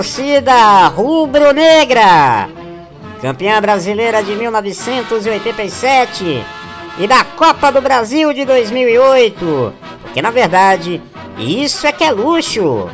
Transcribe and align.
Torcida 0.00 0.86
rubro-negra! 0.86 2.48
Campeã 3.20 3.60
brasileira 3.60 4.22
de 4.22 4.34
1987 4.34 6.42
e 6.98 7.06
da 7.06 7.22
Copa 7.22 7.70
do 7.70 7.82
Brasil 7.82 8.32
de 8.32 8.46
2008. 8.46 9.74
Porque 10.00 10.22
na 10.22 10.30
verdade, 10.30 11.02
isso 11.36 11.86
é 11.86 11.92
que 11.92 12.02
é 12.02 12.10
luxo. 12.10 12.88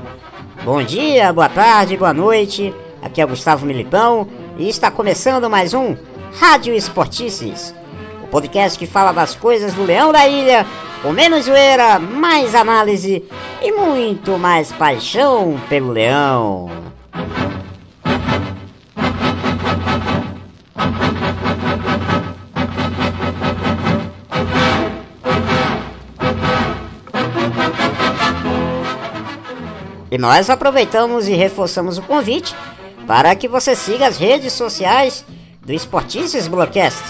Bom 0.65 0.83
dia, 0.83 1.33
boa 1.33 1.49
tarde, 1.49 1.97
boa 1.97 2.13
noite. 2.13 2.75
Aqui 3.01 3.23
é 3.23 3.25
Gustavo 3.25 3.65
Militão 3.65 4.27
e 4.59 4.69
está 4.69 4.91
começando 4.91 5.49
mais 5.49 5.75
um 5.75 5.95
Rádio 6.41 6.75
Esportices, 6.75 7.73
o 8.21 8.27
podcast 8.27 8.77
que 8.77 8.85
fala 8.85 9.13
das 9.13 9.33
coisas 9.33 9.73
do 9.75 9.85
Leão 9.85 10.11
da 10.11 10.27
Ilha 10.27 10.67
com 11.03 11.13
menos 11.13 11.45
zoeira, 11.45 12.01
mais 12.01 12.53
análise 12.53 13.23
e 13.63 13.71
muito 13.71 14.37
mais 14.37 14.73
paixão 14.73 15.57
pelo 15.69 15.93
leão. 15.93 16.96
E 30.11 30.19
nós 30.19 30.49
aproveitamos 30.49 31.29
e 31.29 31.35
reforçamos 31.35 31.99
o 31.99 32.03
convite 32.03 32.55
para 33.07 33.35
que 33.35 33.47
você 33.47 33.77
siga 33.77 34.07
as 34.07 34.17
redes 34.17 34.53
sociais 34.53 35.25
do 35.61 35.73
Esportices 35.73 36.49
Blogcast. 36.49 37.03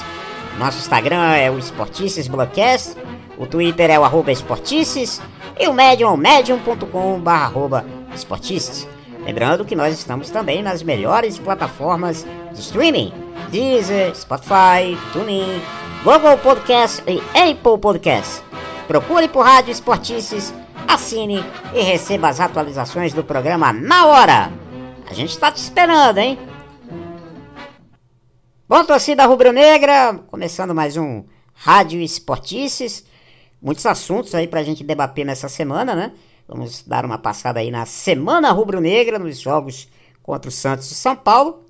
Nosso 0.59 0.79
Instagram 0.79 1.35
é 1.35 1.51
o 1.51 1.59
Esportices 1.59 2.27
Blogcast 2.27 2.97
o 3.39 3.47
Twitter 3.47 3.91
é 3.91 3.99
o 3.99 4.05
arroba 4.05 4.33
esportices 4.33 5.21
e 5.59 5.69
o 5.69 5.73
Medium 5.73 6.17
medium.com 6.17 7.23
arroba 7.27 7.85
esportices. 8.15 8.89
Lembrando 9.27 9.65
que 9.65 9.75
nós 9.75 9.93
estamos 9.93 10.31
também 10.31 10.63
nas 10.63 10.85
melhores 10.85 11.37
plataformas 11.37 12.25
de 12.53 12.61
streaming. 12.61 13.13
Deezer, 13.51 14.15
Spotify, 14.15 14.97
TuneIn, 15.13 15.61
Google 16.05 16.39
Podcast 16.39 17.03
e 17.09 17.19
Apple 17.37 17.77
Podcast. 17.81 18.41
Procure 18.87 19.27
por 19.27 19.45
Rádio 19.45 19.73
Esportices, 19.73 20.55
assine 20.87 21.45
e 21.75 21.83
receba 21.83 22.29
as 22.29 22.39
atualizações 22.39 23.13
do 23.13 23.25
programa 23.25 23.73
na 23.73 24.07
hora. 24.07 24.53
A 25.11 25.13
gente 25.13 25.31
está 25.31 25.51
te 25.51 25.59
esperando, 25.59 26.19
hein? 26.19 26.39
Bom, 28.69 28.85
torcida 28.85 29.27
rubro-negra, 29.27 30.21
começando 30.29 30.73
mais 30.73 30.97
um 30.97 31.25
Rádio 31.53 32.01
Esportices 32.01 33.05
muitos 33.61 33.85
assuntos 33.87 34.35
aí 34.35 34.47
pra 34.47 34.63
gente 34.63 34.85
debater 34.85 35.25
nessa 35.25 35.49
semana, 35.49 35.95
né? 35.95 36.13
Vamos 36.49 36.83
dar 36.87 37.05
uma 37.05 37.19
passada 37.19 37.61
aí 37.61 37.71
na 37.71 37.87
Semana 37.87 38.53
Rubro-Negra, 38.53 39.19
nos 39.19 39.41
jogos 39.41 39.89
contra 40.23 40.49
o 40.49 40.53
Santos 40.53 40.91
e 40.91 40.95
São 40.95 41.17
Paulo. 41.17 41.65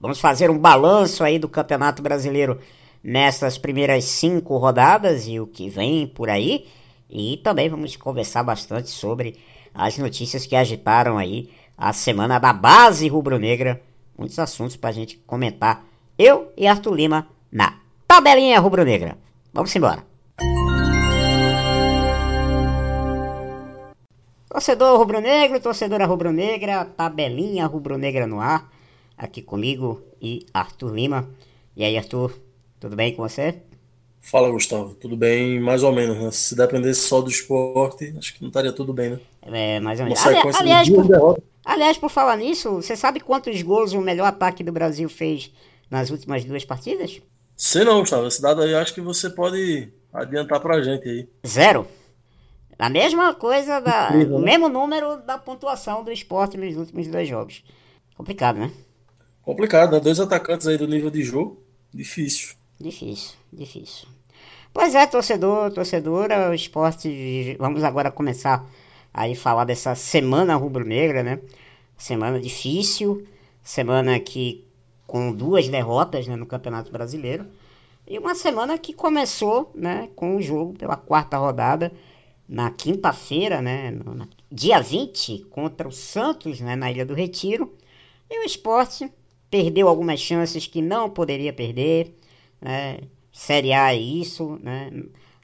Vamos 0.00 0.18
fazer 0.18 0.50
um 0.50 0.58
balanço 0.58 1.22
aí 1.22 1.38
do 1.38 1.48
Campeonato 1.48 2.02
Brasileiro 2.02 2.58
nessas 3.02 3.58
primeiras 3.58 4.04
cinco 4.04 4.56
rodadas 4.56 5.26
e 5.28 5.38
o 5.38 5.46
que 5.46 5.68
vem 5.68 6.06
por 6.06 6.30
aí. 6.30 6.66
E 7.08 7.36
também 7.38 7.68
vamos 7.68 7.94
conversar 7.96 8.42
bastante 8.42 8.88
sobre 8.88 9.38
as 9.74 9.98
notícias 9.98 10.46
que 10.46 10.56
agitaram 10.56 11.18
aí 11.18 11.50
a 11.76 11.92
semana 11.92 12.38
da 12.38 12.52
base 12.52 13.06
rubro-negra. 13.08 13.82
Muitos 14.16 14.38
assuntos 14.38 14.76
pra 14.76 14.92
gente 14.92 15.16
comentar. 15.26 15.84
Eu 16.18 16.52
e 16.56 16.66
Arthur 16.66 16.94
Lima 16.94 17.28
na 17.50 17.78
tabelinha 18.06 18.58
rubro-negra. 18.60 19.18
Vamos 19.52 19.74
embora. 19.76 20.11
Torcedor 24.52 24.98
rubro-negro, 24.98 25.58
torcedora 25.60 26.04
rubro-negra, 26.04 26.84
tabelinha 26.84 27.64
rubro-negra 27.64 28.26
no 28.26 28.38
ar, 28.38 28.70
aqui 29.16 29.40
comigo 29.40 30.02
e 30.20 30.44
Arthur 30.52 30.94
Lima. 30.94 31.26
E 31.74 31.82
aí, 31.82 31.96
Arthur, 31.96 32.38
tudo 32.78 32.94
bem 32.94 33.14
com 33.14 33.26
você? 33.26 33.62
Fala, 34.20 34.50
Gustavo. 34.50 34.94
Tudo 34.94 35.16
bem, 35.16 35.58
mais 35.58 35.82
ou 35.82 35.90
menos, 35.90 36.18
né? 36.18 36.30
Se 36.30 36.54
dependesse 36.54 37.00
só 37.00 37.22
do 37.22 37.30
esporte, 37.30 38.14
acho 38.18 38.34
que 38.34 38.42
não 38.42 38.48
estaria 38.48 38.74
tudo 38.74 38.92
bem, 38.92 39.12
né? 39.12 39.20
É, 39.40 39.80
mais 39.80 39.98
ou 40.00 40.04
menos. 40.04 40.26
Ali, 40.26 40.36
aliás, 40.60 40.90
por, 40.90 41.42
aliás, 41.64 41.96
por 41.96 42.10
falar 42.10 42.36
nisso, 42.36 42.72
você 42.74 42.94
sabe 42.94 43.20
quantos 43.20 43.62
gols 43.62 43.94
o 43.94 44.02
melhor 44.02 44.26
ataque 44.26 44.62
do 44.62 44.70
Brasil 44.70 45.08
fez 45.08 45.50
nas 45.90 46.10
últimas 46.10 46.44
duas 46.44 46.62
partidas? 46.62 47.22
Sei 47.56 47.84
não, 47.84 48.00
Gustavo. 48.00 48.26
Esse 48.26 48.42
dado 48.42 48.60
aí 48.60 48.74
acho 48.74 48.92
que 48.92 49.00
você 49.00 49.30
pode 49.30 49.90
adiantar 50.12 50.60
pra 50.60 50.82
gente 50.82 51.08
aí. 51.08 51.26
Zero. 51.46 51.88
A 52.78 52.88
mesma 52.88 53.34
coisa, 53.34 53.80
da, 53.80 54.08
Incrível, 54.08 54.36
o 54.36 54.40
né? 54.40 54.44
mesmo 54.44 54.68
número 54.68 55.16
da 55.18 55.38
pontuação 55.38 56.02
do 56.02 56.10
esporte 56.10 56.56
nos 56.56 56.76
últimos 56.76 57.06
dois 57.06 57.28
jogos. 57.28 57.64
Complicado, 58.16 58.58
né? 58.58 58.70
Complicado, 59.42 59.92
né? 59.92 60.00
Dois 60.00 60.18
atacantes 60.18 60.66
aí 60.66 60.76
do 60.76 60.86
nível 60.86 61.10
de 61.10 61.22
jogo. 61.22 61.62
Difícil. 61.92 62.54
Difícil, 62.80 63.34
difícil. 63.52 64.08
Pois 64.72 64.94
é, 64.94 65.06
torcedor, 65.06 65.70
torcedora, 65.72 66.50
o 66.50 66.54
esporte. 66.54 67.56
Vamos 67.58 67.84
agora 67.84 68.10
começar 68.10 68.66
aí 69.12 69.34
falar 69.34 69.64
dessa 69.64 69.94
semana 69.94 70.56
rubro-negra, 70.56 71.22
né? 71.22 71.40
Semana 71.96 72.40
difícil, 72.40 73.26
semana 73.62 74.18
que 74.18 74.64
com 75.06 75.30
duas 75.30 75.68
derrotas 75.68 76.26
né, 76.26 76.36
no 76.36 76.46
Campeonato 76.46 76.90
Brasileiro. 76.90 77.46
E 78.08 78.18
uma 78.18 78.34
semana 78.34 78.78
que 78.78 78.94
começou 78.94 79.70
né, 79.74 80.08
com 80.16 80.36
o 80.36 80.42
jogo 80.42 80.72
pela 80.72 80.96
quarta 80.96 81.36
rodada 81.36 81.92
na 82.48 82.70
quinta-feira, 82.70 83.62
né, 83.62 83.90
no, 83.90 84.28
dia 84.50 84.80
20, 84.80 85.44
contra 85.50 85.88
o 85.88 85.92
Santos, 85.92 86.60
né, 86.60 86.76
na 86.76 86.90
Ilha 86.90 87.06
do 87.06 87.14
Retiro. 87.14 87.74
E 88.28 88.40
o 88.40 88.44
esporte 88.44 89.10
perdeu 89.50 89.88
algumas 89.88 90.20
chances 90.20 90.66
que 90.66 90.80
não 90.80 91.10
poderia 91.10 91.52
perder. 91.52 92.16
Né? 92.60 93.00
Série 93.32 93.72
A 93.72 93.94
é 93.94 93.98
isso, 93.98 94.58
né? 94.62 94.90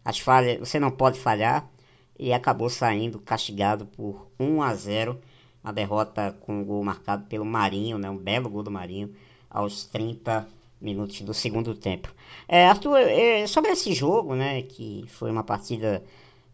As 0.04 0.18
falhas, 0.18 0.58
você 0.58 0.80
não 0.80 0.90
pode 0.90 1.18
falhar. 1.18 1.70
E 2.18 2.32
acabou 2.32 2.68
saindo 2.68 3.18
castigado 3.20 3.86
por 3.86 4.28
1 4.40 4.62
a 4.62 4.74
0 4.74 5.20
a 5.62 5.70
derrota 5.70 6.36
com 6.40 6.60
um 6.60 6.64
gol 6.64 6.82
marcado 6.82 7.26
pelo 7.26 7.44
Marinho, 7.44 7.98
né? 7.98 8.08
um 8.08 8.16
belo 8.16 8.48
gol 8.48 8.62
do 8.62 8.70
Marinho, 8.70 9.14
aos 9.50 9.84
30 9.84 10.48
minutos 10.80 11.20
do 11.20 11.34
segundo 11.34 11.74
tempo. 11.74 12.12
É, 12.46 12.66
Arthur, 12.66 12.96
é, 12.98 13.46
sobre 13.46 13.70
esse 13.72 13.92
jogo, 13.92 14.34
né, 14.34 14.62
que 14.62 15.04
foi 15.08 15.30
uma 15.30 15.42
partida 15.42 16.02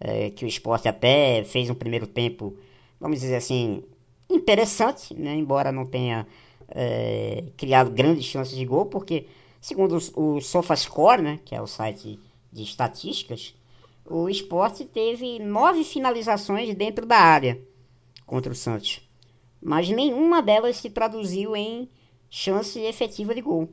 é, 0.00 0.30
que 0.30 0.44
o 0.44 0.48
esporte 0.48 0.88
até 0.88 1.44
fez 1.44 1.70
um 1.70 1.74
primeiro 1.74 2.06
tempo, 2.06 2.56
vamos 3.00 3.20
dizer 3.20 3.36
assim, 3.36 3.82
interessante, 4.28 5.14
né? 5.14 5.34
embora 5.34 5.72
não 5.72 5.86
tenha 5.86 6.26
é, 6.68 7.44
criado 7.56 7.90
grandes 7.90 8.24
chances 8.24 8.56
de 8.56 8.64
gol, 8.64 8.86
porque 8.86 9.26
segundo 9.60 9.98
o, 10.14 10.40
SofaScore, 10.40 11.22
né, 11.22 11.40
que 11.44 11.54
é 11.54 11.60
o 11.60 11.66
site 11.66 12.18
de 12.52 12.62
estatísticas, 12.62 13.54
o 14.04 14.28
esporte 14.28 14.84
teve 14.84 15.38
nove 15.38 15.84
finalizações 15.84 16.74
dentro 16.74 17.06
da 17.06 17.16
área 17.16 17.58
contra 18.26 18.52
o 18.52 18.54
Santos, 18.54 19.00
mas 19.62 19.88
nenhuma 19.88 20.42
delas 20.42 20.76
se 20.76 20.90
traduziu 20.90 21.56
em 21.56 21.88
chance 22.28 22.78
efetiva 22.78 23.34
de 23.34 23.40
gol. 23.40 23.70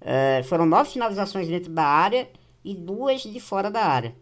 É, 0.00 0.42
foram 0.44 0.64
nove 0.64 0.90
finalizações 0.90 1.48
dentro 1.48 1.72
da 1.72 1.84
área 1.84 2.30
e 2.64 2.74
duas 2.74 3.22
de 3.22 3.40
fora 3.40 3.70
da 3.70 3.84
área 3.84 4.14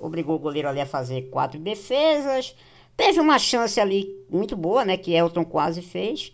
obrigou 0.00 0.36
o 0.36 0.38
goleiro 0.38 0.68
ali 0.68 0.80
a 0.80 0.86
fazer 0.86 1.30
quatro 1.30 1.58
defesas. 1.58 2.54
Teve 2.96 3.20
uma 3.20 3.38
chance 3.38 3.80
ali 3.80 4.24
muito 4.28 4.56
boa, 4.56 4.84
né? 4.84 4.96
Que 4.96 5.12
Elton 5.12 5.44
quase 5.44 5.82
fez, 5.82 6.32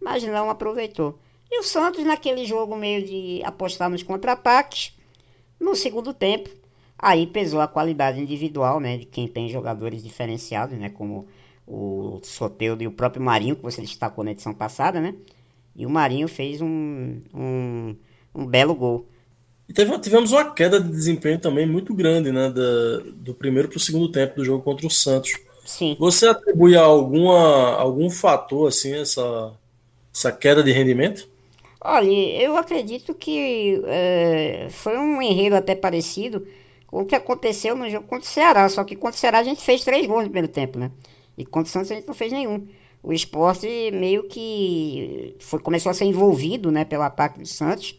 mas 0.00 0.22
não 0.22 0.48
aproveitou. 0.50 1.18
E 1.50 1.60
o 1.60 1.62
Santos, 1.62 2.04
naquele 2.04 2.44
jogo 2.44 2.76
meio 2.76 3.04
de 3.04 3.42
apostar 3.44 3.88
nos 3.88 4.02
contra-ataques, 4.02 4.96
no 5.58 5.74
segundo 5.74 6.12
tempo, 6.12 6.50
aí 6.98 7.26
pesou 7.26 7.60
a 7.60 7.68
qualidade 7.68 8.20
individual, 8.20 8.80
né? 8.80 8.98
De 8.98 9.06
quem 9.06 9.26
tem 9.26 9.48
jogadores 9.48 10.02
diferenciados, 10.02 10.78
né? 10.78 10.90
Como 10.90 11.26
o 11.66 12.20
Soteudo 12.22 12.82
e 12.82 12.86
o 12.86 12.92
próprio 12.92 13.22
Marinho, 13.22 13.56
que 13.56 13.62
você 13.62 13.80
destacou 13.80 14.22
na 14.22 14.30
edição 14.30 14.54
passada, 14.54 15.00
né? 15.00 15.14
E 15.74 15.84
o 15.84 15.90
Marinho 15.90 16.28
fez 16.28 16.60
um, 16.60 17.20
um, 17.34 17.96
um 18.34 18.46
belo 18.46 18.74
gol. 18.74 19.06
E 19.68 19.72
teve, 19.72 19.98
tivemos 19.98 20.32
uma 20.32 20.50
queda 20.52 20.80
de 20.80 20.88
desempenho 20.88 21.38
também 21.38 21.66
muito 21.66 21.92
grande, 21.92 22.30
né? 22.30 22.48
Da, 22.50 23.02
do 23.14 23.34
primeiro 23.34 23.68
para 23.68 23.78
o 23.78 23.80
segundo 23.80 24.10
tempo 24.10 24.36
do 24.36 24.44
jogo 24.44 24.62
contra 24.62 24.86
o 24.86 24.90
Santos. 24.90 25.32
Sim. 25.64 25.96
Você 25.98 26.28
atribui 26.28 26.76
a 26.76 26.82
alguma, 26.82 27.74
algum 27.74 28.08
fator, 28.08 28.68
assim, 28.68 28.94
essa, 28.94 29.52
essa 30.14 30.30
queda 30.30 30.62
de 30.62 30.70
rendimento? 30.70 31.28
Olha, 31.80 32.08
eu 32.08 32.56
acredito 32.56 33.12
que 33.14 33.82
é, 33.86 34.68
foi 34.70 34.96
um 34.96 35.20
enredo 35.20 35.56
até 35.56 35.74
parecido 35.74 36.46
com 36.86 37.02
o 37.02 37.06
que 37.06 37.14
aconteceu 37.14 37.74
no 37.74 37.90
jogo 37.90 38.06
contra 38.06 38.24
o 38.24 38.32
Ceará. 38.32 38.68
Só 38.68 38.84
que 38.84 38.94
contra 38.94 39.16
o 39.16 39.20
Ceará 39.20 39.40
a 39.40 39.44
gente 39.44 39.62
fez 39.62 39.84
três 39.84 40.06
gols 40.06 40.22
no 40.22 40.30
primeiro 40.30 40.48
tempo, 40.48 40.78
né? 40.78 40.90
E 41.36 41.44
contra 41.44 41.68
o 41.68 41.72
Santos 41.72 41.90
a 41.90 41.96
gente 41.96 42.06
não 42.06 42.14
fez 42.14 42.32
nenhum. 42.32 42.66
O 43.02 43.12
esporte 43.12 43.68
meio 43.92 44.24
que 44.24 45.36
foi, 45.38 45.60
começou 45.60 45.90
a 45.90 45.94
ser 45.94 46.06
envolvido 46.06 46.70
né, 46.70 46.84
pelo 46.84 47.02
ataque 47.02 47.38
do 47.38 47.46
Santos 47.46 47.96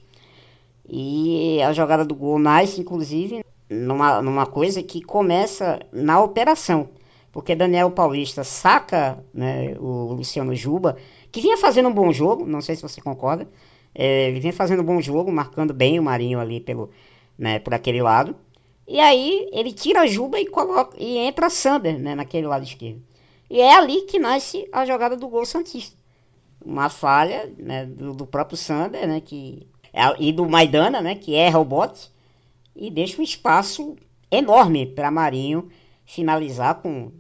e 0.89 1.62
a 1.62 1.74
jogada 1.74 2.06
do 2.06 2.16
gol 2.16 2.39
nasce, 2.39 2.81
inclusive, 2.81 3.44
numa, 3.69 4.22
numa 4.22 4.45
coisa 4.45 4.81
que 4.81 5.01
começa 5.01 5.80
na 5.92 6.22
operação. 6.22 6.89
porque 7.31 7.56
Daniel 7.56 7.92
Paulista 7.92 8.44
saca 8.44 9.24
né, 9.34 9.75
o 9.80 10.13
Luciano 10.13 10.56
Juba, 10.56 10.98
que 11.31 11.42
vinha 11.42 11.57
fazendo 11.57 11.89
um 11.89 11.94
bom 11.94 12.12
jogo, 12.12 12.45
não 12.45 12.62
sei 12.62 12.75
se 12.75 12.81
você 12.81 13.01
concorda, 13.01 13.48
é, 13.94 14.31
vinha 14.31 14.54
fazendo 14.54 14.81
um 14.81 14.86
bom 14.86 15.01
jogo, 15.01 15.31
marcando 15.31 15.74
bem 15.74 16.00
o 16.00 16.04
Marinho 16.04 16.39
ali 16.39 16.60
pelo, 16.60 16.90
né, 17.38 17.60
por 17.60 17.74
aquele 17.74 18.01
lado. 18.01 18.36
E 18.88 19.00
aí 19.00 19.50
ele 19.51 19.74
tira 19.74 20.01
a 20.01 20.07
Juba 20.07 20.40
e, 20.40 20.45
coloca, 20.45 20.95
e 20.98 21.18
entra 21.18 21.50
Sander 21.50 22.00
né, 22.00 22.16
naquele 22.16 22.48
lado 22.48 22.63
esquerdo. 22.63 23.01
E 23.50 23.60
é 23.60 23.75
ali 23.75 24.01
que 24.04 24.19
nasce 24.19 24.68
a 24.72 24.86
jogada 24.86 25.16
do 25.16 25.28
gol 25.28 25.45
Santista. 25.45 25.98
Uma 26.63 26.90
falha 26.90 27.51
né, 27.57 27.86
do, 27.86 28.13
do, 28.13 28.25
próprio 28.25 28.57
Sander 28.57 29.07
né, 29.07 29.22
que, 29.22 29.68
e 30.19 30.31
do 30.31 30.47
Maidana, 30.47 31.01
né, 31.01 31.15
que 31.15 31.35
erra 31.35 31.59
o 31.59 31.65
bote, 31.65 32.09
e 32.75 32.91
deixa 32.91 33.19
um 33.19 33.23
espaço 33.23 33.95
enorme 34.29 34.85
para 34.85 35.09
Marinho 35.09 35.69
finalizar 36.05 36.75
com 36.75 37.11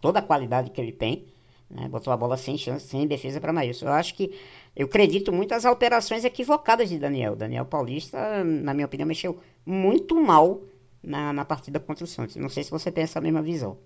toda 0.00 0.18
a 0.18 0.22
qualidade 0.22 0.70
que 0.70 0.80
ele 0.80 0.92
tem. 0.92 1.26
Né, 1.70 1.86
botou 1.88 2.12
a 2.12 2.16
bola 2.16 2.36
sem 2.36 2.56
chance, 2.56 2.86
sem 2.86 3.06
defesa 3.06 3.40
para 3.40 3.52
Maílson. 3.52 3.86
Eu 3.86 3.92
acho 3.92 4.14
que 4.14 4.32
eu 4.74 4.86
acredito 4.86 5.32
muito 5.32 5.52
as 5.52 5.64
alterações 5.66 6.24
equivocadas 6.24 6.88
de 6.88 6.98
Daniel. 6.98 7.36
Daniel 7.36 7.66
Paulista, 7.66 8.42
na 8.44 8.72
minha 8.72 8.86
opinião, 8.86 9.06
mexeu 9.06 9.38
muito 9.66 10.14
mal 10.14 10.62
na, 11.02 11.32
na 11.32 11.44
partida 11.44 11.78
contra 11.78 12.04
o 12.04 12.06
Santos. 12.06 12.36
Não 12.36 12.48
sei 12.48 12.62
se 12.62 12.70
você 12.70 12.90
tem 12.90 13.04
essa 13.04 13.20
mesma 13.20 13.42
visão. 13.42 13.76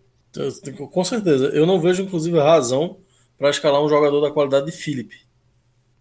Com 0.91 1.05
certeza. 1.05 1.47
Eu 1.47 1.67
não 1.67 1.81
vejo, 1.81 2.03
inclusive, 2.03 2.39
razão 2.39 2.99
para 3.37 3.51
escalar 3.51 3.83
um 3.83 3.89
jogador 3.89 4.21
da 4.21 4.31
qualidade 4.31 4.67
de 4.67 4.73
Felipe. 4.73 5.17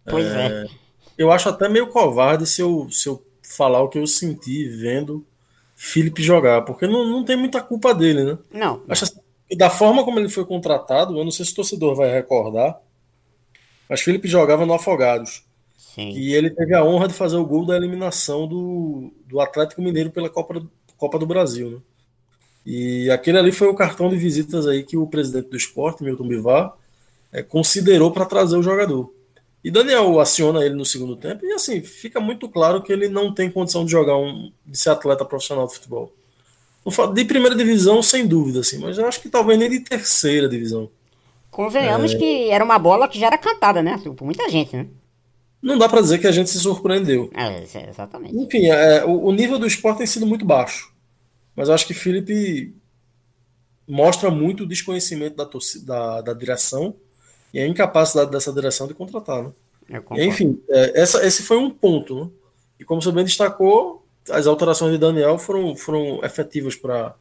Pois 0.04 0.26
é, 0.26 0.64
é. 0.64 0.81
Eu 1.22 1.30
acho 1.30 1.48
até 1.48 1.68
meio 1.68 1.86
covarde 1.86 2.46
se 2.46 2.60
eu, 2.60 2.88
se 2.90 3.08
eu 3.08 3.24
falar 3.42 3.80
o 3.80 3.88
que 3.88 3.98
eu 3.98 4.06
senti 4.06 4.68
vendo 4.68 5.24
Felipe 5.76 6.22
jogar, 6.22 6.62
porque 6.62 6.86
não, 6.86 7.04
não 7.08 7.24
tem 7.24 7.36
muita 7.36 7.60
culpa 7.60 7.94
dele, 7.94 8.24
né? 8.24 8.38
Não. 8.52 8.82
Acho 8.88 9.04
assim, 9.04 9.20
da 9.56 9.70
forma 9.70 10.04
como 10.04 10.18
ele 10.18 10.28
foi 10.28 10.44
contratado, 10.44 11.16
eu 11.16 11.24
não 11.24 11.30
sei 11.30 11.44
se 11.44 11.52
o 11.52 11.56
torcedor 11.56 11.94
vai 11.94 12.12
recordar, 12.12 12.80
mas 13.88 14.00
Felipe 14.00 14.28
jogava 14.28 14.64
no 14.66 14.74
Afogados. 14.74 15.44
Sim. 15.76 16.10
E 16.10 16.34
ele 16.34 16.50
teve 16.50 16.74
a 16.74 16.84
honra 16.84 17.08
de 17.08 17.14
fazer 17.14 17.36
o 17.36 17.44
gol 17.44 17.66
da 17.66 17.76
eliminação 17.76 18.48
do, 18.48 19.12
do 19.26 19.40
Atlético 19.40 19.82
Mineiro 19.82 20.10
pela 20.10 20.30
Copa, 20.30 20.64
Copa 20.96 21.18
do 21.18 21.26
Brasil, 21.26 21.70
né? 21.70 21.78
E 22.64 23.10
aquele 23.10 23.38
ali 23.38 23.52
foi 23.52 23.68
o 23.68 23.74
cartão 23.74 24.08
de 24.08 24.16
visitas 24.16 24.66
aí 24.66 24.84
que 24.84 24.96
o 24.96 25.06
presidente 25.06 25.50
do 25.50 25.56
esporte, 25.56 26.02
Milton 26.02 26.28
Bivar, 26.28 26.74
é, 27.32 27.42
considerou 27.42 28.12
para 28.12 28.24
trazer 28.24 28.56
o 28.56 28.62
jogador. 28.62 29.12
E 29.64 29.70
Daniel 29.70 30.18
aciona 30.18 30.64
ele 30.64 30.74
no 30.74 30.84
segundo 30.84 31.14
tempo 31.14 31.44
e 31.46 31.52
assim, 31.52 31.82
fica 31.82 32.18
muito 32.18 32.48
claro 32.48 32.82
que 32.82 32.92
ele 32.92 33.08
não 33.08 33.32
tem 33.32 33.50
condição 33.50 33.84
de 33.84 33.92
jogar 33.92 34.16
um 34.16 34.50
de 34.66 34.76
ser 34.76 34.90
atleta 34.90 35.24
profissional 35.24 35.66
de 35.66 35.74
futebol. 35.74 36.12
De 37.14 37.24
primeira 37.24 37.54
divisão, 37.54 38.02
sem 38.02 38.26
dúvida, 38.26 38.60
assim, 38.60 38.78
mas 38.78 38.98
eu 38.98 39.06
acho 39.06 39.20
que 39.20 39.28
talvez 39.28 39.56
nem 39.56 39.70
de 39.70 39.80
terceira 39.80 40.48
divisão. 40.48 40.90
Convenhamos 41.48 42.12
é... 42.12 42.18
que 42.18 42.50
era 42.50 42.64
uma 42.64 42.78
bola 42.78 43.06
que 43.06 43.20
já 43.20 43.26
era 43.26 43.38
cantada, 43.38 43.82
né? 43.82 44.00
Por 44.16 44.24
muita 44.24 44.48
gente, 44.48 44.74
né? 44.74 44.88
Não 45.62 45.78
dá 45.78 45.88
para 45.88 46.00
dizer 46.00 46.18
que 46.18 46.26
a 46.26 46.32
gente 46.32 46.50
se 46.50 46.58
surpreendeu. 46.58 47.30
É, 47.32 47.62
exatamente. 47.88 48.36
Enfim, 48.36 48.68
é, 48.68 49.04
o, 49.04 49.26
o 49.26 49.32
nível 49.32 49.60
do 49.60 49.66
esporte 49.66 49.98
tem 49.98 50.06
sido 50.08 50.26
muito 50.26 50.44
baixo. 50.44 50.92
Mas 51.54 51.68
eu 51.68 51.74
acho 51.74 51.86
que 51.86 51.94
Felipe 51.94 52.74
mostra 53.86 54.28
muito 54.28 54.64
o 54.64 54.66
desconhecimento 54.66 55.36
da, 55.36 55.46
torcida, 55.46 55.84
da, 55.84 56.20
da 56.22 56.32
direção 56.32 56.96
e 57.52 57.60
a 57.60 57.66
incapacidade 57.66 58.30
dessa 58.30 58.52
direção 58.52 58.86
de 58.86 58.94
contratar. 58.94 59.42
Né? 59.42 59.52
Enfim, 60.18 60.60
é, 60.68 61.00
essa, 61.00 61.24
esse 61.26 61.42
foi 61.42 61.56
um 61.56 61.70
ponto. 61.70 62.24
Né? 62.24 62.30
E 62.80 62.84
como 62.84 63.02
você 63.02 63.12
bem 63.12 63.24
destacou, 63.24 64.04
as 64.30 64.46
alterações 64.46 64.92
de 64.92 64.98
Daniel 64.98 65.38
foram, 65.38 65.76
foram 65.76 66.24
efetivas 66.24 66.76
para 66.76 67.14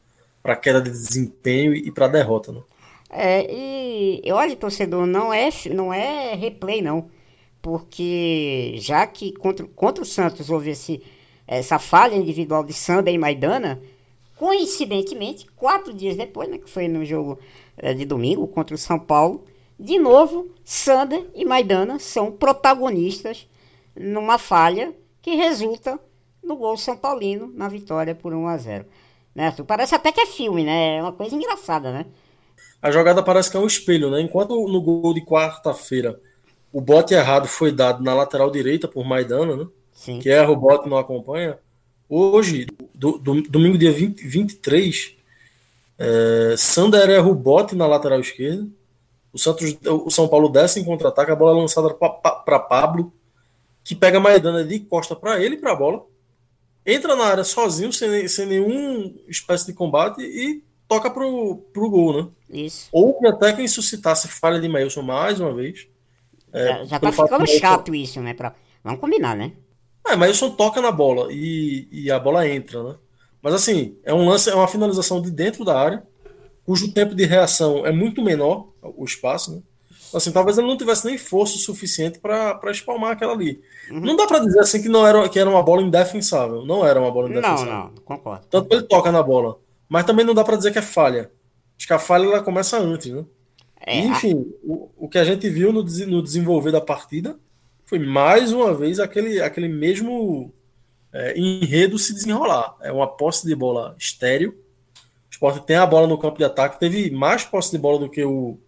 a 0.44 0.56
queda 0.56 0.82
de 0.82 0.90
desempenho 0.90 1.74
e 1.74 1.92
para 1.92 2.06
a 2.06 2.10
derrota. 2.10 2.52
Né? 2.52 2.62
É, 3.10 3.54
e 4.26 4.32
olha, 4.32 4.56
torcedor, 4.56 5.06
não 5.06 5.34
é, 5.34 5.50
não 5.74 5.94
é 5.94 6.34
replay, 6.36 6.82
não. 6.82 7.10
Porque 7.62 8.76
já 8.78 9.06
que 9.06 9.34
contra, 9.34 9.68
contra 9.76 10.04
o 10.04 10.06
Santos 10.06 10.50
houve 10.50 10.72
esse, 10.72 11.02
essa 11.46 11.78
falha 11.78 12.16
individual 12.16 12.64
de 12.64 12.74
Sander 12.74 13.14
e 13.14 13.18
Maidana, 13.18 13.80
Coincidentemente, 14.42 15.46
quatro 15.56 15.94
dias 15.94 16.18
depois, 16.18 16.50
né, 16.50 16.58
que 16.58 16.68
foi 16.68 16.88
no 16.88 17.06
jogo 17.06 17.38
é, 17.78 17.94
de 17.94 18.06
domingo 18.06 18.48
contra 18.48 18.74
o 18.74 18.78
São 18.78 18.98
Paulo, 18.98 19.46
de 19.82 19.98
novo, 19.98 20.52
Sander 20.64 21.26
e 21.34 21.44
Maidana 21.44 21.98
são 21.98 22.32
protagonistas 22.32 23.48
numa 23.96 24.38
falha 24.38 24.94
que 25.22 25.36
resulta 25.36 26.00
no 26.44 26.56
gol 26.56 26.78
São 26.78 26.96
Paulino 26.96 27.52
na 27.56 27.68
vitória 27.68 28.14
por 28.14 28.32
1 28.32 28.48
a 28.48 28.58
0 28.58 28.86
né? 29.34 29.56
Parece 29.66 29.96
até 29.96 30.12
que 30.12 30.22
é 30.22 30.26
filme, 30.28 30.64
né? 30.64 30.98
É 30.98 31.02
uma 31.02 31.14
coisa 31.14 31.36
engraçada, 31.36 31.92
né? 31.92 32.06
A 32.82 32.92
jogada 32.92 33.24
parece 33.24 33.50
que 33.50 33.58
é 33.58 33.60
um 33.60 33.66
espelho, 33.66 34.12
né? 34.12 34.22
Enquanto 34.22 34.54
no 34.68 34.82
gol 34.82 35.14
de 35.14 35.26
quarta-feira 35.26 36.20
o 36.72 36.80
bote 36.80 37.14
errado 37.14 37.48
foi 37.48 37.72
dado 37.72 38.04
na 38.04 38.14
lateral 38.14 38.52
direita 38.52 38.88
por 38.88 39.04
Maidana, 39.04 39.56
né? 39.56 39.68
Sim. 39.92 40.20
Que 40.20 40.30
erra 40.30 40.52
o 40.52 40.56
bote 40.56 40.88
não 40.88 40.98
acompanha. 40.98 41.58
Hoje, 42.08 42.68
do, 42.94 43.18
do, 43.18 43.42
domingo 43.42 43.78
dia 43.78 43.92
20, 43.92 44.22
23, 44.22 45.16
é, 45.98 46.56
Sander 46.56 47.10
erra 47.10 47.28
o 47.28 47.36
bote 47.36 47.76
na 47.76 47.88
lateral 47.88 48.20
esquerda. 48.20 48.68
O, 49.34 49.38
Santos, 49.38 49.78
o 49.86 50.10
São 50.10 50.28
Paulo 50.28 50.50
desce 50.50 50.80
em 50.80 50.84
contra-ataque, 50.84 51.32
a 51.32 51.36
bola 51.36 51.58
é 51.58 51.62
lançada 51.62 51.94
para 51.94 52.60
Pablo, 52.60 53.14
que 53.84 53.96
pega 53.96 54.18
a 54.18 54.22
Maidana 54.22 54.64
de 54.64 54.80
costa 54.80 55.16
para 55.16 55.42
ele 55.42 55.58
para 55.58 55.72
a 55.72 55.76
bola. 55.76 56.06
Entra 56.86 57.16
na 57.16 57.26
área 57.26 57.44
sozinho, 57.44 57.94
sem, 57.94 58.28
sem 58.28 58.46
nenhum 58.46 59.16
espécie 59.28 59.68
de 59.68 59.74
combate 59.74 60.22
e 60.22 60.64
toca 60.88 61.10
pro, 61.10 61.58
pro 61.72 61.90
gol, 61.90 62.14
né? 62.14 62.30
Isso. 62.50 62.90
Ou 62.92 63.18
até 63.26 63.54
quem 63.54 63.68
suscitasse 63.68 64.28
falha 64.28 64.60
de 64.60 64.68
Mailson 64.68 65.02
mais 65.02 65.40
uma 65.40 65.54
vez. 65.54 65.88
É, 66.52 66.86
já, 66.86 67.00
tá 67.00 67.12
ficando 67.12 67.48
chato 67.48 67.96
isso, 67.96 68.20
né? 68.20 68.34
Pra... 68.34 68.54
Vamos 68.84 69.00
combinar, 69.00 69.36
né? 69.36 69.54
É, 70.06 70.16
mas 70.16 70.32
Wilson 70.32 70.52
toca 70.56 70.82
na 70.82 70.92
bola 70.92 71.32
e, 71.32 71.88
e 71.92 72.12
a 72.12 72.20
bola 72.20 72.48
entra, 72.48 72.84
né? 72.84 72.96
Mas 73.42 73.54
assim, 73.54 73.98
é 74.04 74.14
um 74.14 74.28
lance, 74.28 74.50
é 74.50 74.56
uma 74.56 74.68
finalização 74.68 75.22
de 75.22 75.32
dentro 75.32 75.64
da 75.64 75.80
área, 75.80 76.04
cujo 76.66 76.94
tempo 76.94 77.16
de 77.16 77.26
reação 77.26 77.86
é 77.86 77.92
muito 77.92 78.22
menor, 78.22 78.68
o 79.04 79.06
espaço, 79.06 79.56
né? 79.56 79.62
Assim, 80.14 80.32
talvez 80.32 80.58
ele 80.58 80.68
não 80.68 80.76
tivesse 80.76 81.06
nem 81.06 81.18
força 81.18 81.58
suficiente 81.58 82.20
para 82.20 82.60
espalmar 82.70 83.12
aquela 83.12 83.34
ali. 83.34 83.62
Uhum. 83.90 84.02
Não 84.02 84.16
dá 84.16 84.28
para 84.28 84.40
dizer 84.40 84.60
assim 84.60 84.82
que 84.82 84.90
não 84.90 85.08
era 85.08 85.28
que 85.30 85.40
era 85.40 85.50
uma 85.50 85.64
bola 85.64 85.82
indefensável. 85.82 86.66
Não 86.66 86.86
era 86.86 87.00
uma 87.00 87.12
bola 87.12 87.30
indefensável. 87.30 87.74
Não, 87.74 87.84
não, 87.84 87.96
concordo. 88.04 88.46
Tanto 88.50 88.68
que 88.68 88.76
ele 88.76 88.84
toca 88.84 89.12
na 89.12 89.24
bola. 89.24 89.58
Mas 89.88 90.06
também 90.06 90.26
não 90.26 90.34
dá 90.34 90.44
para 90.44 90.58
dizer 90.58 90.72
que 90.72 90.80
é 90.80 90.82
falha. 90.82 91.32
Acho 91.78 91.88
que 91.88 91.94
a 91.94 92.00
falha 92.00 92.26
ela 92.26 92.44
começa 92.44 92.78
antes, 92.78 93.12
né? 93.12 93.26
É, 93.84 94.00
enfim, 94.00 94.46
o, 94.64 94.90
o 94.98 95.10
que 95.10 95.18
a 95.18 95.24
gente 95.24 95.50
viu 95.50 95.74
no, 95.74 95.82
no 95.82 96.22
desenvolver 96.22 96.72
da 96.72 96.82
partida 96.82 97.40
foi 97.86 97.98
mais 97.98 98.54
uma 98.54 98.74
vez 98.74 99.00
aquele, 99.00 99.42
aquele 99.42 99.68
mesmo 99.68 100.54
é, 101.12 101.38
enredo 101.40 101.98
se 101.98 102.14
desenrolar. 102.14 102.76
É 102.82 102.92
uma 102.92 103.08
posse 103.08 103.48
de 103.48 103.56
bola 103.56 103.96
estéreo. 103.98 104.52
O 104.52 105.32
Sport 105.32 105.64
tem 105.64 105.78
a 105.78 105.86
bola 105.86 106.06
no 106.06 106.18
campo 106.18 106.38
de 106.38 106.44
ataque, 106.44 106.80
teve 106.80 107.10
mais 107.10 107.44
posse 107.44 107.72
de 107.72 107.78
bola 107.78 107.98
do 107.98 108.10
que 108.10 108.24
o, 108.24 108.60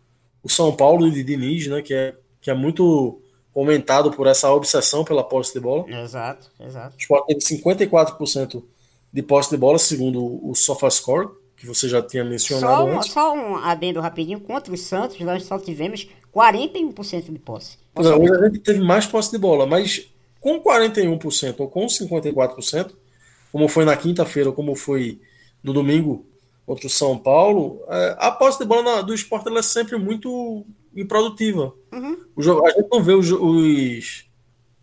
o 0.44 0.50
São 0.50 0.76
Paulo 0.76 1.10
de 1.10 1.24
Diniz, 1.24 1.68
né, 1.68 1.82
que, 1.82 1.94
é, 1.94 2.14
que 2.42 2.52
é 2.52 2.54
muito 2.54 3.20
comentado 3.54 4.12
por 4.12 4.28
essa 4.28 4.52
obsessão 4.52 5.06
pela 5.06 5.24
posse 5.24 5.54
de 5.54 5.60
bola. 5.60 5.90
Exato, 5.90 6.52
exato. 6.60 6.96
O 6.96 7.00
Sport 7.00 7.26
teve 7.28 7.40
54% 7.40 8.64
de 9.12 9.22
posse 9.22 9.52
de 9.52 9.58
bola, 9.58 9.78
segundo 9.78 10.46
o 10.46 10.54
SofaScore, 10.56 11.30
que 11.56 11.68
você 11.68 11.88
já 11.88 12.02
tinha 12.02 12.24
mencionado 12.24 12.76
só 12.76 12.86
um, 12.86 12.98
antes. 12.98 13.12
Só 13.12 13.34
um 13.34 13.56
adendo 13.56 14.02
rapidinho, 14.02 14.40
contra 14.40 14.74
o 14.74 14.78
Santos, 14.78 15.20
nós 15.20 15.44
só 15.44 15.58
tivemos 15.60 16.08
41% 16.36 17.32
de 17.32 17.40
posse. 17.40 17.78
Não, 17.96 18.20
hoje 18.20 18.34
a 18.34 18.46
gente 18.46 18.60
teve 18.60 18.82
mais 18.82 19.06
posse 19.06 19.32
de 19.32 19.38
bola, 19.38 19.68
mas 19.68 20.12
com 20.42 20.62
41% 20.62 21.56
ou 21.60 21.70
com 21.70 21.86
54%, 21.86 22.92
como 23.52 23.68
foi 23.68 23.86
na 23.86 23.96
quinta-feira, 23.96 24.52
como 24.52 24.76
foi 24.76 25.22
no 25.64 25.72
domingo 25.72 26.26
contra 26.66 26.88
o 26.88 26.90
São 26.90 27.18
Paulo, 27.18 27.84
é, 27.88 28.16
a 28.20 28.32
posse 28.32 28.60
de 28.60 28.66
bola 28.66 29.04
do 29.04 29.14
esporte 29.14 29.50
é 29.56 29.62
sempre 29.62 29.98
muito 29.98 30.66
improdutiva. 30.96 31.74
Uhum. 31.92 32.18
a 32.66 32.70
gente 32.70 32.90
não 32.92 33.04
vê 33.04 33.14
os, 33.14 33.32
os, 33.32 34.26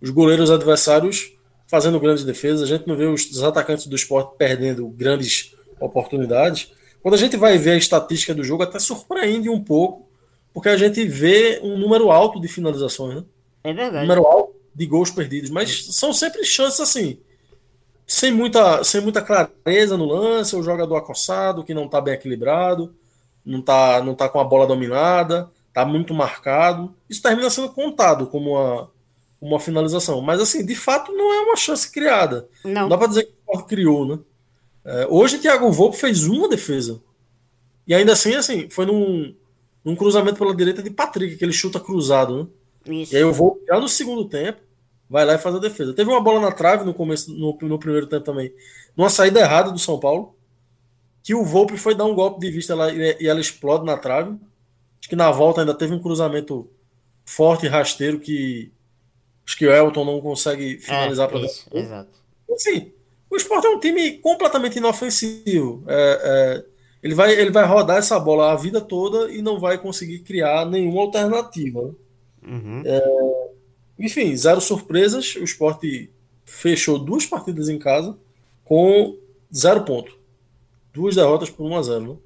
os, 0.00 0.10
goleiros 0.10 0.50
adversários 0.50 1.32
fazendo 1.66 2.00
grandes 2.00 2.24
defesas, 2.24 2.62
a 2.62 2.76
gente 2.76 2.86
não 2.86 2.96
vê 2.96 3.06
os, 3.06 3.30
os 3.30 3.42
atacantes 3.42 3.86
do 3.86 3.96
esporte 3.96 4.36
perdendo 4.36 4.88
grandes 4.88 5.54
oportunidades. 5.80 6.72
Quando 7.02 7.14
a 7.14 7.18
gente 7.18 7.36
vai 7.36 7.56
ver 7.56 7.70
a 7.70 7.76
estatística 7.76 8.34
do 8.34 8.44
jogo, 8.44 8.62
até 8.62 8.78
surpreende 8.78 9.48
um 9.48 9.62
pouco 9.62 10.10
porque 10.52 10.68
a 10.68 10.76
gente 10.76 11.04
vê 11.04 11.60
um 11.62 11.78
número 11.78 12.10
alto 12.10 12.40
de 12.40 12.48
finalizações, 12.48 13.16
né? 13.16 13.24
É 13.62 13.72
verdade. 13.72 13.98
Um 13.98 14.08
número 14.08 14.26
alto 14.26 14.54
de 14.74 14.86
gols 14.86 15.10
perdidos, 15.10 15.50
mas 15.50 15.86
são 15.94 16.12
sempre 16.12 16.44
chances 16.44 16.80
assim, 16.80 17.18
sem 18.10 18.32
muita, 18.32 18.82
sem 18.82 19.00
muita 19.00 19.22
clareza 19.22 19.96
no 19.96 20.04
lance, 20.04 20.56
o 20.56 20.64
jogador 20.64 20.96
acossado, 20.96 21.62
que 21.62 21.72
não 21.72 21.84
está 21.84 22.00
bem 22.00 22.12
equilibrado, 22.12 22.92
não 23.46 23.60
está 23.60 24.02
não 24.02 24.16
tá 24.16 24.28
com 24.28 24.40
a 24.40 24.44
bola 24.44 24.66
dominada, 24.66 25.48
está 25.68 25.84
muito 25.84 26.12
marcado. 26.12 26.92
Isso 27.08 27.22
termina 27.22 27.48
sendo 27.48 27.68
contado 27.68 28.26
como 28.26 28.50
uma, 28.50 28.90
uma 29.40 29.60
finalização. 29.60 30.20
Mas, 30.20 30.40
assim, 30.40 30.66
de 30.66 30.74
fato, 30.74 31.12
não 31.12 31.32
é 31.32 31.40
uma 31.42 31.54
chance 31.54 31.88
criada. 31.88 32.48
Não, 32.64 32.82
não 32.82 32.88
dá 32.88 32.98
para 32.98 33.06
dizer 33.06 33.26
que 33.26 33.32
o 33.46 33.62
criou, 33.62 34.04
né? 34.04 34.18
É, 34.84 35.06
hoje, 35.08 35.38
Thiago 35.38 35.70
Volpe 35.70 35.96
fez 35.96 36.26
uma 36.26 36.48
defesa. 36.48 37.00
E 37.86 37.94
ainda 37.94 38.14
assim, 38.14 38.34
assim, 38.34 38.68
foi 38.68 38.86
num, 38.86 39.32
num 39.84 39.94
cruzamento 39.94 40.36
pela 40.36 40.56
direita 40.56 40.82
de 40.82 40.90
Patrick, 40.90 41.36
que 41.36 41.44
ele 41.44 41.52
chuta 41.52 41.78
cruzado, 41.78 42.50
né? 42.86 43.02
Isso. 43.02 43.14
E 43.14 43.16
aí 43.16 43.22
eu 43.22 43.32
vou 43.32 43.62
já 43.68 43.78
no 43.78 43.88
segundo 43.88 44.24
tempo, 44.24 44.60
vai 45.10 45.24
lá 45.24 45.34
e 45.34 45.38
faz 45.38 45.56
a 45.56 45.58
defesa. 45.58 45.92
Teve 45.92 46.08
uma 46.08 46.20
bola 46.20 46.40
na 46.40 46.52
trave 46.52 46.84
no 46.84 46.94
começo, 46.94 47.34
no, 47.34 47.58
no 47.60 47.78
primeiro 47.78 48.06
tempo 48.06 48.24
também, 48.24 48.54
numa 48.96 49.10
saída 49.10 49.40
errada 49.40 49.72
do 49.72 49.78
São 49.78 49.98
Paulo, 49.98 50.36
que 51.20 51.34
o 51.34 51.44
Volpe 51.44 51.76
foi 51.76 51.96
dar 51.96 52.04
um 52.04 52.14
golpe 52.14 52.40
de 52.40 52.50
vista 52.50 52.76
lá 52.76 52.90
e 52.90 53.26
ela 53.26 53.40
explode 53.40 53.84
na 53.84 53.96
trave. 53.96 54.38
Acho 55.00 55.08
que 55.08 55.16
na 55.16 55.30
volta 55.32 55.62
ainda 55.62 55.74
teve 55.74 55.92
um 55.92 55.98
cruzamento 55.98 56.70
forte 57.24 57.66
e 57.66 57.68
rasteiro 57.68 58.20
que 58.20 58.70
acho 59.44 59.56
que 59.56 59.66
o 59.66 59.72
Elton 59.72 60.04
não 60.04 60.20
consegue 60.20 60.78
finalizar 60.78 61.26
é, 61.26 61.30
para 61.30 61.78
exato. 61.80 62.10
Assim, 62.52 62.92
o 63.28 63.36
Sport 63.36 63.64
é 63.64 63.68
um 63.68 63.80
time 63.80 64.12
completamente 64.18 64.78
inofensivo. 64.78 65.82
É, 65.88 66.20
é, 66.22 66.64
ele, 67.02 67.14
vai, 67.14 67.32
ele 67.32 67.50
vai 67.50 67.66
rodar 67.66 67.98
essa 67.98 68.18
bola 68.18 68.52
a 68.52 68.56
vida 68.56 68.80
toda 68.80 69.30
e 69.30 69.42
não 69.42 69.58
vai 69.58 69.76
conseguir 69.76 70.20
criar 70.20 70.66
nenhuma 70.66 71.02
alternativa. 71.02 71.94
Uhum. 72.46 72.82
É, 72.84 73.39
enfim, 74.00 74.34
zero 74.34 74.60
surpresas. 74.60 75.36
O 75.36 75.44
Sport 75.44 75.84
fechou 76.44 76.98
duas 76.98 77.26
partidas 77.26 77.68
em 77.68 77.78
casa 77.78 78.16
com 78.64 79.16
zero 79.54 79.82
ponto. 79.84 80.18
Duas 80.92 81.14
derrotas 81.14 81.50
por 81.50 81.64
1 81.64 81.76
a 81.76 81.82
0 81.82 82.00
né? 82.00 82.16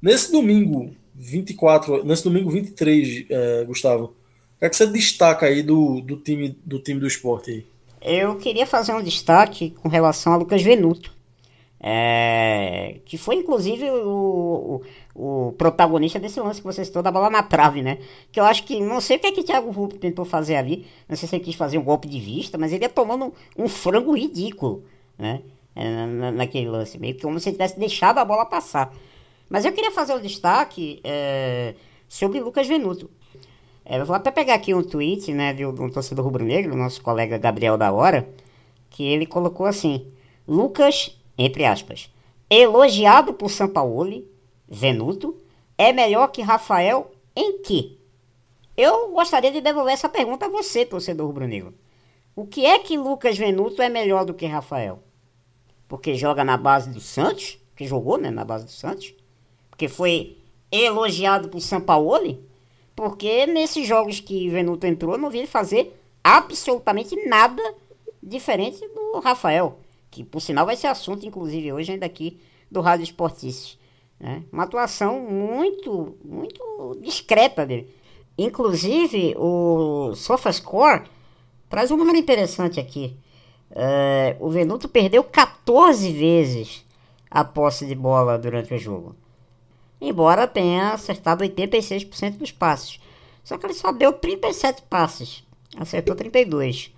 Nesse 0.00 0.32
domingo 0.32 0.94
24, 1.14 2.04
nesse 2.04 2.24
domingo 2.24 2.50
23, 2.50 3.26
é, 3.28 3.64
Gustavo, 3.64 4.04
o 4.04 4.58
que, 4.58 4.64
é 4.64 4.68
que 4.68 4.76
você 4.76 4.86
destaca 4.86 5.46
aí 5.46 5.62
do, 5.62 6.00
do, 6.00 6.16
time, 6.16 6.58
do 6.64 6.78
time 6.78 7.00
do 7.00 7.06
esporte 7.06 7.50
aí? 7.50 7.66
Eu 8.02 8.36
queria 8.36 8.66
fazer 8.66 8.92
um 8.92 9.02
destaque 9.02 9.70
com 9.70 9.88
relação 9.88 10.32
a 10.32 10.36
Lucas 10.36 10.62
Venuto, 10.62 11.13
é, 11.86 13.00
que 13.04 13.18
foi 13.18 13.34
inclusive 13.34 13.90
o, 13.90 14.80
o, 15.14 15.48
o, 15.48 15.52
protagonista 15.52 16.18
desse 16.18 16.40
lance 16.40 16.58
que 16.58 16.66
você 16.66 16.82
citou 16.82 17.02
da 17.02 17.10
bola 17.10 17.28
na 17.28 17.42
trave, 17.42 17.82
né? 17.82 17.98
Que 18.32 18.40
eu 18.40 18.44
acho 18.46 18.64
que, 18.64 18.80
não 18.80 19.02
sei 19.02 19.18
o 19.18 19.20
que 19.20 19.26
é 19.26 19.32
que 19.32 19.42
o 19.42 19.44
Thiago 19.44 19.70
Rupp 19.70 19.98
tentou 19.98 20.24
fazer 20.24 20.56
ali, 20.56 20.86
não 21.06 21.14
sei 21.14 21.28
se 21.28 21.36
ele 21.36 21.44
quis 21.44 21.54
fazer 21.54 21.76
um 21.76 21.84
golpe 21.84 22.08
de 22.08 22.18
vista, 22.18 22.56
mas 22.56 22.72
ele 22.72 22.86
ia 22.86 22.88
tomando 22.88 23.26
um, 23.26 23.64
um 23.64 23.68
frango 23.68 24.16
ridículo, 24.16 24.82
né? 25.18 25.42
É, 25.76 26.06
na, 26.06 26.32
naquele 26.32 26.70
lance, 26.70 26.98
meio 26.98 27.16
que 27.16 27.20
como 27.20 27.38
se 27.38 27.50
ele 27.50 27.56
tivesse 27.56 27.78
deixado 27.78 28.16
a 28.16 28.24
bola 28.24 28.46
passar. 28.46 28.90
Mas 29.50 29.66
eu 29.66 29.72
queria 29.72 29.90
fazer 29.90 30.14
um 30.14 30.20
destaque 30.22 31.00
é, 31.04 31.74
sobre 32.08 32.40
Lucas 32.40 32.66
Venuto. 32.66 33.10
É, 33.84 34.00
eu 34.00 34.06
vou 34.06 34.16
até 34.16 34.30
pegar 34.30 34.54
aqui 34.54 34.72
um 34.72 34.82
tweet, 34.82 35.34
né, 35.34 35.52
de 35.52 35.66
um 35.66 35.90
torcedor 35.90 36.24
rubro-negro, 36.24 36.74
nosso 36.74 37.02
colega 37.02 37.36
Gabriel 37.36 37.76
da 37.76 37.92
Hora, 37.92 38.26
que 38.88 39.04
ele 39.04 39.26
colocou 39.26 39.66
assim: 39.66 40.06
Lucas, 40.48 41.14
entre 41.36 41.64
aspas, 41.64 42.10
elogiado 42.48 43.34
por 43.34 43.50
Sampaoli, 43.50 44.28
Venuto, 44.68 45.36
é 45.76 45.92
melhor 45.92 46.28
que 46.28 46.42
Rafael 46.42 47.10
em 47.34 47.58
que? 47.62 47.98
Eu 48.76 49.12
gostaria 49.12 49.52
de 49.52 49.60
devolver 49.60 49.92
essa 49.92 50.08
pergunta 50.08 50.46
a 50.46 50.48
você, 50.48 50.84
torcedor 50.84 51.26
rubro-negro. 51.26 51.74
O 52.34 52.46
que 52.46 52.66
é 52.66 52.78
que 52.78 52.98
Lucas 52.98 53.38
Venuto 53.38 53.80
é 53.80 53.88
melhor 53.88 54.24
do 54.24 54.34
que 54.34 54.46
Rafael? 54.46 55.02
Porque 55.86 56.14
joga 56.14 56.44
na 56.44 56.56
base 56.56 56.90
do 56.90 57.00
Santos, 57.00 57.58
que 57.76 57.86
jogou, 57.86 58.18
né, 58.18 58.30
na 58.30 58.44
base 58.44 58.64
do 58.64 58.70
Santos, 58.70 59.14
porque 59.70 59.86
foi 59.86 60.38
elogiado 60.72 61.48
por 61.48 61.60
Sampaoli? 61.60 62.40
Porque 62.96 63.46
nesses 63.46 63.86
jogos 63.86 64.18
que 64.20 64.48
Venuto 64.48 64.86
entrou, 64.86 65.18
não 65.18 65.30
vi 65.30 65.38
ele 65.38 65.46
fazer 65.46 65.96
absolutamente 66.22 67.14
nada 67.26 67.62
diferente 68.22 68.80
do 68.88 69.20
Rafael. 69.20 69.78
Que 70.14 70.24
por 70.24 70.40
sinal 70.40 70.64
vai 70.64 70.76
ser 70.76 70.86
assunto, 70.86 71.26
inclusive, 71.26 71.72
hoje 71.72 71.92
ainda 71.92 72.06
aqui 72.06 72.40
do 72.70 72.80
Rádio 72.80 73.04
Esportistas. 73.04 73.78
Né? 74.18 74.42
Uma 74.52 74.62
atuação 74.62 75.20
muito, 75.20 76.16
muito 76.24 76.98
discreta 77.00 77.66
dele. 77.66 77.92
Inclusive, 78.38 79.34
o 79.36 80.14
SofaScore 80.14 81.04
traz 81.68 81.90
um 81.90 81.96
número 81.96 82.18
interessante 82.18 82.78
aqui. 82.78 83.16
É, 83.70 84.36
o 84.40 84.48
Venuto 84.48 84.88
perdeu 84.88 85.24
14 85.24 86.12
vezes 86.12 86.84
a 87.30 87.44
posse 87.44 87.84
de 87.86 87.94
bola 87.94 88.38
durante 88.38 88.72
o 88.72 88.78
jogo 88.78 89.16
embora 90.08 90.46
tenha 90.46 90.92
acertado 90.92 91.44
86% 91.44 92.36
dos 92.36 92.52
passes. 92.52 93.00
Só 93.42 93.58
que 93.58 93.66
ele 93.66 93.74
só 93.74 93.92
deu 93.92 94.12
37 94.12 94.82
passes, 94.82 95.44
acertou 95.76 96.14
32. 96.14 96.92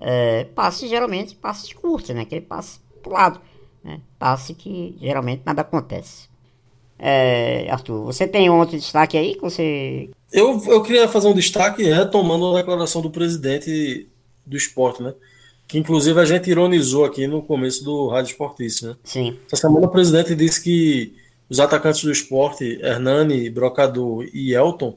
É, 0.00 0.44
passes 0.54 0.88
geralmente 0.88 1.34
passes 1.34 1.72
curtos, 1.72 2.14
né? 2.14 2.22
Aquele 2.22 2.40
passe 2.40 2.78
pro 3.02 3.12
lado, 3.12 3.40
né? 3.82 4.00
Passe 4.18 4.54
que 4.54 4.96
geralmente 5.00 5.42
nada 5.44 5.62
acontece. 5.62 6.28
É, 6.98 7.70
Arthur, 7.70 8.04
você 8.04 8.26
tem 8.26 8.50
outro 8.50 8.76
destaque 8.76 9.16
aí 9.16 9.34
que 9.34 9.40
você. 9.40 10.10
Eu, 10.32 10.60
eu 10.66 10.82
queria 10.82 11.06
fazer 11.06 11.28
um 11.28 11.34
destaque 11.34 11.82
retomando 11.84 12.48
a 12.48 12.58
declaração 12.58 13.00
do 13.00 13.10
presidente 13.10 14.08
do 14.44 14.56
esporte, 14.56 15.02
né? 15.02 15.14
Que 15.66 15.78
inclusive 15.78 16.18
a 16.18 16.24
gente 16.24 16.50
ironizou 16.50 17.04
aqui 17.04 17.26
no 17.26 17.42
começo 17.42 17.84
do 17.84 18.08
Rádio 18.08 18.32
Esportista, 18.32 18.88
né? 18.88 18.96
Sim. 19.04 19.38
Essa 19.46 19.68
semana 19.68 19.86
o 19.86 19.90
presidente 19.90 20.34
disse 20.34 20.62
que 20.62 21.14
os 21.48 21.60
atacantes 21.60 22.02
do 22.02 22.10
esporte, 22.10 22.78
Hernani, 22.82 23.48
Brocador 23.48 24.26
e 24.34 24.54
Elton, 24.54 24.96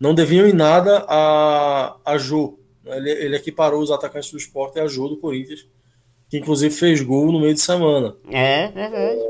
não 0.00 0.14
deviam 0.14 0.46
em 0.46 0.52
nada 0.52 1.04
a, 1.08 1.96
a 2.04 2.18
Jô. 2.18 2.58
Ele, 2.86 3.10
ele 3.10 3.36
equiparou 3.36 3.82
os 3.82 3.90
atacantes 3.90 4.30
do 4.30 4.38
esporte 4.38 4.78
a 4.78 4.86
Jô 4.86 5.08
do 5.08 5.16
Corinthians, 5.16 5.66
que 6.28 6.38
inclusive 6.38 6.74
fez 6.74 7.00
gol 7.00 7.32
no 7.32 7.40
meio 7.40 7.54
de 7.54 7.60
semana. 7.60 8.16
É, 8.30 8.68
verdade. 8.68 9.20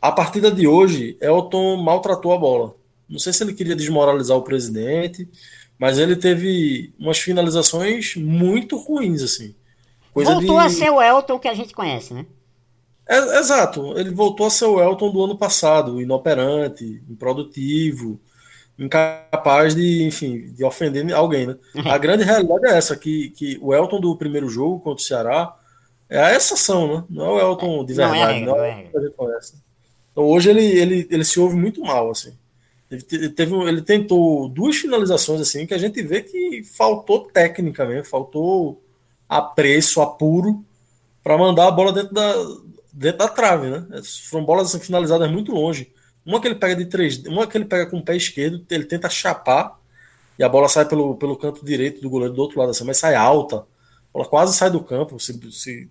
A 0.00 0.12
partida 0.12 0.50
de 0.50 0.66
hoje, 0.66 1.16
Elton 1.20 1.76
maltratou 1.76 2.32
a 2.32 2.38
bola. 2.38 2.74
Não 3.08 3.18
sei 3.18 3.32
se 3.32 3.42
ele 3.42 3.54
queria 3.54 3.76
desmoralizar 3.76 4.36
o 4.36 4.42
presidente, 4.42 5.28
mas 5.78 5.98
ele 5.98 6.16
teve 6.16 6.92
umas 6.98 7.18
finalizações 7.18 8.14
muito 8.16 8.76
ruins, 8.76 9.22
assim. 9.22 9.54
Coisa 10.12 10.34
Voltou 10.34 10.58
de... 10.58 10.66
a 10.66 10.68
ser 10.68 10.90
o 10.90 11.02
Elton 11.02 11.38
que 11.38 11.48
a 11.48 11.54
gente 11.54 11.74
conhece, 11.74 12.14
né? 12.14 12.26
É, 13.06 13.38
exato, 13.38 13.98
ele 13.98 14.10
voltou 14.10 14.46
a 14.46 14.50
ser 14.50 14.64
o 14.64 14.80
Elton 14.80 15.10
do 15.10 15.22
ano 15.22 15.36
passado, 15.36 16.00
inoperante, 16.00 17.02
improdutivo, 17.08 18.18
incapaz 18.78 19.74
de, 19.74 20.02
enfim, 20.04 20.52
de 20.52 20.64
ofender 20.64 21.12
alguém, 21.12 21.46
né? 21.46 21.56
Uhum. 21.74 21.88
A 21.90 21.98
grande 21.98 22.24
realidade 22.24 22.66
é 22.66 22.76
essa, 22.76 22.96
que, 22.96 23.30
que 23.30 23.58
o 23.60 23.74
Elton 23.74 24.00
do 24.00 24.16
primeiro 24.16 24.48
jogo 24.48 24.80
contra 24.80 25.02
o 25.02 25.06
Ceará 25.06 25.54
é 26.08 26.20
a 26.20 26.36
exceção, 26.36 26.86
né? 26.86 27.04
Não 27.08 27.38
é 27.38 27.44
o 27.44 27.50
Elton 27.50 27.84
de 27.84 27.94
verdade, 27.94 28.40
não 28.40 28.56
é, 28.56 28.88
não 28.92 29.00
é, 29.00 29.10
não 29.18 29.32
é. 29.32 29.38
Então 30.12 30.24
hoje 30.24 30.50
ele, 30.50 30.64
ele, 30.64 31.08
ele 31.10 31.24
se 31.24 31.40
ouve 31.40 31.56
muito 31.56 31.80
mal, 31.80 32.10
assim. 32.10 32.32
Ele, 32.90 33.30
teve, 33.30 33.54
ele 33.56 33.82
tentou 33.82 34.48
duas 34.48 34.76
finalizações 34.76 35.40
assim 35.40 35.66
que 35.66 35.74
a 35.74 35.78
gente 35.78 36.00
vê 36.02 36.22
que 36.22 36.62
faltou 36.62 37.26
técnica 37.26 37.84
mesmo, 37.86 38.04
faltou 38.04 38.80
apreço, 39.28 40.00
apuro 40.00 40.64
para 41.22 41.38
mandar 41.38 41.66
a 41.66 41.70
bola 41.70 41.92
dentro 41.92 42.14
da, 42.14 42.34
dentro 42.92 43.18
da 43.18 43.28
trave, 43.28 43.70
né? 43.70 43.86
Foram 44.28 44.44
bolas 44.44 44.68
assim, 44.68 44.84
finalizadas 44.84 45.30
muito 45.30 45.52
longe. 45.52 45.90
Uma 46.24 46.40
que 46.40 46.48
ele 46.48 46.54
pega 46.54 46.76
de 46.76 46.86
três, 46.86 47.18
uma 47.26 47.46
que 47.46 47.56
ele 47.56 47.66
pega 47.66 47.86
com 47.86 47.98
o 47.98 48.02
pé 48.02 48.16
esquerdo, 48.16 48.64
ele 48.70 48.84
tenta 48.84 49.10
chapar 49.10 49.78
e 50.38 50.42
a 50.42 50.48
bola 50.48 50.68
sai 50.68 50.86
pelo, 50.86 51.16
pelo 51.16 51.36
canto 51.36 51.64
direito 51.64 52.00
do 52.00 52.10
goleiro 52.10 52.34
do 52.34 52.42
outro 52.42 52.58
lado, 52.58 52.70
assim, 52.70 52.84
mas 52.84 52.98
sai 52.98 53.14
alta. 53.14 53.58
A 53.58 53.64
bola 54.12 54.26
quase 54.26 54.56
sai 54.56 54.70
do 54.70 54.82
campo, 54.82 55.18
se, 55.20 55.38
se, 55.52 55.90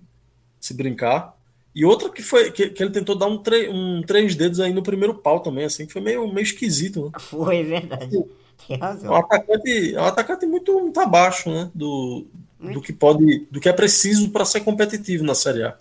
se 0.60 0.74
brincar. 0.74 1.38
E 1.76 1.86
outra 1.86 2.10
que 2.10 2.22
foi 2.22 2.52
que, 2.52 2.70
que 2.70 2.84
ele 2.84 2.92
tentou 2.92 3.16
dar 3.16 3.28
um, 3.28 3.38
tre, 3.38 3.70
um 3.70 4.02
três 4.02 4.36
dedos 4.36 4.60
aí 4.60 4.74
no 4.74 4.84
primeiro 4.84 5.16
pau 5.16 5.40
também, 5.40 5.66
assim, 5.66 5.86
que 5.86 5.94
foi 5.94 6.02
meio, 6.02 6.28
meio 6.32 6.44
esquisito, 6.44 7.06
né? 7.06 7.12
Foi, 7.20 7.58
é 7.58 7.64
verdade. 7.64 8.24
Tem 8.68 8.78
razão. 8.78 9.12
É 9.12 9.18
um 9.18 9.20
atacante, 9.20 9.96
é 9.96 10.02
um 10.02 10.06
atacante 10.06 10.46
muito, 10.46 10.80
muito 10.80 11.00
abaixo, 11.00 11.50
né? 11.50 11.72
Do, 11.74 12.28
do 12.60 12.82
que 12.82 12.94
pode, 12.94 13.48
do 13.50 13.60
que 13.60 13.68
é 13.68 13.74
preciso 13.74 14.30
para 14.30 14.46
ser 14.46 14.62
competitivo 14.62 15.24
na 15.24 15.34
Série 15.34 15.64
A. 15.64 15.78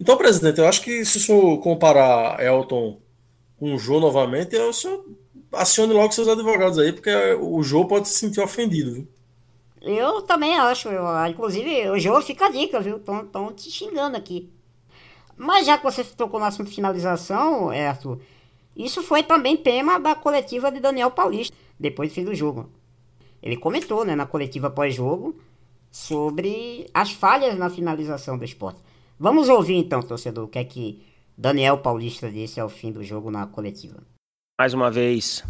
Então, 0.00 0.16
presidente, 0.16 0.58
eu 0.58 0.66
acho 0.66 0.80
que 0.80 1.04
se 1.04 1.18
o 1.18 1.20
senhor 1.20 1.58
comparar 1.58 2.42
Elton 2.42 2.98
com 3.60 3.74
o 3.74 3.78
Jô 3.78 4.00
novamente, 4.00 4.56
o 4.56 4.72
senhor 4.72 5.04
acione 5.52 5.92
logo 5.92 6.12
seus 6.12 6.26
advogados 6.26 6.78
aí, 6.78 6.92
porque 6.92 7.14
o 7.38 7.62
Jô 7.62 7.84
pode 7.84 8.08
se 8.08 8.18
sentir 8.18 8.40
ofendido, 8.40 8.94
viu? 8.94 9.08
Eu 9.82 10.22
também 10.22 10.58
acho. 10.58 10.88
Eu, 10.88 11.04
inclusive, 11.28 11.90
o 11.90 11.98
Jô 11.98 12.20
fica 12.22 12.46
a 12.46 12.50
dica, 12.50 12.80
viu? 12.80 12.96
Estão 12.96 13.52
te 13.52 13.70
xingando 13.70 14.16
aqui. 14.16 14.50
Mas 15.36 15.66
já 15.66 15.76
que 15.76 15.84
você 15.84 16.02
tocou 16.02 16.40
no 16.40 16.46
assunto 16.46 16.70
finalização, 16.70 17.70
é, 17.70 17.96
isso 18.74 19.02
foi 19.02 19.22
também 19.22 19.56
tema 19.56 19.98
da 19.98 20.14
coletiva 20.14 20.72
de 20.72 20.80
Daniel 20.80 21.10
Paulista, 21.10 21.54
depois 21.78 22.10
do 22.10 22.14
fim 22.14 22.24
do 22.24 22.34
jogo. 22.34 22.70
Ele 23.42 23.56
comentou 23.56 24.04
né, 24.04 24.14
na 24.14 24.26
coletiva 24.26 24.70
pós-jogo 24.70 25.34
sobre 25.90 26.88
as 26.92 27.10
falhas 27.10 27.58
na 27.58 27.68
finalização 27.68 28.38
do 28.38 28.44
esporte. 28.44 28.80
Vamos 29.18 29.48
ouvir 29.48 29.76
então, 29.76 30.02
torcedor, 30.02 30.44
o 30.44 30.48
que 30.48 30.58
é 30.58 30.64
que 30.64 31.02
Daniel 31.40 31.78
Paulista 31.78 32.30
disse 32.30 32.60
ao 32.60 32.68
fim 32.68 32.92
do 32.92 33.02
jogo 33.02 33.30
na 33.30 33.46
coletiva. 33.46 34.02
Mais 34.60 34.74
uma 34.74 34.90
vez, 34.90 35.42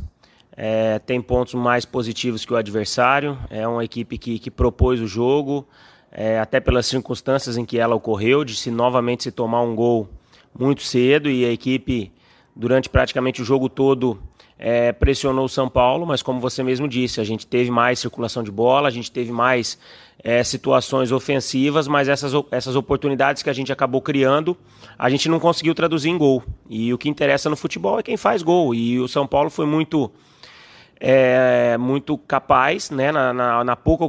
é, 0.56 1.00
tem 1.00 1.20
pontos 1.20 1.54
mais 1.54 1.84
positivos 1.84 2.44
que 2.44 2.52
o 2.52 2.56
adversário. 2.56 3.36
É 3.50 3.66
uma 3.66 3.84
equipe 3.84 4.16
que, 4.16 4.38
que 4.38 4.52
propôs 4.52 5.00
o 5.00 5.08
jogo, 5.08 5.66
é, 6.12 6.38
até 6.38 6.60
pelas 6.60 6.86
circunstâncias 6.86 7.56
em 7.56 7.64
que 7.64 7.76
ela 7.76 7.96
ocorreu, 7.96 8.44
de 8.44 8.54
se 8.54 8.70
novamente 8.70 9.24
se 9.24 9.32
tomar 9.32 9.62
um 9.62 9.74
gol 9.74 10.08
muito 10.56 10.82
cedo 10.82 11.28
e 11.28 11.44
a 11.44 11.50
equipe 11.50 12.12
durante 12.54 12.88
praticamente 12.88 13.42
o 13.42 13.44
jogo 13.44 13.68
todo 13.68 14.22
é, 14.62 14.92
pressionou 14.92 15.46
o 15.46 15.48
São 15.48 15.70
Paulo, 15.70 16.06
mas 16.06 16.20
como 16.20 16.38
você 16.38 16.62
mesmo 16.62 16.86
disse, 16.86 17.18
a 17.18 17.24
gente 17.24 17.46
teve 17.46 17.70
mais 17.70 17.98
circulação 17.98 18.42
de 18.42 18.50
bola, 18.50 18.88
a 18.88 18.90
gente 18.90 19.10
teve 19.10 19.32
mais 19.32 19.78
é, 20.22 20.44
situações 20.44 21.10
ofensivas, 21.10 21.88
mas 21.88 22.08
essas, 22.08 22.34
essas 22.50 22.76
oportunidades 22.76 23.42
que 23.42 23.48
a 23.48 23.54
gente 23.54 23.72
acabou 23.72 24.02
criando, 24.02 24.54
a 24.98 25.08
gente 25.08 25.30
não 25.30 25.40
conseguiu 25.40 25.74
traduzir 25.74 26.10
em 26.10 26.18
gol. 26.18 26.44
E 26.68 26.92
o 26.92 26.98
que 26.98 27.08
interessa 27.08 27.48
no 27.48 27.56
futebol 27.56 27.98
é 27.98 28.02
quem 28.02 28.18
faz 28.18 28.42
gol. 28.42 28.74
E 28.74 29.00
o 29.00 29.08
São 29.08 29.26
Paulo 29.26 29.48
foi 29.48 29.64
muito. 29.64 30.12
É, 31.02 31.78
muito 31.78 32.18
capaz, 32.18 32.90
né, 32.90 33.10
na, 33.10 33.32
na, 33.32 33.64
na 33.64 33.74
pouca, 33.74 34.04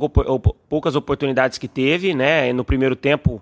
poucas 0.68 0.94
oportunidades 0.94 1.58
que 1.58 1.70
teve, 1.70 2.14
né, 2.14 2.52
no 2.52 2.66
primeiro 2.66 2.98
tempo 2.98 3.42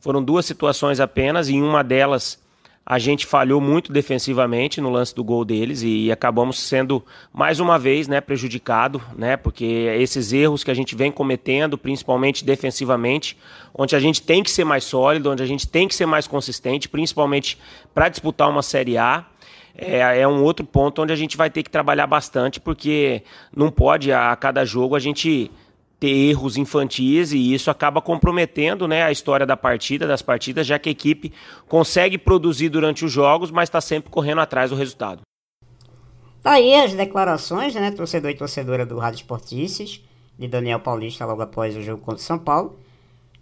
foram 0.00 0.20
duas 0.20 0.44
situações 0.44 0.98
apenas, 0.98 1.48
e 1.48 1.54
em 1.54 1.62
uma 1.62 1.84
delas 1.84 2.42
a 2.90 2.98
gente 2.98 3.26
falhou 3.26 3.60
muito 3.60 3.92
defensivamente 3.92 4.80
no 4.80 4.88
lance 4.88 5.14
do 5.14 5.22
gol 5.22 5.44
deles 5.44 5.82
e 5.82 6.10
acabamos 6.10 6.58
sendo 6.58 7.04
mais 7.30 7.60
uma 7.60 7.78
vez, 7.78 8.08
né, 8.08 8.18
prejudicado, 8.18 9.02
né, 9.14 9.36
porque 9.36 9.66
esses 9.98 10.32
erros 10.32 10.64
que 10.64 10.70
a 10.70 10.74
gente 10.74 10.96
vem 10.96 11.12
cometendo, 11.12 11.76
principalmente 11.76 12.42
defensivamente, 12.46 13.36
onde 13.74 13.94
a 13.94 14.00
gente 14.00 14.22
tem 14.22 14.42
que 14.42 14.50
ser 14.50 14.64
mais 14.64 14.84
sólido, 14.84 15.30
onde 15.30 15.42
a 15.42 15.46
gente 15.46 15.68
tem 15.68 15.86
que 15.86 15.94
ser 15.94 16.06
mais 16.06 16.26
consistente, 16.26 16.88
principalmente 16.88 17.58
para 17.92 18.08
disputar 18.08 18.48
uma 18.48 18.62
Série 18.62 18.96
A, 18.96 19.26
é, 19.76 20.22
é, 20.22 20.26
um 20.26 20.42
outro 20.42 20.64
ponto 20.64 21.02
onde 21.02 21.12
a 21.12 21.16
gente 21.16 21.36
vai 21.36 21.50
ter 21.50 21.62
que 21.62 21.70
trabalhar 21.70 22.06
bastante, 22.06 22.58
porque 22.58 23.22
não 23.54 23.70
pode 23.70 24.10
a 24.10 24.34
cada 24.34 24.64
jogo 24.64 24.96
a 24.96 24.98
gente 24.98 25.50
ter 25.98 26.10
erros 26.10 26.56
infantis 26.56 27.32
e 27.32 27.52
isso 27.52 27.70
acaba 27.70 28.00
comprometendo 28.00 28.86
né, 28.86 29.02
a 29.02 29.10
história 29.10 29.44
da 29.44 29.56
partida, 29.56 30.06
das 30.06 30.22
partidas, 30.22 30.66
já 30.66 30.78
que 30.78 30.88
a 30.88 30.92
equipe 30.92 31.32
consegue 31.66 32.16
produzir 32.16 32.68
durante 32.68 33.04
os 33.04 33.10
jogos, 33.10 33.50
mas 33.50 33.68
está 33.68 33.80
sempre 33.80 34.10
correndo 34.10 34.40
atrás 34.40 34.70
do 34.70 34.76
resultado. 34.76 35.22
Tá 36.42 36.52
aí 36.52 36.74
as 36.74 36.94
declarações, 36.94 37.74
né, 37.74 37.90
torcedor 37.90 38.30
e 38.30 38.36
torcedora 38.36 38.86
do 38.86 38.96
Rádio 38.98 39.16
Esportices, 39.16 40.00
de 40.38 40.46
Daniel 40.46 40.78
Paulista 40.78 41.26
logo 41.26 41.42
após 41.42 41.76
o 41.76 41.82
jogo 41.82 42.00
contra 42.00 42.20
o 42.20 42.24
São 42.24 42.38
Paulo. 42.38 42.78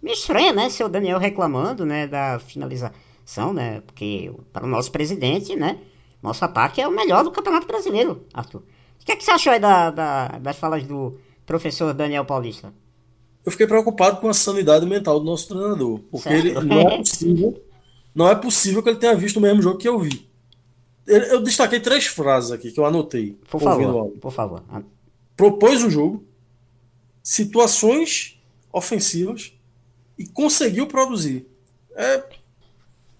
Me 0.01 0.11
estranha, 0.11 0.51
né, 0.51 0.69
seu 0.69 0.89
Daniel 0.89 1.19
reclamando, 1.19 1.85
né, 1.85 2.07
da 2.07 2.39
finalização, 2.39 3.53
né, 3.53 3.81
porque 3.85 4.31
para 4.51 4.65
o 4.65 4.67
nosso 4.67 4.91
presidente, 4.91 5.55
né, 5.55 5.77
nosso 6.23 6.43
ataque 6.43 6.81
é 6.81 6.87
o 6.87 6.91
melhor 6.91 7.23
do 7.23 7.31
Campeonato 7.31 7.67
Brasileiro, 7.67 8.25
Arthur. 8.33 8.63
O 8.99 9.05
que, 9.05 9.11
é 9.11 9.15
que 9.15 9.23
você 9.23 9.31
achou 9.31 9.53
aí 9.53 9.59
da, 9.59 9.91
da, 9.91 10.27
das 10.39 10.57
falas 10.57 10.83
do 10.83 11.17
professor 11.47 11.93
Daniel 11.93 12.25
Paulista? 12.25 12.71
Eu 13.43 13.51
fiquei 13.51 13.65
preocupado 13.65 14.19
com 14.19 14.27
a 14.27 14.33
sanidade 14.33 14.85
mental 14.85 15.19
do 15.19 15.25
nosso 15.25 15.47
treinador, 15.47 15.99
porque 16.11 16.29
ele 16.29 16.53
não 16.53 16.81
é 16.81 16.97
possível, 16.99 17.63
não 18.13 18.29
é 18.29 18.35
possível 18.35 18.83
que 18.83 18.89
ele 18.89 18.99
tenha 18.99 19.15
visto 19.15 19.37
o 19.37 19.41
mesmo 19.41 19.61
jogo 19.61 19.79
que 19.79 19.87
eu 19.87 19.97
vi. 19.97 20.27
Eu 21.07 21.41
destaquei 21.41 21.79
três 21.79 22.05
frases 22.05 22.51
aqui 22.51 22.69
que 22.69 22.77
eu 22.77 22.85
anotei. 22.85 23.39
Por 23.49 23.61
favor, 23.61 24.09
por 24.19 24.31
favor. 24.31 24.61
Propôs 25.37 25.81
o 25.81 25.89
jogo, 25.89 26.25
situações 27.23 28.37
ofensivas 28.73 29.53
e 30.19 30.27
conseguiu 30.27 30.85
produzir. 30.85 31.47
É, 31.95 32.23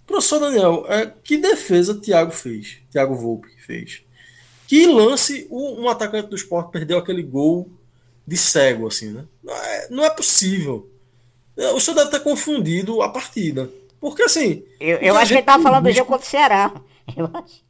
professor 0.06 0.40
Daniel, 0.40 0.86
é, 0.90 1.06
que 1.24 1.38
defesa 1.38 1.96
Thiago 1.96 2.32
fez? 2.32 2.80
Thiago 2.92 3.16
Volpe 3.16 3.48
fez. 3.66 4.04
Que 4.68 4.86
lance 4.86 5.48
um, 5.50 5.84
um 5.84 5.90
atacante 5.90 6.28
do 6.28 6.36
esporte 6.36 6.72
perdeu 6.72 6.98
aquele 6.98 7.24
gol 7.24 7.77
de 8.28 8.36
cego, 8.36 8.88
assim, 8.88 9.12
né? 9.12 9.26
Não 9.42 9.56
é, 9.56 9.88
não 9.90 10.04
é 10.04 10.10
possível. 10.10 10.92
O 11.74 11.80
senhor 11.80 11.96
deve 11.96 12.12
ter 12.12 12.20
confundido 12.20 13.02
a 13.02 13.10
partida. 13.10 13.72
Porque, 14.00 14.22
assim. 14.22 14.64
Eu, 14.80 14.98
eu 14.98 15.16
acho 15.16 15.28
que 15.28 15.34
ele 15.36 15.40
estava 15.40 15.64
falando 15.64 15.86
visto, 15.86 15.96
do 15.96 15.98
jogo 16.00 16.12
contra 16.12 16.28
o 16.28 16.30
Ceará. 16.30 16.74
Eu 17.16 17.30
acho. 17.34 17.66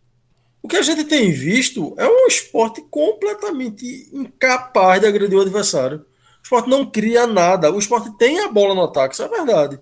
O 0.61 0.67
que 0.67 0.75
a 0.75 0.81
gente 0.81 1.05
tem 1.05 1.31
visto 1.31 1.93
é 1.97 2.05
um 2.05 2.27
esporte 2.27 2.81
completamente 2.89 4.09
incapaz 4.11 4.99
de 4.99 5.07
agredir 5.07 5.37
o 5.37 5.41
adversário. 5.41 5.99
O 5.99 6.43
esporte 6.43 6.69
não 6.69 6.85
cria 6.85 7.25
nada. 7.25 7.71
O 7.71 7.79
esporte 7.79 8.11
tem 8.17 8.39
a 8.41 8.49
bola 8.49 8.73
no 8.73 8.83
ataque, 8.83 9.13
isso 9.13 9.23
é 9.23 9.29
verdade. 9.29 9.79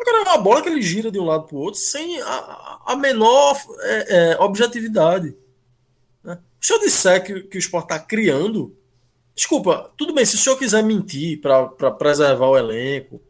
Agora 0.00 0.16
é 0.16 0.22
uma 0.22 0.38
bola 0.38 0.62
que 0.62 0.68
ele 0.68 0.82
gira 0.82 1.12
de 1.12 1.18
um 1.20 1.26
lado 1.26 1.44
para 1.44 1.56
o 1.56 1.60
outro 1.60 1.78
sem 1.78 2.20
a, 2.22 2.78
a 2.86 2.96
menor 2.96 3.56
é, 3.82 4.32
é, 4.32 4.40
objetividade. 4.40 5.36
Né? 6.24 6.38
Se 6.60 6.72
eu 6.72 6.80
disser 6.80 7.22
que, 7.22 7.42
que 7.42 7.58
o 7.58 7.60
esporte 7.60 7.92
está 7.92 7.98
criando, 7.98 8.76
Desculpa, 9.40 9.90
tudo 9.96 10.12
bem, 10.12 10.22
se 10.26 10.34
o 10.34 10.38
senhor 10.38 10.58
quiser 10.58 10.84
mentir 10.84 11.40
para 11.40 11.90
preservar 11.92 12.46
o 12.46 12.58
elenco, 12.58 13.22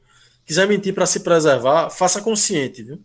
quiser 0.45 0.67
mentir 0.67 0.93
para 0.93 1.07
se 1.07 1.21
preservar, 1.21 1.89
faça 1.89 2.21
consciente, 2.21 2.83
viu? 2.83 3.01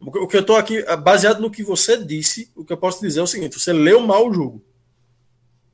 O 0.00 0.26
que 0.26 0.38
eu 0.38 0.40
estou 0.40 0.56
aqui, 0.56 0.82
baseado 1.02 1.42
no 1.42 1.50
que 1.50 1.62
você 1.62 2.02
disse, 2.02 2.50
o 2.56 2.64
que 2.64 2.72
eu 2.72 2.78
posso 2.78 2.98
dizer 3.02 3.20
é 3.20 3.22
o 3.22 3.26
seguinte: 3.26 3.60
você 3.60 3.74
leu 3.74 4.00
mal 4.00 4.26
o 4.26 4.32
jogo. 4.32 4.64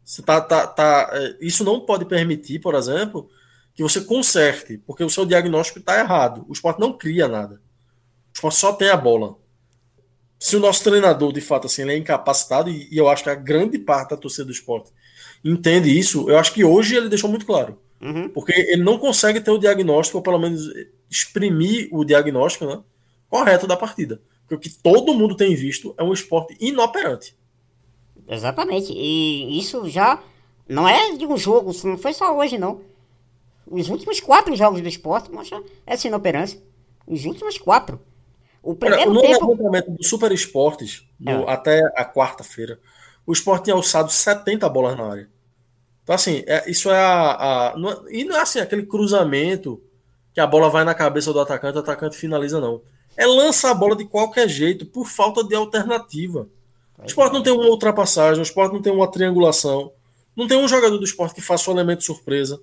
Você 0.04 0.22
tá, 0.22 0.40
tá, 0.40 0.66
tá, 0.66 1.08
é, 1.12 1.36
isso 1.40 1.62
não 1.62 1.86
pode 1.86 2.04
permitir, 2.04 2.58
por 2.58 2.74
exemplo, 2.74 3.30
que 3.72 3.84
você 3.84 4.00
conserte, 4.00 4.76
porque 4.78 5.04
o 5.04 5.10
seu 5.10 5.24
diagnóstico 5.24 5.78
está 5.78 6.00
errado. 6.00 6.44
O 6.48 6.52
esporte 6.52 6.80
não 6.80 6.98
cria 6.98 7.28
nada. 7.28 7.62
O 8.30 8.32
esporte 8.34 8.58
só 8.58 8.72
tem 8.72 8.88
a 8.88 8.96
bola. 8.96 9.36
Se 10.36 10.56
o 10.56 10.60
nosso 10.60 10.82
treinador, 10.82 11.32
de 11.32 11.40
fato, 11.40 11.68
assim, 11.68 11.82
ele 11.82 11.92
é 11.92 11.96
incapacitado, 11.96 12.68
e, 12.68 12.92
e 12.92 12.98
eu 12.98 13.08
acho 13.08 13.22
que 13.22 13.30
a 13.30 13.36
grande 13.36 13.78
parte 13.78 14.10
da 14.10 14.16
torcida 14.16 14.46
do 14.46 14.50
esporte 14.50 14.90
entende 15.44 15.96
isso, 15.96 16.28
eu 16.28 16.38
acho 16.38 16.52
que 16.52 16.64
hoje 16.64 16.96
ele 16.96 17.08
deixou 17.08 17.30
muito 17.30 17.46
claro. 17.46 17.78
Uhum. 18.00 18.28
Porque 18.28 18.52
ele 18.52 18.82
não 18.82 18.98
consegue 18.98 19.40
ter 19.40 19.50
o 19.50 19.58
diagnóstico, 19.58 20.18
ou 20.18 20.22
pelo 20.22 20.38
menos 20.38 20.68
exprimir 21.10 21.88
o 21.92 22.04
diagnóstico 22.04 22.66
né, 22.66 22.80
correto 23.28 23.66
da 23.66 23.76
partida. 23.76 24.20
Porque 24.42 24.54
o 24.54 24.58
que 24.58 24.82
todo 24.82 25.14
mundo 25.14 25.36
tem 25.36 25.54
visto 25.54 25.94
é 25.98 26.02
um 26.04 26.12
esporte 26.12 26.56
inoperante. 26.60 27.36
Exatamente. 28.28 28.92
E 28.92 29.58
isso 29.58 29.88
já 29.88 30.22
não 30.68 30.88
é 30.88 31.12
de 31.16 31.26
um 31.26 31.36
jogo, 31.36 31.72
não 31.84 31.98
foi 31.98 32.12
só 32.12 32.36
hoje, 32.36 32.58
não. 32.58 32.80
Os 33.66 33.88
últimos 33.88 34.20
quatro 34.20 34.54
jogos 34.54 34.80
do 34.80 34.88
esporte 34.88 35.30
mostram 35.30 35.64
essa 35.84 36.06
inoperância. 36.06 36.60
Os 37.06 37.24
últimos 37.24 37.58
quatro. 37.58 38.00
O 38.62 38.74
primeiro 38.74 39.10
Olha, 39.10 39.14
no 39.14 39.20
tempo... 39.20 39.48
levantamento 39.48 39.90
do 39.92 40.04
Super 40.04 40.32
Esportes, 40.32 41.04
no, 41.18 41.48
é. 41.48 41.52
até 41.52 41.80
a 41.94 42.04
quarta-feira, 42.04 42.80
o 43.26 43.32
esporte 43.32 43.64
tinha 43.64 43.74
alçado 43.74 44.10
70 44.10 44.68
bolas 44.68 44.96
na 44.96 45.10
área. 45.10 45.30
Então, 46.02 46.14
assim, 46.14 46.44
é, 46.46 46.70
isso 46.70 46.88
é 46.88 46.98
a. 46.98 47.72
a 47.72 47.76
não 47.76 47.90
é, 47.90 47.98
e 48.10 48.24
não 48.24 48.36
é 48.36 48.40
assim, 48.40 48.60
aquele 48.60 48.86
cruzamento 48.86 49.82
que 50.32 50.40
a 50.40 50.46
bola 50.46 50.70
vai 50.70 50.84
na 50.84 50.94
cabeça 50.94 51.32
do 51.32 51.40
atacante, 51.40 51.76
o 51.76 51.80
atacante 51.80 52.16
finaliza, 52.16 52.60
não. 52.60 52.80
É 53.16 53.26
lança 53.26 53.70
a 53.70 53.74
bola 53.74 53.96
de 53.96 54.04
qualquer 54.04 54.48
jeito, 54.48 54.86
por 54.86 55.06
falta 55.06 55.42
de 55.42 55.54
alternativa. 55.54 56.48
O 56.98 57.06
esporte 57.06 57.32
não 57.32 57.42
tem 57.42 57.52
uma 57.52 57.66
ultrapassagem, 57.66 58.40
o 58.40 58.42
esporte 58.42 58.72
não 58.72 58.82
tem 58.82 58.92
uma 58.92 59.10
triangulação, 59.10 59.92
não 60.36 60.46
tem 60.46 60.56
um 60.56 60.68
jogador 60.68 60.96
do 60.96 61.04
esporte 61.04 61.34
que 61.34 61.40
faça 61.40 61.70
o 61.70 61.74
um 61.74 61.76
elemento 61.76 62.04
surpresa. 62.04 62.60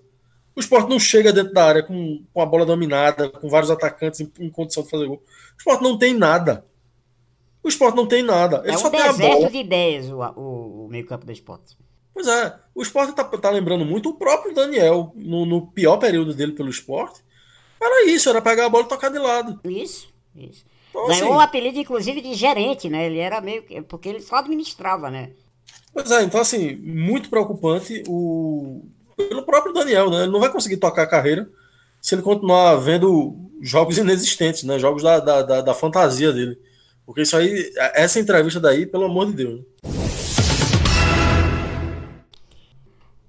O 0.56 0.60
esporte 0.60 0.90
não 0.90 1.00
chega 1.00 1.34
dentro 1.34 1.54
da 1.54 1.66
área 1.66 1.84
com, 1.84 2.24
com 2.32 2.42
a 2.42 2.46
bola 2.46 2.66
dominada, 2.66 3.28
com 3.30 3.50
vários 3.50 3.72
atacantes 3.72 4.20
em, 4.22 4.32
em 4.40 4.50
condição 4.50 4.84
de 4.84 4.90
fazer 4.90 5.08
gol. 5.08 5.18
O 5.18 5.58
esporte 5.58 5.84
não 5.84 5.98
tem 5.98 6.14
nada. 6.14 6.64
O 7.64 7.70
esporte 7.70 7.96
não 7.96 8.06
tem 8.06 8.22
nada. 8.22 8.62
Ele 8.66 8.74
é 8.74 8.78
só 8.78 8.88
um 8.88 8.92
tem 8.92 9.02
a 9.02 9.14
bola. 9.14 9.50
de 9.50 9.58
ideias 9.58 10.10
o, 10.10 10.20
o, 10.20 10.86
o 10.86 10.88
meio-campo 10.90 11.26
do 11.26 11.32
esporte. 11.32 11.78
Pois 12.14 12.28
é, 12.28 12.56
o 12.76 12.82
esporte 12.84 13.14
tá, 13.14 13.24
tá 13.24 13.50
lembrando 13.50 13.86
muito 13.86 14.10
o 14.10 14.14
próprio 14.14 14.54
Daniel, 14.54 15.12
no, 15.16 15.46
no, 15.46 15.68
pior 15.68 15.98
período 15.98 16.34
dele 16.34 16.52
pelo 16.52 16.70
esporte. 16.70 17.22
Era 17.82 18.06
isso, 18.06 18.30
era 18.30 18.42
pegar 18.42 18.68
a 18.68 18.70
bola 18.70 18.84
e 18.84 18.88
tocar 18.88 19.10
de 19.10 19.18
lado. 19.18 19.60
Isso, 19.64 20.14
isso. 20.36 20.64
Então, 20.90 21.08
Ganhou 21.08 21.30
assim, 21.30 21.38
um 21.38 21.40
apelido, 21.40 21.80
inclusive, 21.80 22.22
de 22.22 22.36
gerente, 22.36 22.88
né? 22.88 23.08
Ele 23.08 23.18
era 23.18 23.42
meio 23.42 23.64
que. 23.64 23.82
Porque 23.82 24.10
ele 24.10 24.22
só 24.22 24.36
administrava, 24.36 25.10
né? 25.10 25.32
Pois 25.92 26.10
é, 26.12 26.24
então 26.24 26.40
assim, 26.40 26.76
muito 26.76 27.30
preocupante 27.30 28.04
o. 28.08 28.86
Pelo 29.18 29.44
próprio 29.44 29.74
Daniel, 29.74 30.10
né? 30.12 30.24
Ele 30.24 30.32
não 30.32 30.40
vai 30.40 30.52
conseguir 30.52 30.78
tocar 30.78 31.04
a 31.04 31.08
carreira 31.08 31.50
se 32.00 32.14
ele 32.14 32.22
continuar 32.22 32.76
vendo 32.76 33.36
jogos 33.62 33.98
inexistentes, 34.00 34.64
né? 34.64 34.78
Jogos 34.78 35.02
da, 35.02 35.20
da, 35.20 35.42
da, 35.42 35.62
da 35.62 35.74
fantasia 35.74 36.32
dele. 36.32 36.60
Porque 37.06 37.22
isso 37.22 37.36
aí, 37.36 37.72
essa 37.94 38.20
entrevista 38.20 38.60
daí, 38.60 38.86
pelo 38.86 39.06
amor 39.06 39.28
de 39.28 39.34
Deus. 39.34 39.62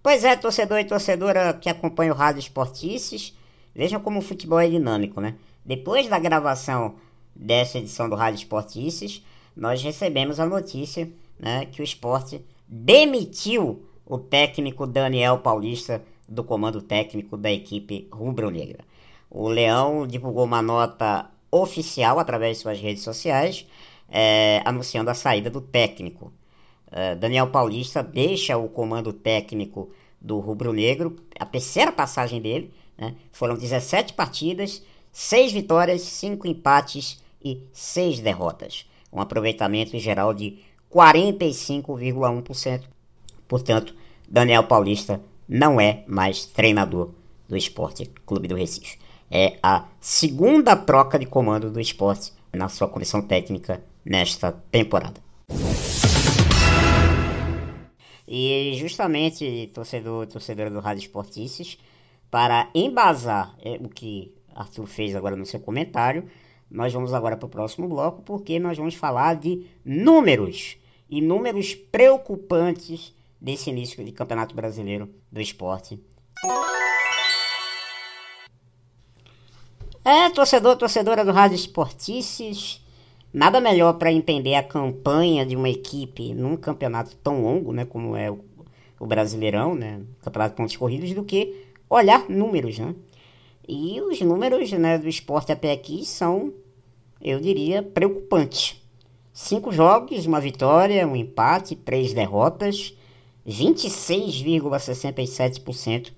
Pois 0.02 0.22
é, 0.22 0.36
torcedor 0.36 0.78
e 0.78 0.84
torcedora 0.84 1.54
que 1.54 1.68
acompanha 1.68 2.12
o 2.12 2.16
Rádio 2.16 2.40
Esportices, 2.40 3.34
vejam 3.74 4.00
como 4.00 4.18
o 4.18 4.22
futebol 4.22 4.60
é 4.60 4.68
dinâmico, 4.68 5.20
né? 5.20 5.34
Depois 5.64 6.08
da 6.08 6.18
gravação 6.18 6.96
dessa 7.34 7.78
edição 7.78 8.08
do 8.08 8.14
Rádio 8.14 8.38
Esportices, 8.38 9.24
nós 9.56 9.82
recebemos 9.82 10.38
a 10.38 10.46
notícia 10.46 11.10
né, 11.38 11.66
que 11.66 11.80
o 11.80 11.84
esporte 11.84 12.44
demitiu 12.68 13.84
o 14.04 14.18
técnico 14.18 14.86
Daniel 14.86 15.38
Paulista 15.38 16.02
do 16.28 16.44
comando 16.44 16.82
técnico 16.82 17.36
da 17.36 17.50
equipe 17.50 18.08
rubro-negra. 18.12 18.84
O 19.30 19.48
Leão 19.48 20.06
divulgou 20.06 20.44
uma 20.44 20.62
nota 20.62 21.30
oficial 21.62 22.18
através 22.18 22.56
de 22.56 22.62
suas 22.62 22.80
redes 22.80 23.02
sociais, 23.04 23.66
é, 24.08 24.60
anunciando 24.64 25.10
a 25.10 25.14
saída 25.14 25.48
do 25.48 25.60
técnico. 25.60 26.32
É, 26.90 27.14
Daniel 27.14 27.48
Paulista 27.48 28.02
deixa 28.02 28.56
o 28.56 28.68
comando 28.68 29.12
técnico 29.12 29.90
do 30.20 30.40
Rubro 30.40 30.72
Negro, 30.72 31.14
a 31.38 31.46
terceira 31.46 31.92
passagem 31.92 32.40
dele. 32.40 32.72
Né? 32.98 33.14
Foram 33.30 33.56
17 33.56 34.14
partidas, 34.14 34.82
6 35.12 35.52
vitórias, 35.52 36.02
5 36.02 36.46
empates 36.48 37.22
e 37.42 37.60
6 37.72 38.18
derrotas. 38.20 38.86
Um 39.12 39.20
aproveitamento 39.20 39.96
geral 39.98 40.34
de 40.34 40.58
45,1%. 40.92 42.82
Portanto, 43.46 43.94
Daniel 44.28 44.64
Paulista 44.64 45.20
não 45.48 45.80
é 45.80 46.02
mais 46.08 46.46
treinador 46.46 47.10
do 47.48 47.56
Esporte 47.56 48.10
Clube 48.26 48.48
do 48.48 48.56
Recife. 48.56 48.98
É 49.36 49.58
a 49.60 49.88
segunda 50.00 50.76
troca 50.76 51.18
de 51.18 51.26
comando 51.26 51.68
do 51.68 51.80
esporte 51.80 52.32
na 52.52 52.68
sua 52.68 52.86
comissão 52.86 53.20
técnica 53.20 53.82
nesta 54.04 54.52
temporada. 54.70 55.20
E 58.28 58.74
justamente, 58.76 59.72
torcedor, 59.74 60.28
torcedora 60.28 60.70
do 60.70 60.78
Rádio 60.78 61.00
Esportices, 61.00 61.76
para 62.30 62.70
embasar 62.72 63.56
é, 63.60 63.72
o 63.80 63.88
que 63.88 64.32
Arthur 64.54 64.86
fez 64.86 65.16
agora 65.16 65.34
no 65.34 65.44
seu 65.44 65.58
comentário, 65.58 66.26
nós 66.70 66.92
vamos 66.92 67.12
agora 67.12 67.36
para 67.36 67.46
o 67.46 67.50
próximo 67.50 67.88
bloco, 67.88 68.22
porque 68.22 68.60
nós 68.60 68.78
vamos 68.78 68.94
falar 68.94 69.34
de 69.34 69.66
números 69.84 70.76
e 71.10 71.20
números 71.20 71.74
preocupantes 71.74 73.12
desse 73.40 73.68
início 73.68 74.04
de 74.04 74.12
Campeonato 74.12 74.54
Brasileiro 74.54 75.10
do 75.32 75.40
Esporte. 75.40 75.98
É, 80.04 80.28
torcedor, 80.28 80.76
torcedora 80.76 81.24
do 81.24 81.32
Rádio 81.32 81.54
Esportices, 81.54 82.84
nada 83.32 83.58
melhor 83.58 83.94
para 83.94 84.12
entender 84.12 84.54
a 84.54 84.62
campanha 84.62 85.46
de 85.46 85.56
uma 85.56 85.70
equipe 85.70 86.34
num 86.34 86.58
campeonato 86.58 87.16
tão 87.16 87.42
longo, 87.42 87.72
né, 87.72 87.86
como 87.86 88.14
é 88.14 88.30
o, 88.30 88.44
o 89.00 89.06
Brasileirão, 89.06 89.74
né, 89.74 90.02
Campeonato 90.20 90.50
de 90.50 90.56
Pontos 90.58 90.76
Corridos, 90.76 91.14
do 91.14 91.24
que 91.24 91.64
olhar 91.88 92.28
números, 92.28 92.78
né? 92.78 92.94
E 93.66 93.98
os 94.02 94.20
números 94.20 94.70
né, 94.72 94.98
do 94.98 95.08
esporte 95.08 95.50
até 95.50 95.72
aqui 95.72 96.04
são, 96.04 96.52
eu 97.18 97.40
diria, 97.40 97.82
preocupantes. 97.82 98.76
Cinco 99.32 99.72
jogos, 99.72 100.26
uma 100.26 100.38
vitória, 100.38 101.08
um 101.08 101.16
empate, 101.16 101.74
três 101.74 102.12
derrotas, 102.12 102.94
26,67% 103.48 106.12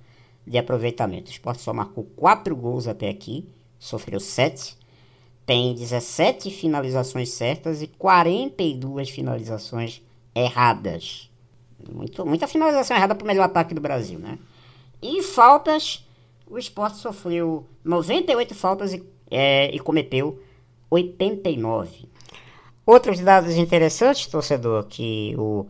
de 0.44 0.58
aproveitamento. 0.58 1.28
O 1.28 1.32
esporte 1.32 1.62
só 1.62 1.72
marcou 1.72 2.02
quatro 2.16 2.56
gols 2.56 2.88
até 2.88 3.08
aqui, 3.08 3.48
sofreu 3.78 4.20
sete. 4.20 4.76
Tem 5.44 5.74
17 5.74 6.50
finalizações 6.50 7.30
certas 7.30 7.80
e 7.80 7.86
42 7.86 9.10
finalizações 9.10 10.02
erradas. 10.34 11.30
Muito, 11.92 12.26
muita 12.26 12.48
finalização 12.48 12.96
errada 12.96 13.14
para 13.14 13.24
o 13.24 13.26
melhor 13.26 13.44
ataque 13.44 13.74
do 13.74 13.80
Brasil, 13.80 14.18
né? 14.18 14.38
E 15.00 15.22
faltas, 15.22 16.04
o 16.48 16.58
esporte 16.58 16.96
sofreu 16.96 17.66
98 17.84 18.54
faltas 18.54 18.92
e, 18.92 19.04
é, 19.30 19.74
e 19.74 19.78
cometeu 19.78 20.42
89. 20.90 22.08
Outros 22.84 23.20
dados 23.20 23.56
interessantes, 23.56 24.26
torcedor, 24.26 24.84
que 24.84 25.34
o 25.36 25.66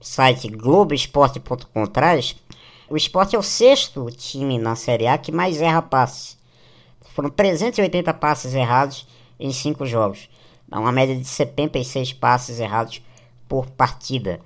site 0.00 0.48
Globoesporte.com 0.48 1.86
traz, 1.86 2.36
o 2.90 2.96
esporte 2.96 3.34
é 3.34 3.38
o 3.38 3.42
sexto 3.42 4.10
time 4.10 4.58
na 4.58 4.76
Série 4.76 5.06
A 5.06 5.16
que 5.16 5.32
mais 5.32 5.60
erra 5.60 5.80
passes. 5.80 6.36
Foram 7.14 7.30
380 7.30 8.12
passes 8.14 8.54
errados 8.54 9.06
em 9.38 9.52
5 9.52 9.86
jogos. 9.86 10.28
Dá 10.66 10.78
uma 10.78 10.92
média 10.92 11.14
de 11.14 11.24
76 11.24 12.12
passes 12.14 12.58
errados 12.58 13.02
por 13.48 13.70
partida. 13.70 14.40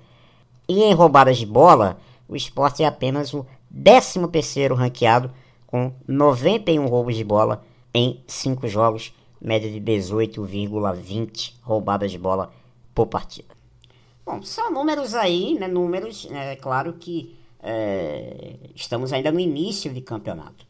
E 0.67 0.83
em 0.83 0.93
roubadas 0.93 1.37
de 1.37 1.45
bola, 1.45 1.97
o 2.27 2.35
esporte 2.35 2.83
é 2.83 2.85
apenas 2.85 3.33
o 3.33 3.45
13 3.71 4.27
terceiro 4.27 4.75
ranqueado 4.75 5.31
com 5.65 5.93
91 6.07 6.85
roubos 6.87 7.15
de 7.15 7.23
bola 7.23 7.63
em 7.93 8.21
5 8.27 8.67
jogos 8.67 9.13
média 9.39 9.69
de 9.69 9.79
18,20 9.79 11.53
roubadas 11.61 12.11
de 12.11 12.17
bola 12.17 12.51
por 12.93 13.07
partida. 13.07 13.55
Bom, 14.25 14.41
são 14.41 14.71
números 14.71 15.13
aí, 15.13 15.57
né? 15.57 15.67
Números, 15.67 16.27
é 16.31 16.55
claro 16.55 16.93
que 16.93 17.37
é, 17.61 18.55
estamos 18.75 19.13
ainda 19.13 19.31
no 19.31 19.39
início 19.39 19.93
de 19.93 20.01
campeonato. 20.01 20.65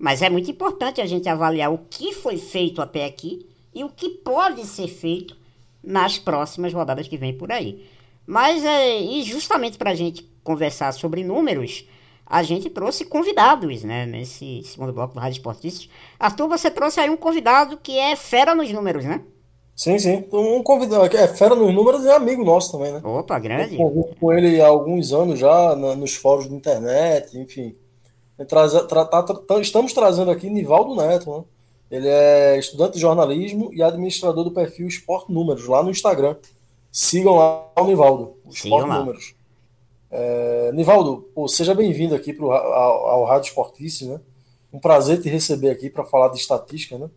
Mas 0.00 0.22
é 0.22 0.30
muito 0.30 0.50
importante 0.50 0.98
a 1.02 1.06
gente 1.06 1.28
avaliar 1.28 1.70
o 1.70 1.76
que 1.90 2.14
foi 2.14 2.38
feito 2.38 2.80
até 2.80 3.04
aqui 3.04 3.46
e 3.74 3.84
o 3.84 3.90
que 3.90 4.08
pode 4.08 4.64
ser 4.64 4.88
feito 4.88 5.36
nas 5.84 6.16
próximas 6.16 6.72
rodadas 6.72 7.06
que 7.06 7.18
vem 7.18 7.36
por 7.36 7.52
aí. 7.52 7.84
Mas, 8.26 8.64
é, 8.64 8.98
e 8.98 9.22
justamente 9.22 9.76
para 9.76 9.90
a 9.90 9.94
gente 9.94 10.22
conversar 10.42 10.92
sobre 10.92 11.22
números, 11.22 11.84
a 12.24 12.42
gente 12.42 12.70
trouxe 12.70 13.04
convidados, 13.04 13.84
né? 13.84 14.06
Nesse 14.06 14.62
segundo 14.64 14.90
bloco 14.90 15.12
do 15.12 15.20
Rádio 15.20 15.36
Esportistas. 15.36 15.90
Arthur, 16.18 16.48
você 16.48 16.70
trouxe 16.70 16.98
aí 16.98 17.10
um 17.10 17.16
convidado 17.16 17.76
que 17.76 17.98
é 17.98 18.16
fera 18.16 18.54
nos 18.54 18.72
números, 18.72 19.04
né? 19.04 19.20
Sim, 19.76 19.98
sim. 19.98 20.24
Um 20.32 20.62
convidado 20.62 21.10
que 21.10 21.16
é 21.16 21.28
fera 21.28 21.54
nos 21.54 21.74
números 21.74 22.06
é 22.06 22.14
amigo 22.14 22.42
nosso 22.42 22.72
também, 22.72 22.90
né? 22.92 23.02
Opa, 23.04 23.38
grande. 23.38 23.78
Eu 23.78 24.10
com 24.18 24.32
ele 24.32 24.62
há 24.62 24.66
alguns 24.66 25.12
anos 25.12 25.38
já, 25.38 25.76
na, 25.76 25.94
nos 25.94 26.14
fóruns 26.14 26.48
de 26.48 26.54
internet, 26.54 27.36
enfim. 27.36 27.74
Traz, 28.44 28.72
tra, 28.86 29.04
tra, 29.04 29.22
tra, 29.22 29.60
estamos 29.60 29.92
trazendo 29.92 30.30
aqui 30.30 30.48
Nivaldo 30.48 30.94
Neto, 30.94 31.30
né? 31.30 31.44
Ele 31.90 32.08
é 32.08 32.58
estudante 32.58 32.94
de 32.94 33.00
jornalismo 33.00 33.70
e 33.72 33.82
administrador 33.82 34.44
do 34.44 34.52
perfil 34.52 34.86
Esporte 34.86 35.32
Números, 35.32 35.66
lá 35.66 35.82
no 35.82 35.90
Instagram. 35.90 36.36
Sigam 36.92 37.36
lá 37.36 37.66
o 37.76 37.84
Nivaldo, 37.84 38.36
o 38.44 38.50
Esporte 38.50 38.88
Números. 38.88 39.34
É, 40.10 40.72
Nivaldo, 40.72 41.28
pô, 41.34 41.48
seja 41.48 41.74
bem-vindo 41.74 42.14
aqui 42.14 42.32
pro, 42.32 42.50
ao, 42.50 43.06
ao 43.06 43.24
Rádio 43.24 43.48
Esportice, 43.48 44.06
né? 44.06 44.20
Um 44.72 44.78
prazer 44.78 45.20
te 45.20 45.28
receber 45.28 45.70
aqui 45.70 45.90
para 45.90 46.04
falar 46.04 46.28
de 46.28 46.38
estatística, 46.38 46.96
né? 46.96 47.10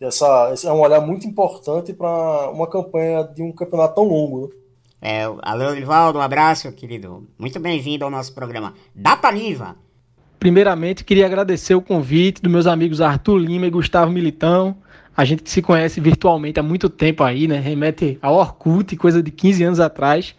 Essa, 0.00 0.52
esse 0.52 0.66
é 0.66 0.72
um 0.72 0.80
olhar 0.80 1.00
muito 1.00 1.26
importante 1.26 1.92
para 1.92 2.50
uma 2.50 2.66
campanha 2.66 3.24
de 3.24 3.42
um 3.42 3.52
campeonato 3.52 3.96
tão 3.96 4.04
longo, 4.04 4.46
né? 4.46 4.54
É, 5.00 5.22
alô, 5.42 5.74
Nivaldo, 5.74 6.18
um 6.18 6.22
abraço, 6.22 6.72
querido. 6.72 7.28
Muito 7.38 7.60
bem-vindo 7.60 8.04
ao 8.04 8.10
nosso 8.10 8.32
programa 8.32 8.74
Data 8.94 9.30
Liva. 9.30 9.76
Primeiramente, 10.38 11.04
queria 11.04 11.26
agradecer 11.26 11.74
o 11.74 11.80
convite 11.80 12.42
dos 12.42 12.52
meus 12.52 12.66
amigos 12.66 13.00
Arthur 13.00 13.38
Lima 13.38 13.66
e 13.66 13.70
Gustavo 13.70 14.10
Militão. 14.10 14.76
A 15.16 15.24
gente 15.24 15.48
se 15.48 15.62
conhece 15.62 16.00
virtualmente 16.00 16.58
há 16.58 16.62
muito 16.62 16.88
tempo 16.88 17.22
aí, 17.22 17.46
né? 17.46 17.58
Remete 17.60 18.18
ao 18.20 18.34
Orkut, 18.34 18.96
coisa 18.96 19.22
de 19.22 19.30
15 19.30 19.64
anos 19.64 19.80
atrás 19.80 20.34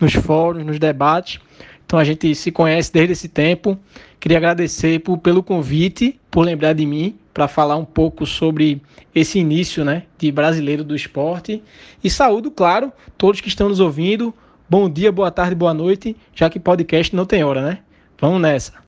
nos 0.00 0.14
fóruns, 0.14 0.64
nos 0.64 0.78
debates. 0.78 1.40
Então 1.84 1.98
a 1.98 2.04
gente 2.04 2.34
se 2.34 2.50
conhece 2.50 2.92
desde 2.92 3.12
esse 3.12 3.28
tempo. 3.28 3.78
Queria 4.18 4.38
agradecer 4.38 5.00
por, 5.00 5.18
pelo 5.18 5.42
convite, 5.42 6.18
por 6.30 6.42
lembrar 6.42 6.72
de 6.72 6.86
mim, 6.86 7.16
para 7.34 7.48
falar 7.48 7.76
um 7.76 7.84
pouco 7.84 8.24
sobre 8.24 8.80
esse 9.14 9.38
início 9.38 9.84
né, 9.84 10.04
de 10.18 10.30
brasileiro 10.32 10.84
do 10.84 10.96
esporte. 10.96 11.62
E 12.02 12.08
saúdo, 12.08 12.50
claro, 12.50 12.92
todos 13.18 13.40
que 13.40 13.48
estão 13.48 13.68
nos 13.68 13.80
ouvindo. 13.80 14.32
Bom 14.68 14.88
dia, 14.88 15.12
boa 15.12 15.30
tarde, 15.30 15.54
boa 15.54 15.74
noite, 15.74 16.16
já 16.34 16.48
que 16.48 16.58
podcast 16.58 17.14
não 17.14 17.26
tem 17.26 17.44
hora, 17.44 17.60
né? 17.60 17.78
Vamos 18.18 18.40
nessa. 18.40 18.82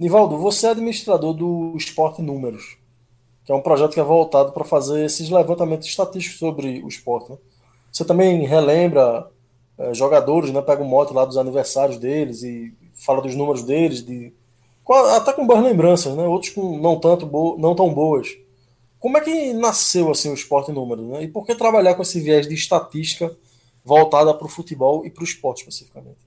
Nivaldo, 0.00 0.38
você 0.38 0.66
é 0.66 0.70
administrador 0.70 1.34
do 1.34 1.74
Esporte 1.76 2.22
Números, 2.22 2.78
que 3.44 3.52
é 3.52 3.54
um 3.54 3.60
projeto 3.60 3.92
que 3.92 4.00
é 4.00 4.02
voltado 4.02 4.50
para 4.50 4.64
fazer 4.64 5.04
esses 5.04 5.28
levantamentos 5.28 5.86
estatísticos 5.86 6.38
sobre 6.38 6.80
o 6.82 6.88
esporte. 6.88 7.30
Né? 7.30 7.36
Você 7.92 8.02
também 8.06 8.46
relembra 8.46 9.30
é, 9.76 9.92
jogadores, 9.92 10.50
né? 10.52 10.62
Pega 10.62 10.82
um 10.82 10.88
mote 10.88 11.12
lá 11.12 11.26
dos 11.26 11.36
aniversários 11.36 11.98
deles 11.98 12.42
e 12.42 12.72
fala 12.94 13.20
dos 13.20 13.34
números 13.34 13.62
deles, 13.62 14.02
de, 14.02 14.32
até 15.14 15.34
com 15.34 15.46
boas 15.46 15.62
lembranças, 15.62 16.16
né? 16.16 16.24
Outros 16.24 16.50
com 16.54 16.78
não, 16.78 16.98
tanto 16.98 17.26
bo, 17.26 17.58
não 17.58 17.74
tão 17.74 17.92
boas. 17.92 18.28
Como 18.98 19.18
é 19.18 19.20
que 19.20 19.52
nasceu 19.52 20.10
assim 20.10 20.30
o 20.30 20.34
esporte 20.34 20.72
números, 20.72 21.04
né? 21.04 21.24
E 21.24 21.28
por 21.28 21.44
que 21.44 21.54
trabalhar 21.54 21.94
com 21.94 22.00
esse 22.00 22.18
viés 22.20 22.48
de 22.48 22.54
estatística 22.54 23.36
voltada 23.84 24.32
para 24.32 24.46
o 24.46 24.50
futebol 24.50 25.04
e 25.04 25.10
para 25.10 25.20
o 25.20 25.26
esporte 25.26 25.58
especificamente? 25.58 26.20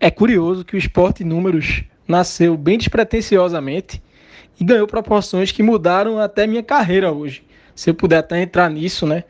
É 0.00 0.10
curioso 0.10 0.64
que 0.64 0.76
o 0.76 0.78
esporte 0.78 1.22
números 1.24 1.84
nasceu 2.06 2.56
bem 2.56 2.78
despretensiosamente 2.78 4.02
e 4.58 4.64
ganhou 4.64 4.86
proporções 4.86 5.50
que 5.50 5.62
mudaram 5.62 6.18
até 6.18 6.46
minha 6.46 6.62
carreira 6.62 7.12
hoje 7.12 7.42
se 7.74 7.90
eu 7.90 7.94
puder 7.94 8.18
até 8.18 8.40
entrar 8.40 8.70
nisso, 8.70 9.06
né? 9.06 9.24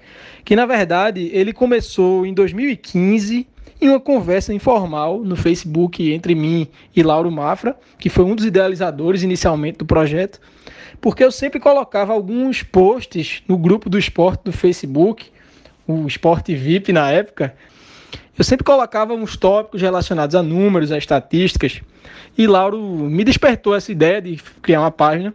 Que 0.45 0.55
na 0.55 0.67
verdade 0.67 1.31
ele 1.33 1.53
começou 1.53 2.27
em 2.27 2.35
2015 2.35 3.47
em 3.81 3.89
uma 3.89 4.01
conversa 4.01 4.53
informal 4.53 5.21
no 5.21 5.37
Facebook 5.37 6.13
entre 6.13 6.35
mim 6.35 6.69
e 6.95 7.03
Lauro 7.03 7.31
Mafra, 7.31 7.77
que 7.99 8.09
foi 8.09 8.25
um 8.25 8.35
dos 8.35 8.45
idealizadores 8.45 9.23
inicialmente 9.23 9.79
do 9.79 9.87
projeto, 9.87 10.41
porque 11.01 11.25
eu 11.25 11.33
sempre 11.33 11.59
colocava 11.59 12.13
alguns 12.13 12.63
posts 12.63 13.43
no 13.49 13.59
grupo 13.59 13.91
do 13.91 13.99
esporte 13.99 14.45
do 14.45 14.53
Facebook, 14.53 15.27
o 15.87 16.07
Esporte 16.07 16.55
VIP 16.55 16.93
na 16.93 17.11
época. 17.11 17.55
Eu 18.37 18.45
sempre 18.45 18.65
colocava 18.65 19.15
uns 19.15 19.37
tópicos 19.37 19.81
relacionados 19.81 20.35
a 20.35 20.43
números, 20.43 20.91
a 20.91 20.99
estatísticas, 20.99 21.81
e 22.37 22.47
Lauro 22.47 22.81
me 22.81 23.23
despertou 23.23 23.75
essa 23.75 23.93
ideia 23.93 24.21
de 24.21 24.37
criar 24.61 24.81
uma 24.81 24.91
página 24.91 25.33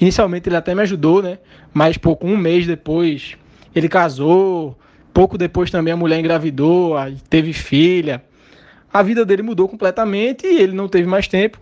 Inicialmente 0.00 0.48
ele 0.48 0.56
até 0.56 0.74
me 0.74 0.82
ajudou, 0.82 1.22
né? 1.22 1.38
Mas 1.72 1.96
pouco 1.96 2.26
um 2.26 2.36
mês 2.36 2.66
depois 2.66 3.36
ele 3.74 3.88
casou, 3.88 4.78
pouco 5.12 5.38
depois 5.38 5.70
também 5.70 5.92
a 5.92 5.96
mulher 5.96 6.18
engravidou, 6.18 6.94
teve 7.28 7.52
filha. 7.52 8.22
A 8.92 9.02
vida 9.02 9.24
dele 9.24 9.42
mudou 9.42 9.68
completamente 9.68 10.46
e 10.46 10.60
ele 10.60 10.72
não 10.72 10.88
teve 10.88 11.06
mais 11.06 11.26
tempo. 11.26 11.58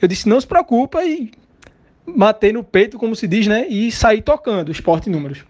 Eu 0.00 0.08
disse: 0.08 0.28
"Não 0.28 0.40
se 0.40 0.46
preocupa" 0.46 1.04
e 1.04 1.30
matei 2.04 2.52
no 2.52 2.64
peito, 2.64 2.98
como 2.98 3.14
se 3.14 3.28
diz, 3.28 3.46
né? 3.46 3.66
E 3.68 3.90
saí 3.92 4.20
tocando 4.20 4.72
esporte 4.72 5.08
números. 5.08 5.44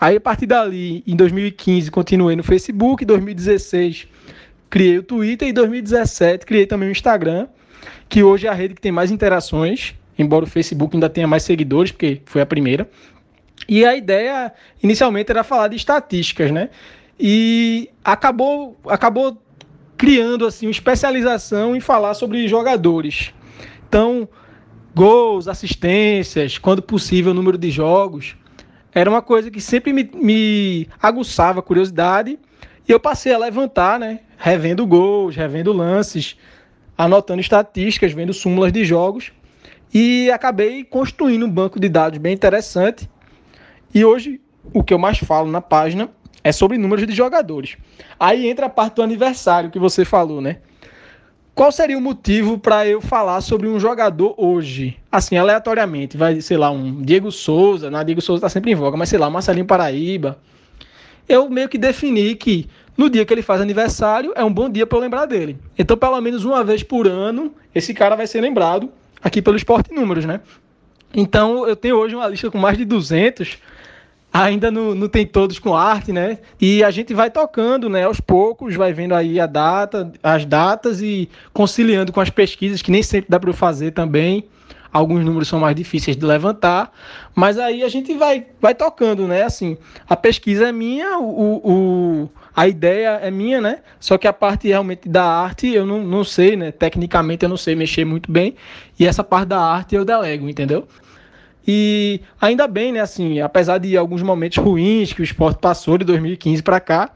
Aí 0.00 0.16
a 0.16 0.20
partir 0.20 0.46
dali, 0.46 1.02
em 1.06 1.16
2015, 1.16 1.90
continuei 1.90 2.36
no 2.36 2.42
Facebook, 2.42 3.04
em 3.04 3.06
2016 3.06 4.08
criei 4.74 4.98
o 4.98 5.04
Twitter 5.04 5.46
e 5.46 5.52
em 5.52 5.54
2017 5.54 6.44
criei 6.44 6.66
também 6.66 6.88
o 6.88 6.90
Instagram, 6.90 7.46
que 8.08 8.24
hoje 8.24 8.48
é 8.48 8.50
a 8.50 8.52
rede 8.52 8.74
que 8.74 8.80
tem 8.80 8.90
mais 8.90 9.12
interações, 9.12 9.94
embora 10.18 10.44
o 10.44 10.48
Facebook 10.48 10.96
ainda 10.96 11.08
tenha 11.08 11.28
mais 11.28 11.44
seguidores, 11.44 11.92
porque 11.92 12.20
foi 12.26 12.42
a 12.42 12.46
primeira. 12.46 12.90
E 13.68 13.84
a 13.84 13.94
ideia 13.94 14.52
inicialmente 14.82 15.30
era 15.30 15.44
falar 15.44 15.68
de 15.68 15.76
estatísticas, 15.76 16.50
né? 16.50 16.70
E 17.20 17.88
acabou 18.04 18.76
acabou 18.88 19.40
criando 19.96 20.44
assim 20.44 20.66
uma 20.66 20.72
especialização 20.72 21.76
em 21.76 21.80
falar 21.80 22.14
sobre 22.14 22.48
jogadores. 22.48 23.32
Então, 23.88 24.28
gols, 24.92 25.46
assistências, 25.46 26.58
quando 26.58 26.82
possível, 26.82 27.32
número 27.32 27.56
de 27.56 27.70
jogos, 27.70 28.34
era 28.92 29.08
uma 29.08 29.22
coisa 29.22 29.52
que 29.52 29.60
sempre 29.60 29.92
me, 29.92 30.10
me 30.12 30.88
aguçava 31.00 31.60
a 31.60 31.62
curiosidade 31.62 32.40
e 32.88 32.92
eu 32.92 33.00
passei 33.00 33.32
a 33.32 33.38
levantar, 33.38 33.98
né? 33.98 34.20
Revendo 34.36 34.86
gols, 34.86 35.34
revendo 35.34 35.72
lances, 35.72 36.36
anotando 36.96 37.40
estatísticas, 37.40 38.12
vendo 38.12 38.32
súmulas 38.32 38.72
de 38.72 38.84
jogos 38.84 39.32
e 39.92 40.30
acabei 40.30 40.84
construindo 40.84 41.46
um 41.46 41.50
banco 41.50 41.78
de 41.78 41.88
dados 41.88 42.18
bem 42.18 42.34
interessante. 42.34 43.08
E 43.94 44.04
hoje 44.04 44.40
o 44.72 44.82
que 44.82 44.92
eu 44.92 44.98
mais 44.98 45.18
falo 45.18 45.50
na 45.50 45.60
página 45.60 46.10
é 46.42 46.52
sobre 46.52 46.76
números 46.76 47.06
de 47.06 47.14
jogadores. 47.14 47.76
Aí 48.18 48.48
entra 48.48 48.66
a 48.66 48.68
parte 48.68 48.96
do 48.96 49.02
aniversário 49.02 49.70
que 49.70 49.78
você 49.78 50.04
falou, 50.04 50.40
né? 50.40 50.58
Qual 51.54 51.70
seria 51.70 51.96
o 51.96 52.00
motivo 52.00 52.58
para 52.58 52.84
eu 52.86 53.00
falar 53.00 53.40
sobre 53.40 53.68
um 53.68 53.78
jogador 53.78 54.34
hoje? 54.36 54.98
Assim, 55.10 55.36
aleatoriamente. 55.36 56.16
Vai, 56.16 56.40
sei 56.40 56.56
lá, 56.56 56.68
um 56.68 57.00
Diego 57.00 57.30
Souza. 57.30 57.88
Não, 57.88 58.02
Diego 58.02 58.20
Souza 58.20 58.38
está 58.38 58.48
sempre 58.48 58.72
em 58.72 58.74
voga, 58.74 58.96
mas 58.96 59.08
sei 59.08 59.20
lá, 59.20 59.30
Marcelinho 59.30 59.64
Paraíba. 59.64 60.36
Eu 61.28 61.48
meio 61.48 61.68
que 61.68 61.78
defini 61.78 62.34
que 62.34 62.68
no 62.96 63.10
dia 63.10 63.24
que 63.24 63.32
ele 63.32 63.42
faz 63.42 63.60
aniversário 63.60 64.32
é 64.36 64.44
um 64.44 64.52
bom 64.52 64.68
dia 64.68 64.86
para 64.86 64.98
eu 64.98 65.02
lembrar 65.02 65.26
dele. 65.26 65.58
Então, 65.78 65.96
pelo 65.96 66.20
menos 66.20 66.44
uma 66.44 66.62
vez 66.62 66.82
por 66.82 67.06
ano, 67.06 67.54
esse 67.74 67.92
cara 67.92 68.14
vai 68.14 68.26
ser 68.26 68.40
lembrado 68.40 68.90
aqui 69.22 69.40
pelo 69.42 69.56
Esporte 69.56 69.92
Números, 69.92 70.24
né? 70.24 70.40
Então, 71.14 71.66
eu 71.66 71.76
tenho 71.76 71.96
hoje 71.96 72.14
uma 72.14 72.28
lista 72.28 72.50
com 72.50 72.58
mais 72.58 72.76
de 72.76 72.84
200 72.84 73.58
ainda 74.34 74.68
não, 74.68 74.96
não 74.96 75.08
tem 75.08 75.24
todos 75.24 75.60
com 75.60 75.76
arte, 75.76 76.12
né? 76.12 76.38
E 76.60 76.82
a 76.82 76.90
gente 76.90 77.14
vai 77.14 77.30
tocando, 77.30 77.88
né? 77.88 78.02
Aos 78.02 78.20
poucos, 78.20 78.74
vai 78.74 78.92
vendo 78.92 79.14
aí 79.14 79.38
a 79.38 79.46
data, 79.46 80.12
as 80.20 80.44
datas 80.44 81.00
e 81.00 81.28
conciliando 81.52 82.12
com 82.12 82.20
as 82.20 82.30
pesquisas, 82.30 82.82
que 82.82 82.90
nem 82.90 83.00
sempre 83.00 83.30
dá 83.30 83.38
para 83.38 83.52
fazer 83.52 83.92
também. 83.92 84.44
Alguns 84.94 85.24
números 85.24 85.48
são 85.48 85.58
mais 85.58 85.74
difíceis 85.74 86.16
de 86.16 86.24
levantar, 86.24 86.92
mas 87.34 87.58
aí 87.58 87.82
a 87.82 87.88
gente 87.88 88.14
vai, 88.14 88.46
vai 88.60 88.76
tocando, 88.76 89.26
né? 89.26 89.42
Assim, 89.42 89.76
a 90.08 90.14
pesquisa 90.14 90.68
é 90.68 90.72
minha, 90.72 91.18
o, 91.18 91.56
o, 91.64 92.30
a 92.54 92.68
ideia 92.68 93.18
é 93.20 93.28
minha, 93.28 93.60
né? 93.60 93.80
Só 93.98 94.16
que 94.16 94.28
a 94.28 94.32
parte 94.32 94.68
realmente 94.68 95.08
da 95.08 95.24
arte 95.24 95.66
eu 95.66 95.84
não, 95.84 96.00
não 96.04 96.22
sei, 96.22 96.54
né? 96.54 96.70
Tecnicamente 96.70 97.42
eu 97.42 97.48
não 97.48 97.56
sei 97.56 97.74
mexer 97.74 98.04
muito 98.04 98.30
bem, 98.30 98.54
e 98.96 99.04
essa 99.04 99.24
parte 99.24 99.48
da 99.48 99.60
arte 99.60 99.96
eu 99.96 100.04
delego, 100.04 100.48
entendeu? 100.48 100.86
E 101.66 102.20
ainda 102.40 102.68
bem, 102.68 102.92
né, 102.92 103.00
assim, 103.00 103.40
apesar 103.40 103.78
de 103.78 103.96
alguns 103.96 104.22
momentos 104.22 104.58
ruins 104.58 105.12
que 105.12 105.22
o 105.22 105.24
esporte 105.24 105.58
passou 105.58 105.98
de 105.98 106.04
2015 106.04 106.62
para 106.62 106.78
cá, 106.78 107.10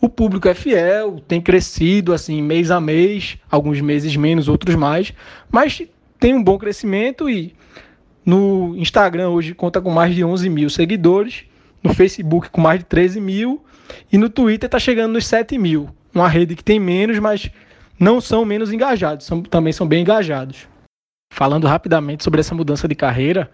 o 0.00 0.08
público 0.08 0.48
é 0.48 0.54
fiel, 0.54 1.22
tem 1.28 1.40
crescido 1.40 2.12
assim 2.12 2.42
mês 2.42 2.72
a 2.72 2.80
mês, 2.80 3.38
alguns 3.48 3.80
meses 3.80 4.16
menos, 4.16 4.48
outros 4.48 4.74
mais, 4.74 5.12
mas 5.48 5.82
tem 6.22 6.34
um 6.34 6.42
bom 6.42 6.56
crescimento 6.56 7.28
e 7.28 7.52
no 8.24 8.76
Instagram 8.76 9.30
hoje 9.30 9.54
conta 9.56 9.80
com 9.80 9.90
mais 9.90 10.14
de 10.14 10.22
11 10.22 10.48
mil 10.48 10.70
seguidores, 10.70 11.42
no 11.82 11.92
Facebook 11.92 12.48
com 12.48 12.60
mais 12.60 12.78
de 12.78 12.84
13 12.84 13.20
mil 13.20 13.64
e 14.12 14.16
no 14.16 14.30
Twitter 14.30 14.68
está 14.68 14.78
chegando 14.78 15.14
nos 15.14 15.26
7 15.26 15.58
mil. 15.58 15.90
Uma 16.14 16.28
rede 16.28 16.54
que 16.54 16.62
tem 16.62 16.78
menos, 16.78 17.18
mas 17.18 17.50
não 17.98 18.20
são 18.20 18.44
menos 18.44 18.72
engajados, 18.72 19.26
são, 19.26 19.42
também 19.42 19.72
são 19.72 19.84
bem 19.84 20.02
engajados. 20.02 20.68
Falando 21.34 21.66
rapidamente 21.66 22.22
sobre 22.22 22.38
essa 22.38 22.54
mudança 22.54 22.86
de 22.86 22.94
carreira, 22.94 23.50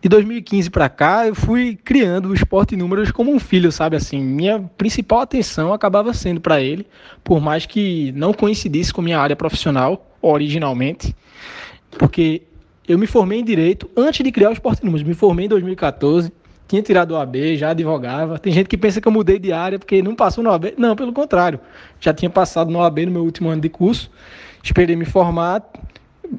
de 0.00 0.08
2015 0.08 0.70
para 0.70 0.88
cá, 0.88 1.26
eu 1.26 1.34
fui 1.34 1.76
criando 1.76 2.30
o 2.30 2.34
esporte 2.34 2.76
números 2.76 3.10
como 3.10 3.30
um 3.30 3.38
filho, 3.38 3.70
sabe 3.70 3.94
assim. 3.94 4.22
Minha 4.22 4.58
principal 4.78 5.20
atenção 5.20 5.70
acabava 5.70 6.14
sendo 6.14 6.40
para 6.40 6.62
ele, 6.62 6.86
por 7.22 7.42
mais 7.42 7.66
que 7.66 8.10
não 8.12 8.32
coincidisse 8.32 8.90
com 8.90 9.02
minha 9.02 9.20
área 9.20 9.36
profissional 9.36 10.16
originalmente, 10.22 11.14
porque 11.98 12.42
eu 12.88 12.98
me 12.98 13.06
formei 13.06 13.40
em 13.40 13.44
direito 13.44 13.90
antes 13.96 14.24
de 14.24 14.30
criar 14.30 14.50
o 14.50 14.52
esporte 14.52 14.84
números. 14.84 15.06
Me 15.06 15.14
formei 15.14 15.46
em 15.46 15.48
2014, 15.48 16.32
tinha 16.68 16.82
tirado 16.82 17.12
o 17.12 17.16
AB, 17.16 17.56
já 17.56 17.70
advogava. 17.70 18.38
Tem 18.38 18.52
gente 18.52 18.68
que 18.68 18.76
pensa 18.76 19.00
que 19.00 19.08
eu 19.08 19.12
mudei 19.12 19.38
de 19.38 19.52
área 19.52 19.78
porque 19.78 20.02
não 20.02 20.14
passou 20.14 20.42
no 20.42 20.50
AB. 20.50 20.74
Não, 20.76 20.94
pelo 20.94 21.12
contrário. 21.12 21.60
Já 22.00 22.12
tinha 22.12 22.30
passado 22.30 22.70
no 22.70 22.82
AB 22.82 23.06
no 23.06 23.12
meu 23.12 23.22
último 23.22 23.48
ano 23.48 23.60
de 23.60 23.68
curso. 23.68 24.10
Esperei 24.62 24.96
me 24.96 25.04
formar, 25.04 25.62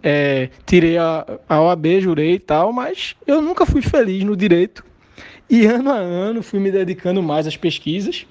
é, 0.04 0.50
tirei 0.66 0.98
a, 0.98 1.26
a 1.48 1.62
OAB, 1.62 2.02
jurei 2.02 2.34
e 2.34 2.40
tal, 2.40 2.74
mas 2.74 3.16
eu 3.26 3.42
nunca 3.42 3.66
fui 3.66 3.82
feliz 3.82 4.24
no 4.24 4.36
direito. 4.36 4.84
E 5.50 5.66
ano 5.66 5.92
a 5.92 5.96
ano 5.96 6.44
fui 6.44 6.60
me 6.60 6.70
dedicando 6.70 7.24
mais 7.24 7.48
às 7.48 7.56
pesquisas, 7.56 8.26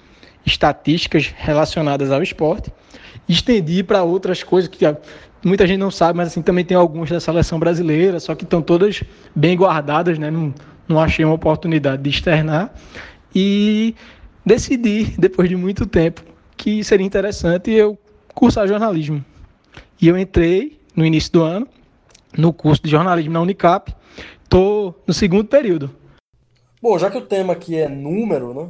estatísticas 0.45 1.33
relacionadas 1.35 2.11
ao 2.11 2.21
esporte. 2.21 2.71
Estendi 3.27 3.83
para 3.83 4.03
outras 4.03 4.43
coisas 4.43 4.69
que 4.69 4.85
muita 5.43 5.67
gente 5.67 5.79
não 5.79 5.91
sabe, 5.91 6.17
mas 6.17 6.29
assim 6.29 6.41
também 6.41 6.65
tem 6.65 6.75
algumas 6.75 7.09
da 7.09 7.19
seleção 7.19 7.59
brasileira, 7.59 8.19
só 8.19 8.35
que 8.35 8.43
estão 8.43 8.61
todas 8.61 9.03
bem 9.35 9.55
guardadas, 9.55 10.17
né? 10.17 10.31
Não, 10.31 10.53
não 10.87 10.99
achei 10.99 11.23
uma 11.23 11.35
oportunidade 11.35 12.01
de 12.01 12.09
externar. 12.09 12.73
E 13.33 13.95
decidi, 14.45 15.15
depois 15.19 15.49
de 15.49 15.55
muito 15.55 15.85
tempo, 15.85 16.23
que 16.55 16.83
seria 16.83 17.05
interessante 17.05 17.71
eu 17.71 17.97
cursar 18.33 18.67
jornalismo. 18.67 19.23
E 20.01 20.07
eu 20.07 20.17
entrei 20.17 20.79
no 20.95 21.05
início 21.05 21.31
do 21.31 21.43
ano, 21.43 21.67
no 22.37 22.53
curso 22.53 22.81
de 22.83 22.89
jornalismo 22.89 23.33
na 23.33 23.41
Unicap. 23.41 23.95
Estou 24.43 25.01
no 25.05 25.13
segundo 25.13 25.45
período. 25.45 25.93
Bom, 26.81 26.97
já 26.97 27.09
que 27.09 27.17
o 27.17 27.25
tema 27.25 27.53
aqui 27.53 27.75
é 27.75 27.87
número, 27.87 28.53
né? 28.53 28.69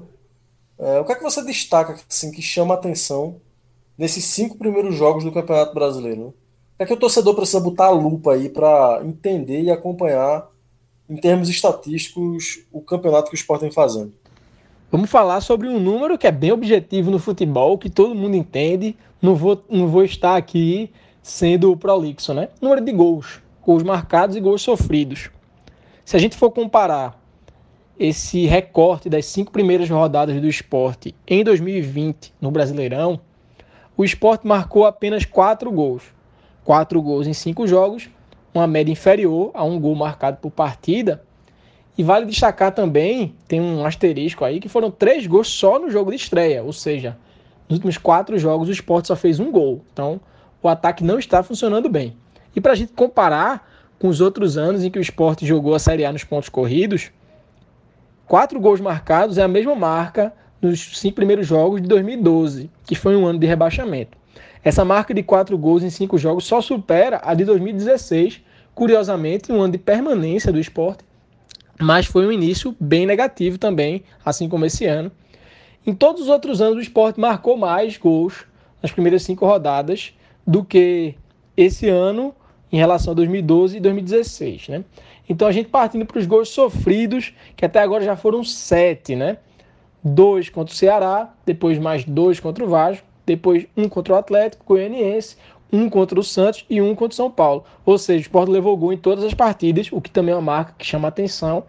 É, 0.80 1.00
o 1.00 1.06
que 1.06 1.12
é 1.12 1.16
que 1.16 1.24
você 1.24 1.44
destaca 1.44 1.96
assim, 2.10 2.32
que 2.32 2.42
chama 2.42 2.74
a 2.74 2.78
atenção 2.78 3.42
nesses 3.98 4.26
cinco 4.26 4.58
primeiros 4.58 4.96
jogos 4.96 5.24
do 5.24 5.32
Campeonato 5.32 5.74
Brasileiro? 5.74 6.28
Né? 6.28 6.34
É 6.80 6.86
que 6.86 6.94
o 6.94 6.98
torcedor 6.98 7.34
precisa 7.34 7.60
botar 7.60 7.86
a 7.86 7.92
lupa 7.92 8.34
aí 8.34 8.50
para 8.50 9.02
entender 9.04 9.62
e 9.62 9.72
acompanhar, 9.72 10.48
em 11.10 11.18
termos 11.18 11.50
estatísticos, 11.50 12.66
o 12.72 12.82
campeonato 12.82 13.30
que 13.30 13.36
o 13.36 13.40
Sport 13.40 13.62
vem 13.62 13.72
fazendo? 13.72 14.14
Vamos 14.92 15.10
falar 15.10 15.42
sobre 15.42 15.68
um 15.68 15.80
número 15.80 16.18
que 16.20 16.28
é 16.28 16.32
bem 16.32 16.52
objetivo 16.52 17.10
no 17.10 17.18
futebol, 17.18 17.80
que 17.80 17.90
todo 17.90 18.14
mundo 18.14 18.36
entende. 18.36 18.96
Não 19.20 19.36
vou, 19.36 19.64
não 19.68 19.88
vou 19.88 20.04
estar 20.04 20.38
aqui 20.38 20.92
sendo 21.22 21.76
prolixo, 21.76 22.34
né? 22.34 22.50
Número 22.62 22.80
de 22.80 22.92
gols, 22.92 23.42
gols 23.66 23.82
marcados 23.82 24.36
e 24.36 24.40
gols 24.40 24.62
sofridos. 24.62 25.32
Se 26.06 26.16
a 26.16 26.20
gente 26.20 26.38
for 26.38 26.52
comparar 26.52 27.20
esse 28.00 28.46
recorte 28.46 29.10
das 29.10 29.26
cinco 29.26 29.52
primeiras 29.52 29.90
rodadas 29.90 30.40
do 30.40 30.48
esporte 30.48 31.16
em 31.28 31.44
2020 31.44 32.36
no 32.40 32.52
Brasileirão, 32.52 33.20
o 33.98 34.06
esporte 34.06 34.46
marcou 34.46 34.86
apenas 34.86 35.26
quatro 35.26 35.72
gols. 35.72 36.04
Quatro 36.68 37.02
gols 37.02 37.28
em 37.28 37.32
cinco 37.32 37.66
jogos, 37.66 38.10
uma 38.54 38.68
média 38.68 38.92
inferior 38.92 39.52
a 39.54 39.64
um 39.64 39.80
gol 39.80 39.96
marcado 39.96 40.36
por 40.42 40.52
partida. 40.52 41.24
E 41.98 42.04
vale 42.04 42.26
destacar 42.26 42.74
também, 42.74 43.34
tem 43.48 43.62
um 43.62 43.86
asterisco 43.86 44.44
aí, 44.44 44.60
que 44.60 44.68
foram 44.68 44.92
três 44.92 45.26
gols 45.26 45.48
só 45.48 45.80
no 45.80 45.90
jogo 45.90 46.12
de 46.12 46.18
estreia, 46.18 46.62
ou 46.62 46.74
seja, 46.74 47.18
nos 47.70 47.78
últimos 47.78 47.98
quatro 47.98 48.38
jogos 48.38 48.68
o 48.68 48.72
esporte 48.74 49.08
só 49.08 49.16
fez 49.16 49.40
um 49.40 49.50
gol. 49.50 49.82
Então, 49.94 50.20
o 50.62 50.68
ataque 50.68 51.06
não 51.06 51.18
está 51.18 51.42
funcionando 51.42 51.88
bem. 51.88 52.18
E 52.54 52.60
para 52.60 52.74
a 52.74 52.76
gente 52.76 52.92
comparar 52.92 53.66
com 53.98 54.10
os 54.10 54.20
outros 54.20 54.58
anos 54.58 54.84
em 54.84 54.92
que 54.92 55.00
o 55.00 55.02
esporte 55.02 55.46
jogou 55.46 55.74
a 55.74 55.80
Série 55.80 56.04
A 56.04 56.12
nos 56.12 56.26
pontos 56.26 56.50
corridos, 56.50 57.12
quatro 58.28 58.60
gols 58.60 58.82
marcados 58.82 59.38
é 59.38 59.42
a 59.42 59.48
mesma 59.48 59.74
marca 59.74 60.34
nos 60.62 61.00
cinco 61.00 61.16
primeiros 61.16 61.48
jogos 61.48 61.82
de 61.82 61.88
2012, 61.88 62.70
que 62.86 62.94
foi 62.94 63.16
um 63.16 63.26
ano 63.26 63.40
de 63.40 63.48
rebaixamento. 63.48 64.18
Essa 64.64 64.84
marca 64.84 65.14
de 65.14 65.24
quatro 65.24 65.58
gols 65.58 65.84
em 65.84 65.90
cinco 65.90 66.18
jogos 66.18 66.46
só 66.46 66.62
supera 66.62 67.22
a 67.24 67.34
de 67.34 67.46
2016, 67.46 68.42
curiosamente, 68.74 69.52
um 69.52 69.62
ano 69.62 69.74
de 69.74 69.78
permanência 69.78 70.52
do 70.52 70.60
esporte, 70.60 71.04
mas 71.80 72.06
foi 72.06 72.26
um 72.26 72.32
início 72.32 72.76
bem 72.80 73.06
negativo 73.06 73.58
também, 73.58 74.04
assim 74.26 74.50
como 74.50 74.66
esse 74.66 74.86
ano. 74.86 75.12
Em 75.86 75.94
todos 75.94 76.24
os 76.24 76.28
outros 76.28 76.62
anos, 76.62 76.78
o 76.78 76.82
esporte 76.82 77.20
marcou 77.20 77.56
mais 77.56 77.98
gols 77.98 78.46
nas 78.82 78.92
primeiras 78.92 79.24
cinco 79.24 79.46
rodadas 79.46 80.14
do 80.46 80.64
que 80.64 81.16
esse 81.56 81.88
ano 81.88 82.36
em 82.72 82.78
relação 82.78 83.12
a 83.12 83.16
2012 83.16 83.78
e 83.78 83.80
2016, 83.80 84.70
né? 84.70 84.84
Então 85.30 85.48
a 85.48 85.52
gente 85.52 85.70
partindo 85.70 86.06
para 86.06 86.20
os 86.20 86.26
gols 86.26 86.50
sofridos, 86.50 87.34
que 87.56 87.66
até 87.66 87.80
agora 87.80 88.04
já 88.04 88.16
foram 88.16 88.44
sete, 88.44 89.16
né? 89.16 89.38
Dois 90.04 90.50
contra 90.50 90.74
o 90.74 90.78
Ceará, 90.78 91.34
depois 91.46 91.78
mais 91.80 92.04
dois 92.04 92.40
contra 92.40 92.64
o 92.64 92.68
Vasco, 92.68 93.06
depois 93.28 93.68
um 93.76 93.88
contra 93.90 94.14
o 94.14 94.18
Atlético 94.18 94.64
Goianiense, 94.66 95.36
um 95.72 95.90
contra 95.90 96.18
o 96.18 96.24
Santos 96.24 96.66
e 96.70 96.82
um 96.82 96.96
contra 96.96 97.14
o 97.14 97.16
São 97.16 97.30
Paulo. 97.30 97.66
Ou 97.86 97.98
seja, 97.98 98.20
o 98.20 98.22
Sport 98.22 98.50
levou 98.50 98.76
gol 98.78 98.94
em 98.94 98.98
todas 98.98 99.24
as 99.24 99.34
partidas, 99.34 99.90
o 99.92 100.02
que 100.02 100.10
também 100.10 100.34
é 100.34 100.36
uma 100.36 100.42
marca 100.42 100.74
que 100.78 100.86
chama 100.86 101.10
atenção. 101.10 101.66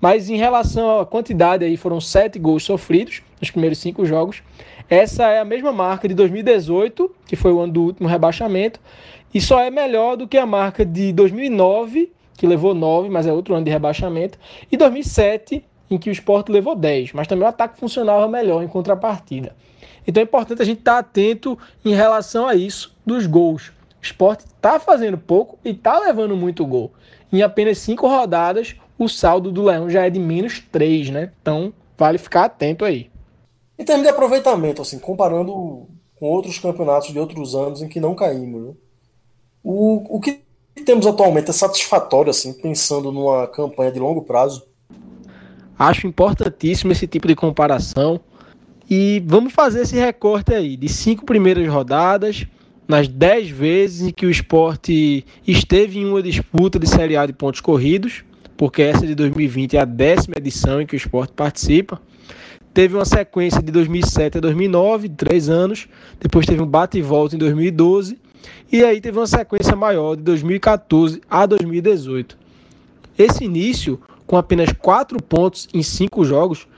Mas 0.00 0.28
em 0.28 0.36
relação 0.36 0.98
à 1.00 1.06
quantidade 1.06 1.64
aí, 1.64 1.76
foram 1.76 2.00
sete 2.00 2.38
gols 2.38 2.64
sofridos 2.64 3.22
nos 3.40 3.50
primeiros 3.50 3.78
cinco 3.78 4.04
jogos. 4.04 4.42
Essa 4.90 5.28
é 5.28 5.38
a 5.38 5.44
mesma 5.44 5.72
marca 5.72 6.08
de 6.08 6.14
2018, 6.14 7.14
que 7.26 7.36
foi 7.36 7.52
o 7.52 7.60
ano 7.60 7.72
do 7.72 7.82
último 7.82 8.08
rebaixamento, 8.08 8.80
e 9.32 9.40
só 9.40 9.60
é 9.60 9.70
melhor 9.70 10.16
do 10.16 10.26
que 10.26 10.38
a 10.38 10.46
marca 10.46 10.84
de 10.84 11.12
2009, 11.12 12.10
que 12.36 12.46
levou 12.46 12.74
9, 12.74 13.08
mas 13.08 13.26
é 13.26 13.32
outro 13.32 13.54
ano 13.54 13.64
de 13.64 13.70
rebaixamento, 13.70 14.38
e 14.70 14.76
2007, 14.76 15.64
em 15.90 15.98
que 15.98 16.10
o 16.10 16.12
esporte 16.12 16.52
levou 16.52 16.74
10, 16.74 17.12
mas 17.12 17.26
também 17.26 17.44
o 17.44 17.48
ataque 17.48 17.78
funcionava 17.78 18.28
melhor 18.28 18.62
em 18.62 18.68
contrapartida. 18.68 19.54
Então 20.06 20.20
é 20.20 20.24
importante 20.24 20.62
a 20.62 20.64
gente 20.64 20.78
estar 20.78 20.98
atento 20.98 21.58
em 21.84 21.94
relação 21.94 22.46
a 22.46 22.54
isso 22.54 22.96
dos 23.04 23.26
gols. 23.26 23.68
O 24.00 24.02
esporte 24.02 24.44
está 24.46 24.78
fazendo 24.78 25.18
pouco 25.18 25.58
e 25.64 25.70
está 25.70 25.98
levando 25.98 26.36
muito 26.36 26.64
gol. 26.66 26.92
Em 27.32 27.42
apenas 27.42 27.78
cinco 27.78 28.08
rodadas, 28.08 28.74
o 28.98 29.08
saldo 29.08 29.52
do 29.52 29.64
Leão 29.64 29.90
já 29.90 30.06
é 30.06 30.10
de 30.10 30.18
menos 30.18 30.60
3, 30.72 31.10
né? 31.10 31.32
Então 31.42 31.72
vale 31.96 32.16
ficar 32.16 32.44
atento 32.44 32.84
aí. 32.84 33.10
Em 33.78 33.84
termos 33.84 34.04
de 34.04 34.08
aproveitamento, 34.08 34.82
assim, 34.82 34.98
comparando 34.98 35.86
com 36.16 36.26
outros 36.26 36.58
campeonatos 36.58 37.12
de 37.12 37.18
outros 37.18 37.54
anos 37.54 37.80
em 37.80 37.88
que 37.88 38.00
não 38.00 38.14
caímos, 38.14 38.62
né? 38.62 38.74
o, 39.62 40.16
o 40.16 40.20
que 40.20 40.42
temos 40.84 41.06
atualmente 41.06 41.50
é 41.50 41.52
satisfatório, 41.52 42.30
assim, 42.30 42.52
pensando 42.52 43.12
numa 43.12 43.46
campanha 43.46 43.92
de 43.92 43.98
longo 43.98 44.22
prazo? 44.22 44.66
Acho 45.78 46.06
importantíssimo 46.06 46.92
esse 46.92 47.06
tipo 47.06 47.28
de 47.28 47.34
comparação. 47.34 48.20
E 48.90 49.22
vamos 49.26 49.52
fazer 49.52 49.82
esse 49.82 49.96
recorte 49.96 50.54
aí 50.54 50.76
de 50.76 50.88
cinco 50.88 51.24
primeiras 51.24 51.68
rodadas, 51.68 52.46
nas 52.88 53.06
dez 53.06 53.50
vezes 53.50 54.08
em 54.08 54.10
que 54.10 54.24
o 54.24 54.30
esporte 54.30 55.24
esteve 55.46 55.98
em 55.98 56.06
uma 56.06 56.22
disputa 56.22 56.78
de 56.78 56.88
Série 56.88 57.16
A 57.16 57.26
de 57.26 57.34
pontos 57.34 57.60
corridos, 57.60 58.24
porque 58.56 58.80
essa 58.82 59.06
de 59.06 59.14
2020 59.14 59.76
é 59.76 59.80
a 59.80 59.84
décima 59.84 60.34
edição 60.38 60.80
em 60.80 60.86
que 60.86 60.94
o 60.94 60.96
esporte 60.96 61.34
participa. 61.34 62.00
Teve 62.72 62.94
uma 62.94 63.04
sequência 63.04 63.62
de 63.62 63.70
2007 63.70 64.38
a 64.38 64.40
2009, 64.40 65.08
três 65.10 65.48
anos. 65.48 65.86
Depois 66.18 66.46
teve 66.46 66.62
um 66.62 66.66
bate 66.66 66.98
e 66.98 67.02
volta 67.02 67.34
em 67.34 67.38
2012. 67.38 68.18
E 68.70 68.84
aí 68.84 69.00
teve 69.00 69.18
uma 69.18 69.26
sequência 69.26 69.76
maior 69.76 70.16
de 70.16 70.22
2014 70.22 71.20
a 71.28 71.44
2018. 71.44 72.38
Esse 73.18 73.44
início, 73.44 74.00
com 74.28 74.36
apenas 74.36 74.70
quatro 74.72 75.20
pontos 75.20 75.66
em 75.72 75.82
cinco 75.82 76.22
jogos, 76.22 76.68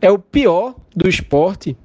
é 0.00 0.08
o 0.10 0.18
pior 0.20 0.76
do 0.94 1.08
esporte, 1.08 1.76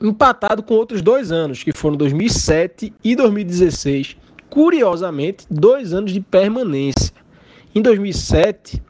empatado 0.00 0.64
com 0.64 0.74
outros 0.74 1.00
dois 1.00 1.30
anos, 1.30 1.62
que 1.62 1.72
foram 1.72 1.96
2007 1.96 2.92
e 3.04 3.14
2016. 3.14 4.16
Curiosamente, 4.50 5.46
dois 5.48 5.92
anos 5.94 6.12
de 6.12 6.20
permanência. 6.20 7.14
Em 7.72 7.80
2007, 7.80 8.82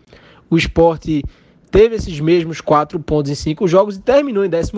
o 0.48 0.56
esporte 0.56 1.22
teve 1.70 1.96
esses 1.96 2.18
mesmos 2.18 2.62
quatro 2.62 2.98
pontos 2.98 3.30
em 3.30 3.34
cinco 3.34 3.68
jogos 3.68 3.96
e 3.96 4.00
terminou 4.00 4.44
em 4.44 4.50
14 4.50 4.72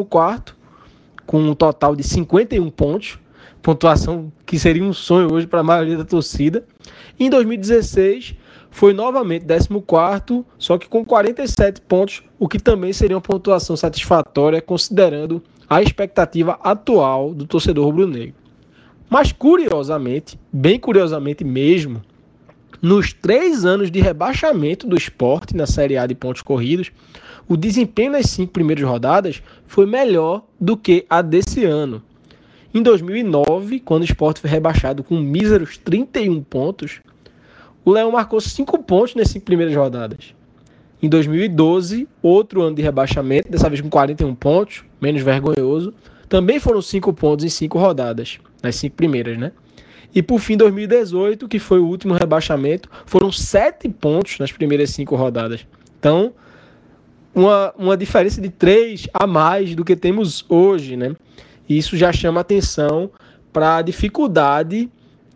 com 1.24 1.38
um 1.38 1.54
total 1.54 1.94
de 1.94 2.02
51 2.02 2.68
pontos, 2.70 3.18
pontuação 3.62 4.30
que 4.44 4.58
seria 4.58 4.82
um 4.82 4.92
sonho 4.92 5.32
hoje 5.32 5.46
para 5.46 5.60
a 5.60 5.64
maioria 5.64 5.96
da 5.96 6.04
torcida. 6.04 6.64
Em 7.18 7.30
2016 7.30 8.34
foi 8.74 8.92
novamente 8.92 9.46
14, 9.46 10.44
só 10.58 10.76
que 10.76 10.88
com 10.88 11.04
47 11.04 11.80
pontos, 11.82 12.24
o 12.40 12.48
que 12.48 12.58
também 12.58 12.92
seria 12.92 13.16
uma 13.16 13.22
pontuação 13.22 13.76
satisfatória 13.76 14.60
considerando 14.60 15.40
a 15.70 15.80
expectativa 15.80 16.58
atual 16.60 17.32
do 17.32 17.46
torcedor 17.46 17.84
rubro-negro. 17.84 18.34
Mas 19.08 19.30
curiosamente, 19.30 20.36
bem 20.52 20.80
curiosamente 20.80 21.44
mesmo, 21.44 22.02
nos 22.82 23.12
três 23.12 23.64
anos 23.64 23.92
de 23.92 24.00
rebaixamento 24.00 24.88
do 24.88 24.96
esporte 24.96 25.54
na 25.54 25.68
Série 25.68 25.96
A 25.96 26.04
de 26.04 26.16
pontos 26.16 26.42
corridos, 26.42 26.90
o 27.48 27.56
desempenho 27.56 28.10
nas 28.10 28.26
cinco 28.26 28.52
primeiras 28.52 28.84
rodadas 28.84 29.40
foi 29.68 29.86
melhor 29.86 30.42
do 30.60 30.76
que 30.76 31.06
a 31.08 31.22
desse 31.22 31.64
ano. 31.64 32.02
Em 32.74 32.82
2009, 32.82 33.78
quando 33.78 34.02
o 34.02 34.04
esporte 34.04 34.40
foi 34.40 34.50
rebaixado 34.50 35.04
com 35.04 35.16
míseros 35.16 35.78
31 35.78 36.42
pontos, 36.42 37.00
o 37.84 37.90
Leão 37.90 38.10
marcou 38.12 38.40
5 38.40 38.82
pontos 38.82 39.14
nas 39.14 39.28
cinco 39.28 39.44
primeiras 39.44 39.74
rodadas. 39.74 40.34
Em 41.02 41.08
2012, 41.08 42.08
outro 42.22 42.62
ano 42.62 42.74
de 42.74 42.82
rebaixamento, 42.82 43.50
dessa 43.50 43.68
vez 43.68 43.80
com 43.80 43.90
41 43.90 44.34
pontos, 44.34 44.84
menos 45.00 45.20
vergonhoso, 45.20 45.92
também 46.28 46.58
foram 46.58 46.80
5 46.80 47.12
pontos 47.12 47.44
em 47.44 47.48
5 47.48 47.78
rodadas, 47.78 48.38
nas 48.62 48.76
cinco 48.76 48.96
primeiras, 48.96 49.36
né? 49.36 49.52
E 50.14 50.22
por 50.22 50.38
fim, 50.38 50.56
2018, 50.56 51.48
que 51.48 51.58
foi 51.58 51.80
o 51.80 51.86
último 51.86 52.14
rebaixamento, 52.14 52.88
foram 53.04 53.32
sete 53.32 53.88
pontos 53.88 54.38
nas 54.38 54.52
primeiras 54.52 54.90
cinco 54.90 55.16
rodadas. 55.16 55.66
Então, 55.98 56.32
uma, 57.34 57.74
uma 57.76 57.96
diferença 57.96 58.40
de 58.40 58.48
três 58.48 59.08
a 59.12 59.26
mais 59.26 59.74
do 59.74 59.84
que 59.84 59.96
temos 59.96 60.44
hoje, 60.48 60.96
né? 60.96 61.16
E 61.68 61.76
isso 61.76 61.96
já 61.96 62.12
chama 62.12 62.40
atenção 62.40 63.10
para 63.52 63.78
a 63.78 63.82
dificuldade 63.82 64.88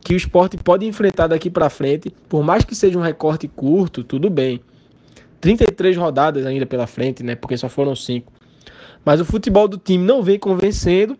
que 0.08 0.14
o 0.14 0.16
esporte 0.16 0.56
pode 0.56 0.86
enfrentar 0.86 1.26
daqui 1.26 1.50
para 1.50 1.68
frente, 1.68 2.10
por 2.30 2.42
mais 2.42 2.64
que 2.64 2.74
seja 2.74 2.98
um 2.98 3.02
recorte 3.02 3.46
curto, 3.46 4.02
tudo 4.02 4.30
bem. 4.30 4.58
33 5.38 5.98
rodadas 5.98 6.46
ainda 6.46 6.64
pela 6.64 6.86
frente, 6.86 7.22
né? 7.22 7.34
Porque 7.34 7.58
só 7.58 7.68
foram 7.68 7.94
cinco. 7.94 8.32
Mas 9.04 9.20
o 9.20 9.24
futebol 9.26 9.68
do 9.68 9.76
time 9.76 10.02
não 10.02 10.22
vem 10.22 10.38
convencendo 10.38 11.14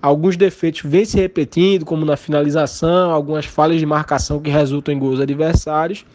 Alguns 0.00 0.38
defeitos 0.38 0.82
vêm 0.84 1.04
se 1.04 1.18
repetindo, 1.18 1.84
como 1.84 2.06
na 2.06 2.16
finalização, 2.16 3.10
algumas 3.10 3.44
falhas 3.44 3.78
de 3.78 3.84
marcação 3.84 4.40
que 4.40 4.48
resultam 4.48 4.94
em 4.94 4.98
gols 4.98 5.20
adversários. 5.20 6.06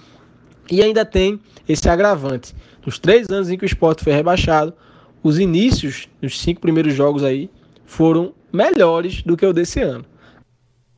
E 0.72 0.82
ainda 0.82 1.06
tem 1.06 1.40
esse 1.70 1.88
agravante. 1.88 2.56
Nos 2.84 2.98
três 2.98 3.30
anos 3.30 3.52
em 3.52 3.58
que 3.58 3.66
o 3.66 3.68
esporte 3.68 4.04
foi 4.04 4.14
rebaixado, 4.14 4.74
os 5.22 5.38
inícios, 5.38 6.10
nos 6.20 6.40
cinco 6.40 6.60
primeiros 6.60 6.96
jogos 6.96 7.24
aí, 7.24 7.52
foram 7.86 8.34
melhores 8.52 9.22
do 9.22 9.38
que 9.38 9.46
o 9.46 9.54
desse 9.54 9.82
ano. 9.82 10.06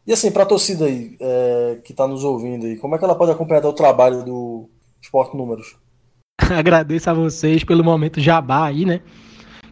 E 0.07 0.13
assim, 0.13 0.31
para 0.31 0.43
a 0.43 0.45
torcida 0.45 0.85
aí 0.85 1.15
é, 1.19 1.79
que 1.83 1.91
está 1.91 2.07
nos 2.07 2.23
ouvindo 2.23 2.65
aí, 2.65 2.77
como 2.77 2.93
é 2.95 2.97
que 2.97 3.03
ela 3.03 3.15
pode 3.15 3.31
acompanhar 3.31 3.65
o 3.65 3.73
trabalho 3.73 4.23
do 4.23 4.69
Esporte 5.01 5.35
Números? 5.35 5.75
Agradeço 6.37 7.09
a 7.09 7.13
vocês 7.13 7.63
pelo 7.63 7.83
momento 7.83 8.19
jabá 8.19 8.67
aí, 8.67 8.85
né? 8.85 9.01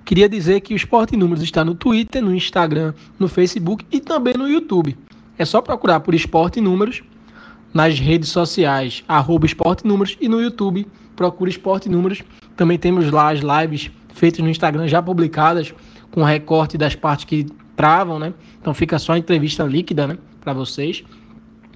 Queria 0.03 0.27
dizer 0.27 0.61
que 0.61 0.73
o 0.73 0.75
Esporte 0.75 1.15
Números 1.15 1.43
está 1.43 1.63
no 1.63 1.75
Twitter, 1.75 2.21
no 2.21 2.35
Instagram, 2.35 2.93
no 3.19 3.27
Facebook 3.27 3.85
e 3.91 4.01
também 4.01 4.33
no 4.33 4.49
YouTube. 4.49 4.97
É 5.37 5.45
só 5.45 5.61
procurar 5.61 5.99
por 5.99 6.15
Esporte 6.15 6.59
Números 6.59 7.03
nas 7.73 7.99
redes 7.99 8.29
sociais, 8.29 9.03
arroba 9.07 9.45
Esporte 9.45 9.85
Números 9.85 10.17
e 10.19 10.27
no 10.27 10.41
YouTube, 10.41 10.87
procura 11.15 11.49
Esporte 11.49 11.87
Números. 11.89 12.23
Também 12.55 12.77
temos 12.77 13.11
lá 13.11 13.31
as 13.31 13.39
lives 13.39 13.91
feitas 14.13 14.39
no 14.39 14.49
Instagram 14.49 14.87
já 14.87 15.01
publicadas 15.01 15.73
com 16.11 16.23
recorte 16.23 16.77
das 16.77 16.95
partes 16.95 17.25
que 17.25 17.47
travam, 17.75 18.19
né? 18.19 18.33
Então 18.59 18.73
fica 18.73 18.99
só 18.99 19.15
entrevista 19.15 19.63
líquida, 19.63 20.07
né, 20.07 20.17
para 20.41 20.53
vocês. 20.53 21.03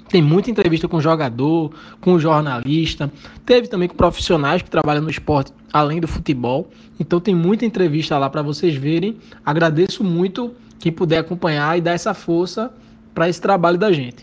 Tem 0.09 0.21
muita 0.21 0.49
entrevista 0.49 0.87
com 0.87 1.01
jogador, 1.01 1.73
com 1.99 2.17
jornalista, 2.17 3.11
teve 3.45 3.67
também 3.67 3.89
com 3.89 3.95
profissionais 3.95 4.61
que 4.61 4.69
trabalham 4.69 5.03
no 5.03 5.09
esporte 5.09 5.53
além 5.71 5.99
do 5.99 6.07
futebol. 6.07 6.69
Então 6.97 7.19
tem 7.19 7.35
muita 7.35 7.65
entrevista 7.65 8.17
lá 8.17 8.29
para 8.29 8.41
vocês 8.41 8.75
verem. 8.75 9.17
Agradeço 9.45 10.03
muito 10.03 10.55
quem 10.79 10.91
puder 10.91 11.19
acompanhar 11.19 11.77
e 11.77 11.81
dar 11.81 11.91
essa 11.91 12.13
força 12.13 12.73
para 13.13 13.27
esse 13.27 13.41
trabalho 13.41 13.77
da 13.77 13.91
gente. 13.91 14.21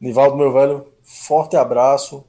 Nivaldo, 0.00 0.36
meu 0.36 0.52
velho, 0.52 0.86
forte 1.02 1.56
abraço. 1.56 2.24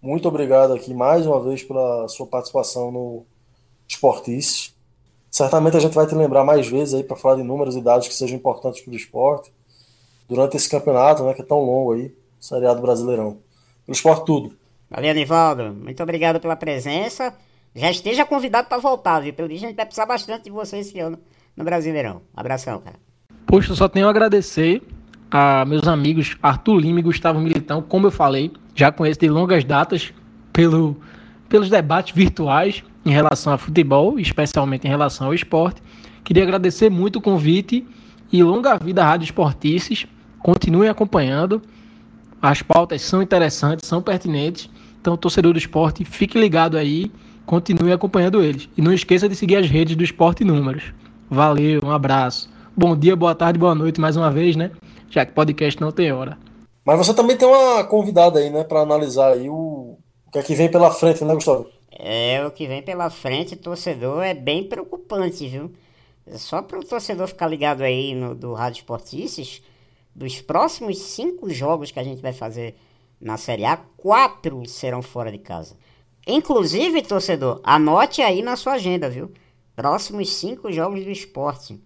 Muito 0.00 0.28
obrigado 0.28 0.72
aqui 0.72 0.94
mais 0.94 1.26
uma 1.26 1.42
vez 1.42 1.64
pela 1.64 2.06
sua 2.06 2.26
participação 2.26 2.92
no 2.92 3.26
Esportice. 3.88 4.77
Certamente 5.30 5.76
a 5.76 5.80
gente 5.80 5.94
vai 5.94 6.06
te 6.06 6.14
lembrar 6.14 6.44
mais 6.44 6.66
vezes 6.66 6.94
aí 6.94 7.04
para 7.04 7.16
falar 7.16 7.36
de 7.36 7.42
números 7.42 7.76
e 7.76 7.80
dados 7.80 8.08
que 8.08 8.14
sejam 8.14 8.36
importantes 8.36 8.80
para 8.80 8.92
o 8.92 8.96
esporte 8.96 9.52
durante 10.28 10.56
esse 10.56 10.68
campeonato, 10.68 11.24
né, 11.24 11.34
que 11.34 11.42
é 11.42 11.44
tão 11.44 11.60
longo 11.60 11.92
aí. 11.92 12.14
Seriado 12.40 12.80
Brasileirão. 12.80 13.38
Pelo 13.84 13.94
esporte 13.94 14.24
tudo. 14.24 14.52
Valeu, 14.90 15.14
Nivaldo. 15.14 15.74
Muito 15.74 16.02
obrigado 16.02 16.40
pela 16.40 16.56
presença. 16.56 17.34
Já 17.74 17.90
esteja 17.90 18.24
convidado 18.24 18.68
para 18.68 18.78
voltar, 18.78 19.20
viu? 19.20 19.34
Pelo 19.34 19.48
visto, 19.48 19.64
a 19.64 19.68
gente 19.68 19.76
vai 19.76 19.84
precisar 19.84 20.06
bastante 20.06 20.44
de 20.44 20.50
você 20.50 20.78
esse 20.78 20.98
ano 20.98 21.18
no 21.56 21.64
Brasileirão. 21.64 22.22
Abração, 22.34 22.80
cara. 22.80 22.96
Poxa, 23.46 23.72
eu 23.72 23.76
só 23.76 23.88
tenho 23.88 24.06
a 24.06 24.10
agradecer 24.10 24.82
a 25.30 25.64
meus 25.64 25.86
amigos 25.86 26.36
Arthur 26.42 26.78
Lima 26.78 27.00
e 27.00 27.02
Gustavo 27.02 27.40
Militão, 27.40 27.82
como 27.82 28.06
eu 28.06 28.10
falei, 28.10 28.50
já 28.74 28.90
conheço 28.90 29.20
de 29.20 29.28
longas 29.28 29.64
datas 29.64 30.12
pelo, 30.52 30.96
pelos 31.48 31.68
debates 31.68 32.14
virtuais 32.14 32.82
em 33.04 33.10
relação 33.10 33.52
a 33.52 33.58
futebol, 33.58 34.18
especialmente 34.18 34.86
em 34.86 34.90
relação 34.90 35.28
ao 35.28 35.34
esporte. 35.34 35.82
Queria 36.24 36.42
agradecer 36.42 36.90
muito 36.90 37.16
o 37.16 37.22
convite 37.22 37.86
e 38.32 38.42
longa 38.42 38.76
vida 38.78 39.02
à 39.02 39.06
Rádio 39.06 39.24
Esportices. 39.24 40.06
Continuem 40.40 40.90
acompanhando. 40.90 41.62
As 42.40 42.62
pautas 42.62 43.02
são 43.02 43.22
interessantes, 43.22 43.88
são 43.88 44.02
pertinentes. 44.02 44.68
Então, 45.00 45.16
torcedor 45.16 45.52
do 45.52 45.58
esporte, 45.58 46.04
fique 46.04 46.38
ligado 46.38 46.76
aí, 46.76 47.10
continue 47.46 47.92
acompanhando 47.92 48.42
eles. 48.42 48.68
E 48.76 48.82
não 48.82 48.92
esqueça 48.92 49.28
de 49.28 49.34
seguir 49.34 49.56
as 49.56 49.68
redes 49.68 49.96
do 49.96 50.04
Esporte 50.04 50.44
Números. 50.44 50.92
Valeu, 51.30 51.80
um 51.82 51.90
abraço. 51.90 52.50
Bom 52.76 52.96
dia, 52.96 53.16
boa 53.16 53.34
tarde, 53.34 53.58
boa 53.58 53.74
noite 53.74 54.00
mais 54.00 54.16
uma 54.16 54.30
vez, 54.30 54.54
né? 54.54 54.70
Já 55.10 55.24
que 55.24 55.32
podcast 55.32 55.80
não 55.80 55.90
tem 55.90 56.12
hora. 56.12 56.36
Mas 56.84 56.98
você 56.98 57.14
também 57.14 57.36
tem 57.36 57.48
uma 57.48 57.84
convidada 57.84 58.38
aí, 58.38 58.50
né, 58.50 58.64
para 58.64 58.80
analisar 58.80 59.32
aí 59.32 59.48
o... 59.48 59.98
o 60.26 60.30
que 60.30 60.38
é 60.38 60.42
que 60.42 60.54
vem 60.54 60.70
pela 60.70 60.90
frente, 60.90 61.24
né, 61.24 61.34
Gustavo? 61.34 61.66
É, 61.98 62.46
o 62.46 62.50
que 62.52 62.68
vem 62.68 62.80
pela 62.80 63.10
frente, 63.10 63.56
torcedor, 63.56 64.22
é 64.22 64.32
bem 64.32 64.62
preocupante, 64.62 65.48
viu? 65.48 65.72
Só 66.36 66.62
para 66.62 66.78
o 66.78 66.84
torcedor 66.84 67.26
ficar 67.26 67.48
ligado 67.48 67.82
aí 67.82 68.14
no 68.14 68.36
do 68.36 68.52
Rádio 68.52 68.80
Esportices, 68.80 69.62
dos 70.14 70.40
próximos 70.40 70.98
cinco 70.98 71.50
jogos 71.50 71.90
que 71.90 71.98
a 71.98 72.04
gente 72.04 72.22
vai 72.22 72.32
fazer 72.32 72.76
na 73.20 73.36
Série 73.36 73.64
A, 73.64 73.76
quatro 73.76 74.64
serão 74.68 75.02
fora 75.02 75.32
de 75.32 75.38
casa. 75.38 75.76
Inclusive, 76.26 77.02
torcedor, 77.02 77.60
anote 77.64 78.22
aí 78.22 78.42
na 78.42 78.54
sua 78.54 78.74
agenda, 78.74 79.10
viu? 79.10 79.32
Próximos 79.74 80.32
cinco 80.34 80.70
jogos 80.70 81.02
do 81.02 81.10
esporte. 81.10 81.80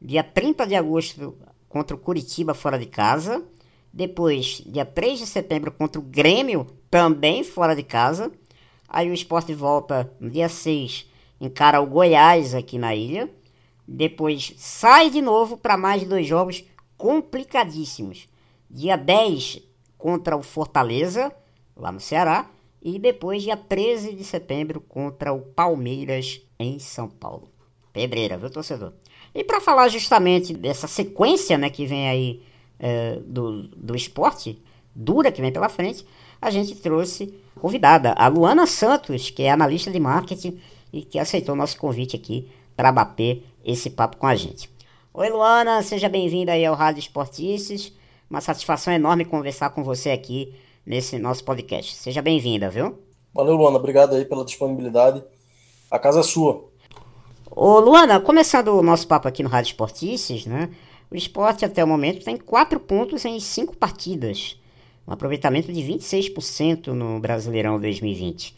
Dia 0.00 0.22
30 0.22 0.66
de 0.66 0.74
agosto 0.74 1.38
contra 1.68 1.96
o 1.96 1.98
Curitiba 1.98 2.52
fora 2.52 2.78
de 2.78 2.86
casa. 2.86 3.42
Depois, 3.92 4.62
dia 4.66 4.84
3 4.84 5.20
de 5.20 5.26
setembro 5.26 5.72
contra 5.72 6.00
o 6.00 6.04
Grêmio, 6.04 6.66
também 6.90 7.42
fora 7.42 7.74
de 7.74 7.82
casa. 7.82 8.30
Aí 8.88 9.10
o 9.10 9.14
esporte 9.14 9.52
volta 9.52 10.10
no 10.18 10.30
dia 10.30 10.48
6, 10.48 11.06
encara 11.40 11.80
o 11.80 11.86
Goiás 11.86 12.54
aqui 12.54 12.78
na 12.78 12.94
ilha. 12.94 13.28
Depois 13.86 14.54
sai 14.56 15.10
de 15.10 15.20
novo 15.20 15.56
para 15.56 15.76
mais 15.76 16.04
dois 16.04 16.26
jogos 16.26 16.64
complicadíssimos. 16.96 18.28
Dia 18.70 18.96
10 18.96 19.62
contra 19.96 20.36
o 20.36 20.42
Fortaleza, 20.42 21.32
lá 21.76 21.92
no 21.92 22.00
Ceará. 22.00 22.50
E 22.80 22.98
depois, 22.98 23.42
dia 23.42 23.56
13 23.56 24.14
de 24.14 24.24
setembro, 24.24 24.80
contra 24.80 25.32
o 25.32 25.40
Palmeiras, 25.40 26.40
em 26.58 26.78
São 26.78 27.08
Paulo. 27.08 27.50
Pedreira, 27.92 28.38
viu, 28.38 28.50
torcedor? 28.50 28.92
E 29.34 29.42
para 29.42 29.60
falar 29.60 29.88
justamente 29.88 30.54
dessa 30.54 30.86
sequência 30.86 31.58
né, 31.58 31.70
que 31.70 31.86
vem 31.86 32.08
aí 32.08 32.42
é, 32.78 33.18
do, 33.24 33.68
do 33.68 33.96
esporte, 33.96 34.62
dura 34.94 35.32
que 35.32 35.40
vem 35.40 35.52
pela 35.52 35.68
frente, 35.68 36.06
a 36.40 36.50
gente 36.50 36.74
trouxe 36.76 37.34
convidada, 37.54 38.12
a 38.16 38.28
Luana 38.28 38.66
Santos, 38.66 39.30
que 39.30 39.42
é 39.42 39.50
analista 39.50 39.90
de 39.90 39.98
marketing 39.98 40.60
e 40.92 41.02
que 41.02 41.18
aceitou 41.18 41.56
nosso 41.56 41.76
convite 41.76 42.16
aqui 42.16 42.48
para 42.76 42.92
bater 42.92 43.44
esse 43.64 43.90
papo 43.90 44.16
com 44.16 44.26
a 44.26 44.34
gente. 44.34 44.70
Oi, 45.12 45.28
Luana, 45.28 45.82
seja 45.82 46.08
bem-vinda 46.08 46.52
aí 46.52 46.64
ao 46.64 46.76
Rádio 46.76 47.00
Esportices. 47.00 47.92
Uma 48.30 48.40
satisfação 48.40 48.92
enorme 48.92 49.24
conversar 49.24 49.70
com 49.70 49.82
você 49.82 50.10
aqui 50.10 50.54
nesse 50.86 51.18
nosso 51.18 51.44
podcast. 51.44 51.96
Seja 51.96 52.22
bem-vinda, 52.22 52.70
viu? 52.70 52.98
Valeu, 53.34 53.56
Luana. 53.56 53.78
Obrigado 53.78 54.14
aí 54.14 54.24
pela 54.24 54.44
disponibilidade. 54.44 55.22
A 55.90 55.98
casa 55.98 56.20
é 56.20 56.22
sua. 56.22 56.68
Ô, 57.50 57.80
Luana, 57.80 58.20
começando 58.20 58.68
o 58.68 58.82
nosso 58.82 59.08
papo 59.08 59.26
aqui 59.26 59.42
no 59.42 59.48
Rádio 59.48 59.70
Esportices, 59.70 60.46
né? 60.46 60.70
O 61.10 61.16
esporte 61.16 61.64
até 61.64 61.82
o 61.82 61.88
momento 61.88 62.24
tem 62.24 62.36
quatro 62.36 62.78
pontos 62.78 63.24
em 63.24 63.40
cinco 63.40 63.76
partidas. 63.76 64.56
Um 65.08 65.12
aproveitamento 65.12 65.72
de 65.72 65.80
26% 65.80 66.88
no 66.88 67.18
Brasileirão 67.18 67.80
2020. 67.80 68.54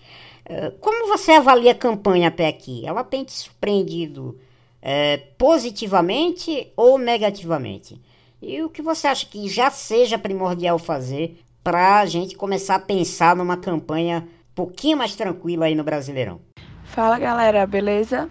Eh, 0.46 0.72
como 0.80 1.06
você 1.06 1.30
avalia 1.30 1.70
a 1.70 1.76
campanha 1.76 2.26
até 2.26 2.48
aqui? 2.48 2.84
Ela 2.84 3.04
tem 3.04 3.22
te 3.22 3.30
surpreendido 3.30 4.36
é, 4.82 5.16
positivamente 5.38 6.72
ou 6.76 6.98
negativamente? 6.98 8.00
E 8.42 8.60
o 8.62 8.68
que 8.68 8.82
você 8.82 9.06
acha 9.06 9.26
que 9.26 9.48
já 9.48 9.70
seja 9.70 10.18
primordial 10.18 10.76
fazer 10.76 11.38
para 11.62 12.00
a 12.00 12.06
gente 12.06 12.34
começar 12.34 12.74
a 12.74 12.80
pensar 12.80 13.36
numa 13.36 13.56
campanha 13.56 14.26
um 14.50 14.54
pouquinho 14.54 14.98
mais 14.98 15.14
tranquila 15.14 15.66
aí 15.66 15.76
no 15.76 15.84
Brasileirão? 15.84 16.40
Fala 16.82 17.16
galera, 17.16 17.64
beleza? 17.64 18.28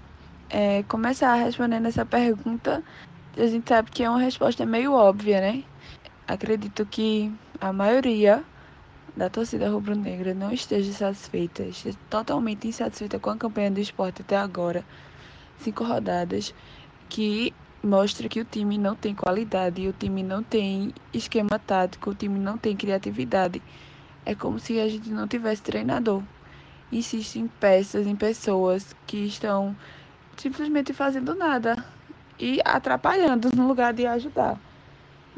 É, 0.49 0.83
começar 0.83 1.35
respondendo 1.35 1.85
essa 1.85 2.05
pergunta, 2.05 2.83
a 3.37 3.45
gente 3.45 3.69
sabe 3.69 3.91
que 3.91 4.03
é 4.03 4.09
uma 4.09 4.19
resposta 4.19 4.65
meio 4.65 4.91
óbvia, 4.91 5.39
né? 5.39 5.63
Acredito 6.27 6.85
que 6.85 7.31
a 7.61 7.73
maioria 7.73 8.43
da 9.15 9.29
torcida 9.29 9.69
rubro-negra 9.69 10.33
não 10.33 10.51
esteja 10.51 10.93
satisfeita, 10.93 11.63
esteja 11.63 11.97
totalmente 12.09 12.67
insatisfeita 12.67 13.19
com 13.19 13.29
a 13.29 13.37
campanha 13.37 13.69
do 13.69 13.79
esporte 13.79 14.21
até 14.21 14.37
agora. 14.37 14.85
Cinco 15.59 15.83
rodadas 15.83 16.53
que 17.09 17.53
mostra 17.83 18.29
que 18.29 18.39
o 18.39 18.45
time 18.45 18.77
não 18.77 18.95
tem 18.95 19.13
qualidade, 19.13 19.87
o 19.87 19.93
time 19.93 20.23
não 20.23 20.41
tem 20.41 20.93
esquema 21.13 21.59
tático, 21.59 22.11
o 22.11 22.15
time 22.15 22.39
não 22.39 22.57
tem 22.57 22.77
criatividade. 22.77 23.61
É 24.25 24.33
como 24.33 24.57
se 24.59 24.79
a 24.79 24.87
gente 24.87 25.09
não 25.09 25.27
tivesse 25.27 25.61
treinador. 25.61 26.23
Insiste 26.91 27.39
em 27.39 27.47
peças, 27.47 28.07
em 28.07 28.15
pessoas 28.15 28.95
que 29.05 29.17
estão 29.17 29.75
simplesmente 30.37 30.93
fazendo 30.93 31.35
nada 31.35 31.75
e 32.39 32.61
atrapalhando 32.63 33.49
no 33.53 33.67
lugar 33.67 33.93
de 33.93 34.05
ajudar. 34.05 34.57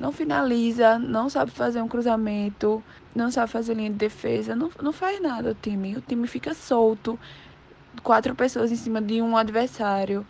Não 0.01 0.11
finaliza, 0.11 0.97
não 0.97 1.29
sabe 1.29 1.51
fazer 1.51 1.79
um 1.79 1.87
cruzamento, 1.87 2.83
não 3.13 3.29
sabe 3.29 3.51
fazer 3.51 3.75
linha 3.75 3.91
de 3.91 3.97
defesa, 3.97 4.55
não, 4.55 4.71
não 4.81 4.91
faz 4.91 5.21
nada 5.21 5.51
o 5.51 5.53
time. 5.53 5.95
O 5.95 6.01
time 6.01 6.27
fica 6.27 6.55
solto, 6.55 7.19
quatro 8.01 8.33
pessoas 8.33 8.71
em 8.71 8.75
cima 8.75 8.99
de 8.99 9.21
um 9.21 9.37
adversário 9.37 10.25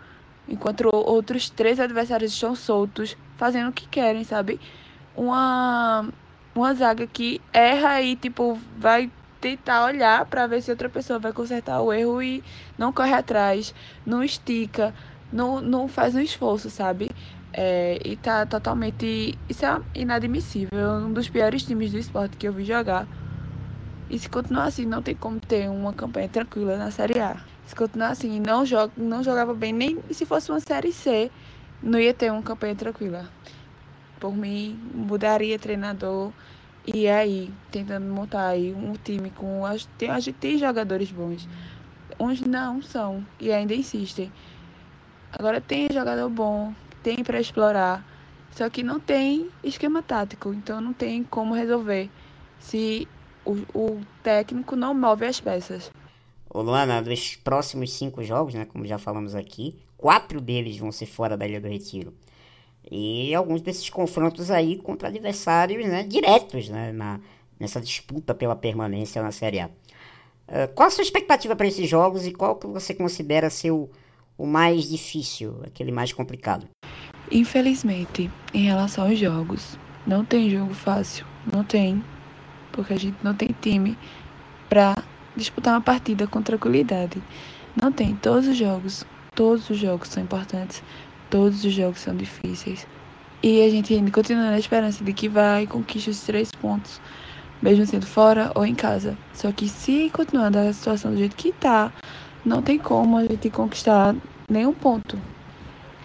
enquanto 0.45 0.89
outros 0.91 1.49
três 1.49 1.79
adversários 1.79 2.33
estão 2.33 2.53
soltos, 2.53 3.15
fazendo 3.37 3.69
o 3.69 3.73
que 3.73 3.87
querem, 3.87 4.25
sabe? 4.25 4.59
Uma, 5.15 6.09
uma 6.53 6.73
zaga 6.73 7.07
que 7.07 7.39
erra 7.53 8.01
e, 8.01 8.17
tipo, 8.17 8.59
vai 8.77 9.09
tentar 9.39 9.85
olhar 9.85 10.25
para 10.25 10.47
ver 10.47 10.61
se 10.61 10.69
outra 10.69 10.89
pessoa 10.89 11.17
vai 11.17 11.31
consertar 11.31 11.81
o 11.81 11.93
erro 11.93 12.21
e 12.21 12.43
não 12.77 12.91
corre 12.91 13.13
atrás, 13.13 13.73
não 14.05 14.21
estica, 14.21 14.93
não, 15.31 15.61
não 15.61 15.87
faz 15.87 16.13
um 16.13 16.19
esforço, 16.19 16.69
sabe? 16.69 17.09
É, 17.53 17.99
e 18.03 18.15
tá 18.15 18.45
totalmente. 18.45 19.37
Isso 19.49 19.65
é 19.65 19.81
inadmissível. 19.95 20.79
É 20.79 20.93
um 20.93 21.13
dos 21.13 21.29
piores 21.29 21.63
times 21.63 21.91
do 21.91 21.97
esporte 21.97 22.37
que 22.37 22.47
eu 22.47 22.53
vi 22.53 22.63
jogar. 22.63 23.07
E 24.09 24.19
se 24.19 24.29
continuar 24.29 24.65
assim, 24.65 24.85
não 24.85 25.01
tem 25.01 25.15
como 25.15 25.39
ter 25.39 25.69
uma 25.69 25.93
campanha 25.93 26.27
tranquila 26.27 26.77
na 26.77 26.91
Série 26.91 27.19
A 27.19 27.37
se 27.71 27.75
continuar 27.75 28.09
assim, 28.09 28.41
não, 28.41 28.65
joga, 28.65 28.91
não 28.97 29.23
jogava 29.23 29.53
bem, 29.53 29.71
nem 29.71 29.97
se 30.11 30.25
fosse 30.25 30.51
uma 30.51 30.59
Série 30.59 30.91
C, 30.91 31.31
não 31.81 31.97
ia 31.97 32.13
ter 32.13 32.29
uma 32.29 32.41
campanha 32.41 32.75
tranquila. 32.75 33.29
Por 34.19 34.35
mim, 34.35 34.77
mudaria 34.93 35.57
treinador 35.57 36.33
e 36.85 37.07
aí, 37.07 37.49
tentando 37.71 38.05
montar 38.13 38.47
aí 38.47 38.73
um 38.73 38.91
time 38.93 39.31
com. 39.31 39.65
A 39.65 39.77
gente 40.19 40.33
tem 40.33 40.57
jogadores 40.57 41.11
bons. 41.11 41.47
Uns 42.19 42.41
não 42.41 42.81
são 42.81 43.25
e 43.39 43.53
ainda 43.53 43.73
insistem. 43.73 44.29
Agora 45.31 45.61
tem 45.61 45.87
jogador 45.93 46.29
bom, 46.29 46.73
tem 47.03 47.23
para 47.23 47.39
explorar, 47.39 48.05
só 48.51 48.69
que 48.69 48.83
não 48.83 48.99
tem 48.99 49.49
esquema 49.63 50.01
tático, 50.01 50.53
então 50.53 50.81
não 50.81 50.93
tem 50.93 51.23
como 51.23 51.53
resolver 51.53 52.09
se 52.59 53.07
o, 53.45 53.53
o 53.73 54.01
técnico 54.23 54.75
não 54.75 54.93
move 54.93 55.25
as 55.25 55.39
peças. 55.39 55.91
Luana, 56.53 57.01
dos 57.01 57.35
próximos 57.35 57.93
cinco 57.93 58.21
jogos, 58.23 58.53
né, 58.53 58.65
como 58.65 58.85
já 58.85 58.97
falamos 58.97 59.35
aqui, 59.35 59.75
quatro 59.97 60.41
deles 60.41 60.77
vão 60.77 60.91
ser 60.91 61.05
fora 61.05 61.37
da 61.37 61.47
Ilha 61.47 61.61
do 61.61 61.67
Retiro. 61.67 62.13
E 62.89 63.33
alguns 63.33 63.61
desses 63.61 63.89
confrontos 63.89 64.51
aí 64.51 64.77
contra 64.77 65.07
adversários 65.07 65.85
né, 65.85 66.03
diretos 66.03 66.67
né, 66.67 66.91
na, 66.91 67.19
nessa 67.59 67.79
disputa 67.79 68.33
pela 68.33 68.55
permanência 68.55 69.21
na 69.21 69.31
Série 69.31 69.59
A. 69.59 69.67
Uh, 69.67 70.67
qual 70.75 70.87
a 70.87 70.91
sua 70.91 71.03
expectativa 71.03 71.55
para 71.55 71.67
esses 71.67 71.87
jogos 71.87 72.25
e 72.27 72.33
qual 72.33 72.57
que 72.57 72.67
você 72.67 72.93
considera 72.93 73.49
ser 73.49 73.71
o, 74.41 74.47
mais 74.47 74.89
difícil, 74.89 75.59
aquele 75.65 75.91
mais 75.91 76.11
complicado? 76.11 76.67
Infelizmente, 77.31 78.29
em 78.53 78.65
relação 78.65 79.07
aos 79.07 79.17
jogos, 79.17 79.77
não 80.05 80.25
tem 80.25 80.49
jogo 80.49 80.73
fácil, 80.73 81.25
não 81.51 81.63
tem, 81.63 82.03
porque 82.71 82.93
a 82.93 82.97
gente 82.97 83.17
não 83.23 83.35
tem 83.35 83.55
time 83.61 83.97
para 84.67 84.95
disputar 85.35 85.73
uma 85.73 85.81
partida 85.81 86.27
com 86.27 86.41
tranquilidade. 86.41 87.21
Não 87.81 87.91
tem. 87.91 88.15
Todos 88.15 88.47
os 88.47 88.57
jogos, 88.57 89.05
todos 89.35 89.69
os 89.69 89.77
jogos 89.77 90.09
são 90.09 90.23
importantes, 90.23 90.83
todos 91.29 91.63
os 91.63 91.73
jogos 91.73 91.99
são 91.99 92.15
difíceis. 92.15 92.87
E 93.43 93.63
a 93.63 93.69
gente 93.69 93.93
ainda 93.93 94.11
continua 94.11 94.51
na 94.51 94.59
esperança 94.59 95.03
de 95.03 95.13
que 95.13 95.27
vai 95.27 95.65
conquistar 95.65 96.11
os 96.11 96.21
três 96.21 96.51
pontos, 96.51 97.01
mesmo 97.61 97.85
sendo 97.85 98.05
fora 98.05 98.51
ou 98.55 98.65
em 98.65 98.75
casa. 98.75 99.17
Só 99.33 99.51
que 99.51 99.67
se 99.67 100.09
continuar 100.11 100.55
a 100.55 100.73
situação 100.73 101.11
do 101.11 101.17
jeito 101.17 101.35
que 101.35 101.51
tá, 101.51 101.91
não 102.45 102.61
tem 102.61 102.77
como 102.77 103.17
a 103.17 103.23
gente 103.23 103.49
conquistar 103.49 104.15
nenhum 104.51 104.73
ponto. 104.73 105.17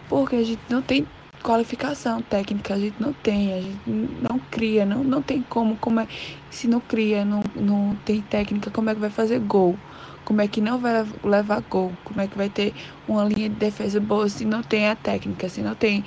Porque 0.08 0.36
a 0.36 0.44
gente 0.44 0.62
não 0.70 0.80
tem 0.80 1.06
qualificação 1.42 2.20
técnica 2.22 2.74
a 2.74 2.78
gente 2.78 2.96
não 3.00 3.12
tem, 3.12 3.54
a 3.54 3.60
gente 3.60 3.78
não 3.86 4.36
cria, 4.50 4.84
não, 4.84 5.04
não 5.04 5.22
tem 5.22 5.42
como, 5.42 5.76
como 5.76 6.00
é, 6.00 6.08
se 6.50 6.66
não 6.66 6.80
cria, 6.80 7.24
não, 7.24 7.40
não 7.54 7.96
tem 8.04 8.20
técnica, 8.20 8.68
como 8.68 8.90
é 8.90 8.94
que 8.94 9.00
vai 9.00 9.10
fazer 9.10 9.38
gol? 9.38 9.78
Como 10.24 10.40
é 10.40 10.48
que 10.48 10.60
não 10.60 10.78
vai 10.80 11.06
levar 11.22 11.60
gol? 11.60 11.92
Como 12.02 12.20
é 12.20 12.26
que 12.26 12.36
vai 12.36 12.48
ter 12.48 12.74
uma 13.06 13.22
linha 13.22 13.48
de 13.48 13.54
defesa 13.54 14.00
boa 14.00 14.28
se 14.28 14.44
não 14.44 14.60
tem 14.60 14.88
a 14.88 14.96
técnica, 14.96 15.48
se 15.48 15.60
não 15.60 15.76
tem 15.76 16.04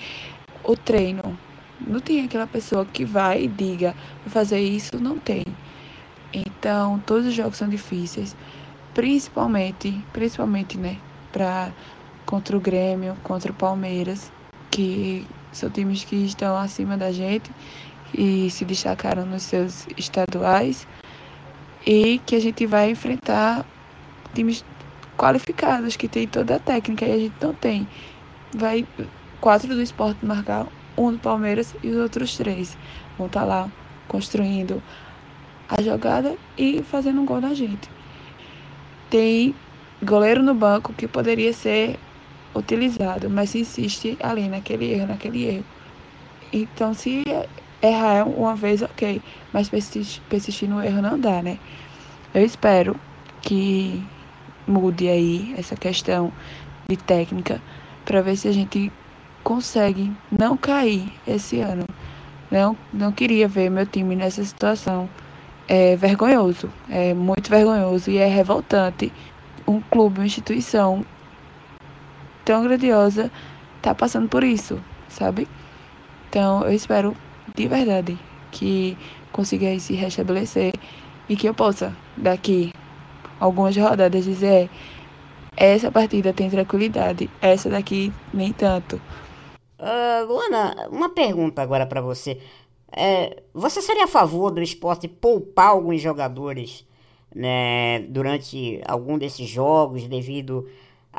o 0.61 0.75
treino? 0.75 1.39
Não 1.79 2.01
tem 2.01 2.25
aquela 2.25 2.45
pessoa 2.45 2.85
que 2.85 3.05
vai 3.05 3.43
e 3.43 3.47
diga, 3.47 3.95
vou 4.25 4.33
fazer 4.33 4.59
isso, 4.59 5.01
não 5.01 5.17
tem. 5.17 5.45
Então, 6.33 7.01
todos 7.05 7.27
os 7.27 7.33
jogos 7.33 7.57
são 7.57 7.69
difíceis, 7.69 8.35
principalmente, 8.93 10.03
principalmente, 10.11 10.77
né, 10.77 10.97
para 11.31 11.71
contra 12.29 12.55
o 12.55 12.59
Grêmio, 12.59 13.17
contra 13.23 13.51
o 13.51 13.55
Palmeiras 13.55 14.31
que 14.69 15.25
são 15.51 15.67
times 15.67 16.03
que 16.03 16.15
estão 16.15 16.55
acima 16.55 16.95
da 16.95 17.11
gente 17.11 17.49
e 18.13 18.51
se 18.51 18.63
destacaram 18.63 19.25
nos 19.25 19.41
seus 19.41 19.87
estaduais 19.97 20.87
e 21.87 22.21
que 22.27 22.35
a 22.35 22.39
gente 22.39 22.67
vai 22.67 22.91
enfrentar 22.91 23.65
times 24.35 24.63
qualificados, 25.17 25.95
que 25.95 26.07
tem 26.07 26.27
toda 26.27 26.57
a 26.57 26.59
técnica 26.59 27.03
e 27.03 27.11
a 27.11 27.17
gente 27.17 27.33
não 27.41 27.51
tem. 27.51 27.87
Vai 28.55 28.85
quatro 29.41 29.73
do 29.73 29.81
esporte 29.81 30.23
marcar, 30.23 30.67
um 30.95 31.11
do 31.11 31.17
Palmeiras 31.17 31.75
e 31.81 31.89
os 31.89 31.97
outros 31.97 32.37
três 32.37 32.77
vão 33.17 33.25
estar 33.25 33.39
tá 33.39 33.45
lá 33.47 33.71
construindo 34.07 34.83
a 35.67 35.81
jogada 35.81 36.35
e 36.55 36.83
fazendo 36.83 37.21
um 37.21 37.25
gol 37.25 37.41
na 37.41 37.55
gente. 37.55 37.89
Tem 39.09 39.55
goleiro 40.03 40.43
no 40.43 40.53
banco 40.53 40.93
que 40.93 41.07
poderia 41.07 41.53
ser 41.53 41.97
utilizado, 42.55 43.29
mas 43.29 43.55
insiste 43.55 44.17
ali 44.21 44.47
naquele 44.47 44.91
erro, 44.93 45.07
naquele 45.07 45.45
erro. 45.45 45.65
Então, 46.51 46.93
se 46.93 47.23
errar 47.81 48.27
uma 48.27 48.55
vez, 48.55 48.81
ok, 48.81 49.21
mas 49.53 49.69
persistir, 49.69 50.21
persistir 50.29 50.69
no 50.69 50.83
erro 50.83 51.01
não 51.01 51.19
dá, 51.19 51.41
né? 51.41 51.57
Eu 52.33 52.43
espero 52.43 52.95
que 53.41 54.03
mude 54.67 55.07
aí 55.07 55.53
essa 55.57 55.75
questão 55.75 56.31
de 56.89 56.97
técnica 56.97 57.61
para 58.05 58.21
ver 58.21 58.35
se 58.35 58.47
a 58.47 58.51
gente 58.51 58.91
consegue 59.43 60.11
não 60.37 60.57
cair 60.57 61.11
esse 61.27 61.59
ano. 61.59 61.85
Não, 62.51 62.75
não 62.91 63.11
queria 63.11 63.47
ver 63.47 63.69
meu 63.69 63.85
time 63.85 64.15
nessa 64.15 64.43
situação. 64.43 65.09
É 65.67 65.95
vergonhoso, 65.95 66.67
é 66.89 67.13
muito 67.13 67.47
vergonhoso 67.47 68.09
e 68.09 68.17
é 68.17 68.25
revoltante 68.25 69.11
um 69.67 69.79
clube, 69.79 70.19
uma 70.19 70.25
instituição 70.25 71.05
tão 72.49 72.63
grandiosa 72.63 73.31
tá 73.79 73.93
passando 73.93 74.27
por 74.27 74.43
isso, 74.43 74.83
sabe? 75.07 75.47
Então 76.27 76.63
eu 76.63 76.73
espero 76.73 77.15
de 77.55 77.67
verdade 77.67 78.17
que 78.49 78.97
consiga 79.31 79.79
se 79.79 79.93
restabelecer 79.93 80.73
e 81.29 81.35
que 81.35 81.47
eu 81.47 81.53
possa 81.53 81.95
daqui 82.17 82.73
algumas 83.39 83.77
rodadas 83.77 84.25
dizer 84.25 84.67
essa 85.55 85.91
partida 85.91 86.33
tem 86.33 86.49
tranquilidade, 86.49 87.29
essa 87.39 87.69
daqui 87.69 88.11
nem 88.33 88.51
tanto. 88.51 88.99
Uh, 89.77 90.25
Luana, 90.25 90.87
uma 90.91 91.09
pergunta 91.09 91.61
agora 91.61 91.85
para 91.85 92.01
você. 92.01 92.41
É, 92.91 93.43
você 93.53 93.79
seria 93.79 94.05
a 94.05 94.07
favor 94.07 94.49
do 94.49 94.59
esporte 94.59 95.07
poupar 95.07 95.67
alguns 95.67 96.01
jogadores 96.01 96.83
né, 97.35 97.99
durante 98.09 98.81
algum 98.87 99.19
desses 99.19 99.47
jogos 99.47 100.07
devido 100.07 100.67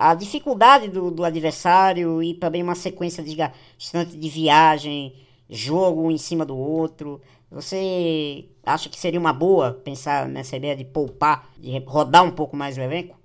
à 0.00 0.14
dificuldade 0.14 0.88
do, 0.88 1.10
do 1.10 1.22
adversário 1.22 2.22
e 2.22 2.32
também 2.32 2.62
uma 2.62 2.74
sequência 2.74 3.22
desgastante 3.22 4.16
de 4.16 4.28
viagem, 4.30 5.12
jogo 5.48 6.10
em 6.10 6.16
cima 6.16 6.46
do 6.46 6.56
outro? 6.56 7.20
Você 7.50 8.46
acha 8.64 8.88
que 8.88 8.98
seria 8.98 9.20
uma 9.20 9.32
boa 9.32 9.74
pensar 9.74 10.26
nessa 10.26 10.56
ideia 10.56 10.74
de 10.74 10.86
poupar, 10.86 11.50
de 11.58 11.78
rodar 11.80 12.24
um 12.24 12.30
pouco 12.30 12.56
mais 12.56 12.78
o 12.78 12.80
elenco? 12.80 13.18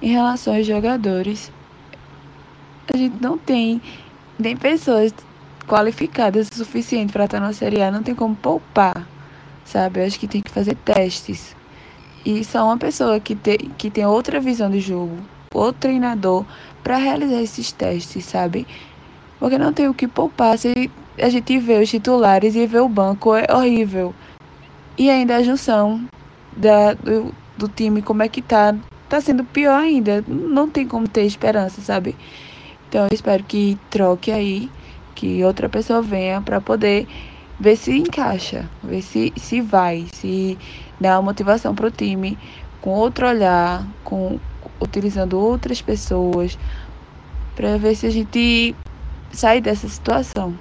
Em 0.00 0.12
relação 0.12 0.56
aos 0.56 0.66
jogadores, 0.66 1.52
a 2.92 2.96
gente 2.96 3.22
não 3.22 3.36
tem 3.36 3.82
nem 4.38 4.56
pessoas 4.56 5.12
qualificadas 5.68 6.48
o 6.48 6.54
suficiente 6.54 7.12
para 7.12 7.26
estar 7.26 7.40
na 7.40 7.52
Série 7.52 7.82
A, 7.82 7.90
não 7.90 8.02
tem 8.02 8.14
como 8.14 8.34
poupar, 8.34 9.06
sabe? 9.62 10.00
Eu 10.00 10.06
acho 10.06 10.18
que 10.18 10.28
tem 10.28 10.40
que 10.40 10.50
fazer 10.50 10.74
testes. 10.76 11.54
E 12.24 12.42
só 12.42 12.64
uma 12.64 12.78
pessoa 12.78 13.20
que, 13.20 13.34
te, 13.34 13.58
que 13.76 13.90
tem 13.90 14.06
outra 14.06 14.40
visão 14.40 14.70
de 14.70 14.80
jogo, 14.80 15.18
outro 15.58 15.82
treinador, 15.82 16.44
para 16.82 16.96
realizar 16.96 17.40
esses 17.40 17.72
testes, 17.72 18.24
sabe? 18.24 18.66
Porque 19.38 19.58
não 19.58 19.72
tem 19.72 19.88
o 19.88 19.94
que 19.94 20.06
poupar. 20.06 20.58
Se 20.58 20.90
a 21.18 21.28
gente 21.28 21.58
vê 21.58 21.82
os 21.82 21.88
titulares 21.88 22.54
e 22.54 22.66
vê 22.66 22.78
o 22.78 22.88
banco, 22.88 23.34
é 23.34 23.46
horrível. 23.50 24.14
E 24.96 25.10
ainda 25.10 25.36
a 25.36 25.42
junção 25.42 26.06
da, 26.56 26.94
do, 26.94 27.34
do 27.56 27.68
time, 27.68 28.02
como 28.02 28.22
é 28.22 28.28
que 28.28 28.42
tá, 28.42 28.74
tá 29.08 29.20
sendo 29.20 29.44
pior 29.44 29.80
ainda. 29.80 30.24
Não 30.26 30.68
tem 30.68 30.86
como 30.86 31.08
ter 31.08 31.24
esperança, 31.24 31.80
sabe? 31.80 32.14
Então 32.88 33.06
eu 33.06 33.14
espero 33.14 33.42
que 33.42 33.78
troque 33.90 34.30
aí, 34.30 34.70
que 35.14 35.42
outra 35.44 35.68
pessoa 35.68 36.00
venha 36.02 36.40
para 36.40 36.60
poder 36.60 37.08
ver 37.58 37.76
se 37.76 37.96
encaixa, 37.96 38.68
ver 38.82 39.02
se, 39.02 39.32
se 39.36 39.60
vai, 39.60 40.06
se 40.12 40.58
dá 41.00 41.18
uma 41.18 41.30
motivação 41.30 41.74
para 41.74 41.86
o 41.86 41.90
time 41.90 42.38
com 42.80 42.90
outro 42.90 43.26
olhar, 43.26 43.86
com 44.04 44.38
utilizando 44.84 45.38
outras 45.38 45.82
pessoas, 45.82 46.58
para 47.54 47.76
ver 47.76 47.94
se 47.96 48.06
a 48.06 48.10
gente 48.10 48.74
sai 49.32 49.60
dessa 49.60 49.88
situação. 49.88 50.56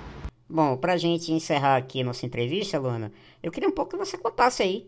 Bom, 0.49 0.77
para 0.77 0.93
a 0.93 0.97
gente 0.97 1.31
encerrar 1.31 1.77
aqui 1.77 2.03
nossa 2.03 2.25
entrevista, 2.25 2.79
Luana, 2.79 3.11
eu 3.41 3.51
queria 3.51 3.69
um 3.69 3.71
pouco 3.71 3.91
que 3.91 3.97
você 3.97 4.17
contasse 4.17 4.61
aí 4.61 4.87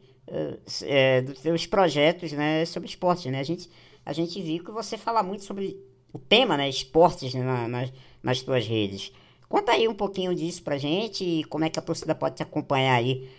é, 0.83 1.21
dos 1.21 1.39
seus 1.39 1.65
projetos 1.65 2.31
né, 2.31 2.65
sobre 2.65 2.89
esporte. 2.89 3.29
Né? 3.29 3.39
A, 3.39 3.43
gente, 3.43 3.69
a 4.05 4.13
gente 4.13 4.41
viu 4.41 4.63
que 4.63 4.71
você 4.71 4.97
fala 4.97 5.23
muito 5.23 5.43
sobre 5.43 5.79
o 6.13 6.19
tema, 6.19 6.55
né, 6.55 6.69
esportes 6.69 7.33
né, 7.33 7.43
na, 7.43 7.67
nas, 7.67 7.91
nas 8.23 8.67
redes. 8.67 9.11
Conta 9.49 9.73
aí 9.73 9.87
um 9.87 9.93
pouquinho 9.93 10.33
disso 10.33 10.63
pra 10.63 10.77
gente 10.77 11.23
e 11.23 11.43
como 11.45 11.65
é 11.65 11.69
que 11.69 11.79
a 11.79 11.81
torcida 11.81 12.15
pode 12.15 12.35
te 12.35 12.43
acompanhar 12.43 12.95
aí, 12.95 13.29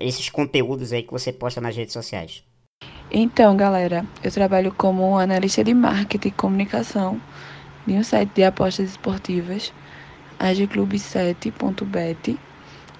esses 0.00 0.28
conteúdos 0.28 0.92
aí 0.92 1.02
que 1.02 1.10
você 1.10 1.32
posta 1.32 1.60
nas 1.60 1.76
redes 1.76 1.92
sociais. 1.92 2.44
Então, 3.10 3.56
galera, 3.56 4.04
eu 4.22 4.30
trabalho 4.30 4.70
como 4.70 5.18
analista 5.18 5.64
de 5.64 5.72
marketing 5.72 6.28
e 6.28 6.32
comunicação 6.32 7.18
de 7.86 7.94
um 7.94 8.04
site 8.04 8.32
de 8.34 8.44
apostas 8.44 8.90
esportivas, 8.90 9.72
agclub7.bet, 10.38 12.38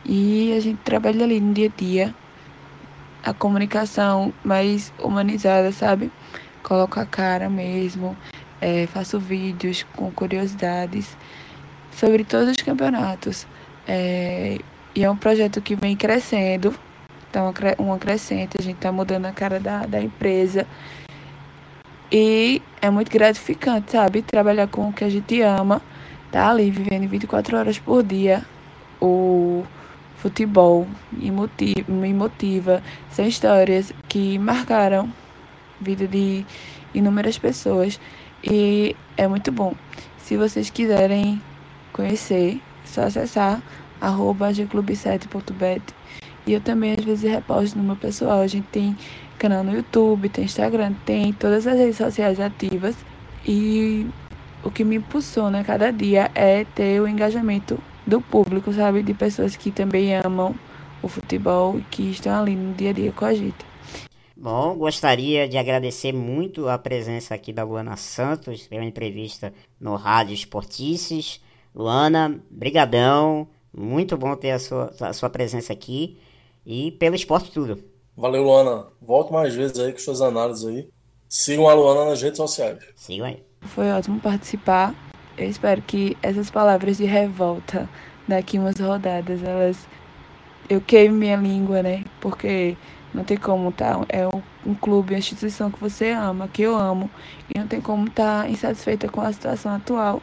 e 0.07 0.55
a 0.57 0.61
gente 0.61 0.79
trabalha 0.79 1.25
ali 1.25 1.39
no 1.39 1.53
dia 1.53 1.67
a 1.67 1.79
dia 1.79 2.15
a 3.23 3.35
comunicação 3.35 4.33
mais 4.43 4.95
humanizada, 4.99 5.71
sabe? 5.73 6.11
Coloca 6.63 7.03
a 7.03 7.07
cara 7.07 7.51
mesmo, 7.51 8.17
é, 8.63 8.87
faço 8.87 9.21
vídeos 9.21 9.85
com 9.95 10.11
curiosidades 10.11 11.15
sobre 11.93 12.25
todos 12.25 12.49
os 12.49 12.63
campeonatos. 12.63 13.47
É, 13.87 14.59
e 14.95 15.05
é 15.05 15.11
um 15.11 15.17
projeto 15.17 15.61
que 15.61 15.77
vem 15.77 15.95
crescendo, 15.95 16.75
uma, 17.35 17.53
uma 17.79 17.99
crescente, 17.99 18.57
a 18.59 18.63
gente 18.63 18.77
está 18.77 18.91
mudando 18.91 19.27
a 19.27 19.33
cara 19.33 19.61
da, 19.61 19.87
da 19.87 20.01
empresa. 20.01 20.67
E 22.11 22.63
é 22.81 22.89
muito 22.89 23.11
gratificante, 23.11 23.93
sabe? 23.93 24.23
Trabalhar 24.23 24.67
com 24.69 24.89
o 24.89 24.93
que 24.93 25.05
a 25.05 25.11
gente 25.11 25.43
ama, 25.43 25.83
tá 26.33 26.51
ali 26.51 26.71
vivendo 26.71 27.09
24 27.09 27.57
horas 27.57 27.79
por 27.79 28.03
dia. 28.03 28.43
O 29.01 29.65
futebol 30.17 30.87
me 31.13 31.31
motiva, 31.31 31.93
me 31.93 32.13
motiva. 32.15 32.83
São 33.11 33.27
histórias 33.27 33.93
que 34.09 34.39
marcaram 34.39 35.13
a 35.81 35.85
vida 35.85 36.09
de 36.09 36.47
inúmeras 36.95 37.39
pessoas. 37.39 38.01
E 38.43 38.97
é 39.17 39.29
muito 39.29 39.53
bom. 39.53 39.75
Se 40.19 40.37
vocês 40.37 40.71
quiserem 40.71 41.41
conhecer, 41.93 42.61
é 42.85 42.87
só 42.87 43.03
acessar 43.03 43.61
arroba 44.01 44.51
gclub7.bet. 44.51 45.98
E 46.49 46.55
eu 46.55 46.63
também 46.63 46.95
às 46.99 47.05
vezes 47.05 47.31
reposto 47.31 47.77
no 47.77 47.85
meu 47.85 47.97
pessoal. 47.97 48.41
A 48.41 48.47
gente 48.47 48.67
tem 48.69 48.97
canal 49.39 49.63
no 49.63 49.71
YouTube, 49.71 50.31
tem 50.31 50.47
Instagram, 50.47 50.95
tem 51.05 51.31
todas 51.31 51.67
as 51.67 51.79
redes 51.79 51.99
sociais 51.99 52.41
ativas. 52.41 52.97
E 53.47 54.07
o 54.65 54.71
que 54.71 54.83
me 54.83 54.97
impulsiona 54.97 55.63
cada 55.63 55.93
dia 55.93 56.31
é 56.35 56.65
ter 56.65 57.03
o 57.03 57.07
engajamento 57.07 57.79
do 58.07 58.19
público, 58.23 58.73
sabe? 58.73 59.03
De 59.03 59.13
pessoas 59.13 59.57
que 59.57 59.71
também 59.71 60.17
amam 60.17 60.55
o 61.03 61.09
futebol 61.09 61.79
e 61.79 61.83
que 61.83 62.11
estão 62.11 62.41
ali 62.41 62.57
no 62.57 62.73
dia 62.73 62.91
a 62.91 62.93
dia 62.95 63.13
com 63.13 63.27
a 63.27 63.35
gente. 63.35 63.69
Bom, 64.35 64.75
gostaria 64.75 65.47
de 65.47 65.59
agradecer 65.59 66.15
muito 66.15 66.67
a 66.67 66.79
presença 66.79 67.35
aqui 67.35 67.53
da 67.53 67.63
Luana 67.63 67.97
Santos 67.97 68.67
pela 68.67 68.85
entrevista 68.87 69.53
no 69.79 69.97
Rádio 69.97 70.33
Esportices. 70.33 71.43
Luana, 71.75 72.41
brigadão, 72.51 73.49
muito 73.71 74.17
bom 74.17 74.35
ter 74.35 74.53
a 74.53 74.59
sua, 74.59 74.95
a 74.99 75.13
sua 75.13 75.29
presença 75.29 75.75
aqui 75.75 76.17
e 76.69 76.93
pelo 76.93 77.17
esporte 77.17 77.51
tudo. 77.51 77.83
Valeu, 78.15 78.43
Luana. 78.43 78.89
Volto 79.01 79.33
mais 79.33 79.55
vezes 79.55 79.79
aí 79.79 79.91
com 79.91 79.99
suas 79.99 80.21
análises 80.21 80.67
aí. 80.67 80.89
Sigam 81.27 81.67
a 81.67 81.73
Luana 81.73 82.11
nas 82.11 82.21
redes 82.21 82.37
sociais. 82.37 82.79
Sigam 82.95 83.27
aí. 83.27 83.43
Foi 83.63 83.91
ótimo 83.91 84.21
participar. 84.21 84.95
Eu 85.39 85.49
espero 85.49 85.81
que 85.81 86.15
essas 86.23 86.51
palavras 86.51 86.99
de 86.99 87.05
revolta 87.05 87.89
daqui 88.27 88.59
umas 88.59 88.79
rodadas, 88.79 89.43
elas 89.43 89.89
eu 90.69 90.83
queime 90.83 91.15
minha 91.15 91.37
língua, 91.37 91.83
né? 91.83 92.05
Porque 92.21 92.77
não 93.15 93.25
tem 93.25 93.39
como 93.39 93.73
tá. 93.73 94.05
É 94.11 94.27
um, 94.27 94.43
um 94.67 94.75
clube, 94.75 95.15
uma 95.15 95.19
instituição 95.19 95.71
que 95.71 95.81
você 95.81 96.11
ama, 96.11 96.49
que 96.49 96.61
eu 96.61 96.77
amo. 96.77 97.11
E 97.55 97.59
não 97.59 97.67
tem 97.67 97.81
como 97.81 98.09
estar 98.09 98.43
tá 98.43 98.51
insatisfeita 98.51 99.09
com 99.09 99.23
a 99.23 99.33
situação 99.33 99.75
atual. 99.75 100.21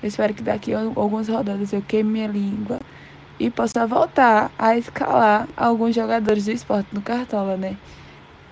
Eu 0.00 0.06
espero 0.08 0.34
que 0.34 0.42
daqui 0.42 0.72
a 0.72 0.80
algumas 0.80 1.26
rodadas 1.28 1.72
eu 1.72 1.82
queime 1.82 2.12
minha 2.12 2.28
língua 2.28 2.78
e 3.42 3.50
possa 3.50 3.84
voltar 3.86 4.52
a 4.56 4.76
escalar 4.76 5.48
alguns 5.56 5.96
jogadores 5.96 6.44
do 6.44 6.52
esporte 6.52 6.88
no 6.92 7.02
Cartola, 7.02 7.56
né? 7.56 7.76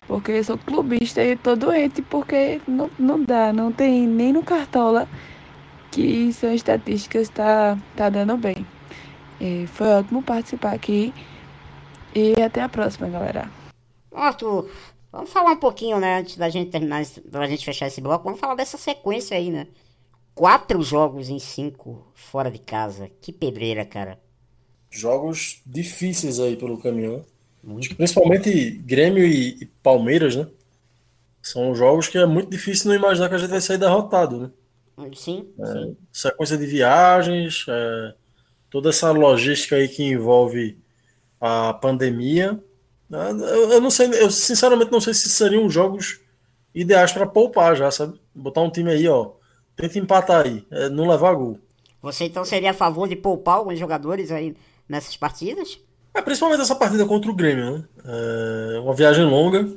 Porque 0.08 0.32
eu 0.32 0.42
sou 0.42 0.58
clubista 0.58 1.22
e 1.22 1.36
tô 1.36 1.54
doente 1.54 2.02
porque 2.02 2.60
não, 2.66 2.90
não 2.98 3.22
dá, 3.22 3.52
não 3.52 3.70
tem 3.70 4.04
nem 4.04 4.32
no 4.32 4.42
Cartola 4.42 5.08
que 5.92 6.32
são 6.32 6.52
estatísticas 6.52 7.28
tá, 7.28 7.78
tá 7.94 8.10
dando 8.10 8.36
bem. 8.36 8.66
E 9.40 9.68
foi 9.68 9.86
ótimo 9.86 10.22
participar 10.22 10.74
aqui. 10.74 11.14
E 12.12 12.34
até 12.42 12.60
a 12.60 12.68
próxima, 12.68 13.08
galera. 13.08 13.48
Arthur, 14.12 14.68
Vamos 15.12 15.30
falar 15.30 15.52
um 15.52 15.56
pouquinho, 15.56 15.98
né, 15.98 16.20
antes 16.20 16.36
da 16.36 16.48
gente 16.48 16.70
terminar, 16.70 17.02
da 17.24 17.44
gente 17.48 17.64
fechar 17.64 17.88
esse 17.88 18.00
bloco, 18.00 18.22
vamos 18.22 18.38
falar 18.38 18.54
dessa 18.54 18.78
sequência 18.78 19.36
aí, 19.36 19.50
né? 19.50 19.66
Quatro 20.36 20.80
jogos 20.82 21.28
em 21.28 21.40
cinco 21.40 22.06
fora 22.14 22.48
de 22.48 22.60
casa. 22.60 23.10
Que 23.20 23.32
pedreira, 23.32 23.84
cara. 23.84 24.20
Jogos 24.90 25.62
difíceis 25.64 26.40
aí 26.40 26.56
pelo 26.56 26.78
caminho. 26.78 27.24
Né? 27.62 27.80
Principalmente 27.96 28.70
Grêmio 28.70 29.24
e, 29.24 29.62
e, 29.62 29.66
Palmeiras, 29.82 30.34
né? 30.36 30.46
São 31.42 31.74
jogos 31.74 32.08
que 32.08 32.18
é 32.18 32.26
muito 32.26 32.50
difícil 32.50 32.88
não 32.88 32.96
imaginar 32.96 33.28
que 33.28 33.34
a 33.34 33.38
gente 33.38 33.50
vai 33.50 33.60
sair 33.60 33.78
derrotado, 33.78 34.40
né? 34.40 34.50
Sim, 35.14 35.48
é, 35.58 35.66
sim. 35.66 35.96
Sequência 36.12 36.58
de 36.58 36.66
viagens, 36.66 37.64
é, 37.68 38.14
toda 38.68 38.90
essa 38.90 39.10
logística 39.10 39.76
aí 39.76 39.88
que 39.88 40.02
envolve 40.02 40.78
a 41.40 41.72
pandemia. 41.72 42.62
Né? 43.08 43.30
Eu, 43.30 43.72
eu 43.72 43.80
não 43.80 43.90
sei, 43.90 44.08
eu 44.08 44.30
sinceramente 44.30 44.92
não 44.92 45.00
sei 45.00 45.14
se 45.14 45.28
seriam 45.30 45.70
jogos 45.70 46.20
ideais 46.74 47.12
para 47.12 47.26
poupar 47.26 47.76
já, 47.76 47.90
sabe? 47.90 48.20
Botar 48.34 48.60
um 48.60 48.70
time 48.70 48.90
aí, 48.90 49.08
ó, 49.08 49.32
tenta 49.74 49.98
empatar 49.98 50.46
aí, 50.46 50.64
é, 50.70 50.88
não 50.88 51.08
levar 51.08 51.34
gol. 51.34 51.58
Você 52.02 52.24
então 52.24 52.44
seria 52.44 52.70
a 52.70 52.74
favor 52.74 53.08
de 53.08 53.16
poupar 53.16 53.56
alguns 53.56 53.78
jogadores 53.78 54.30
aí 54.30 54.54
nessas 54.90 55.16
partidas? 55.16 55.78
É, 56.12 56.20
principalmente 56.20 56.62
essa 56.62 56.74
partida 56.74 57.06
contra 57.06 57.30
o 57.30 57.34
Grêmio, 57.34 57.78
né? 57.78 57.84
É 58.74 58.80
uma 58.80 58.92
viagem 58.92 59.24
longa, 59.24 59.70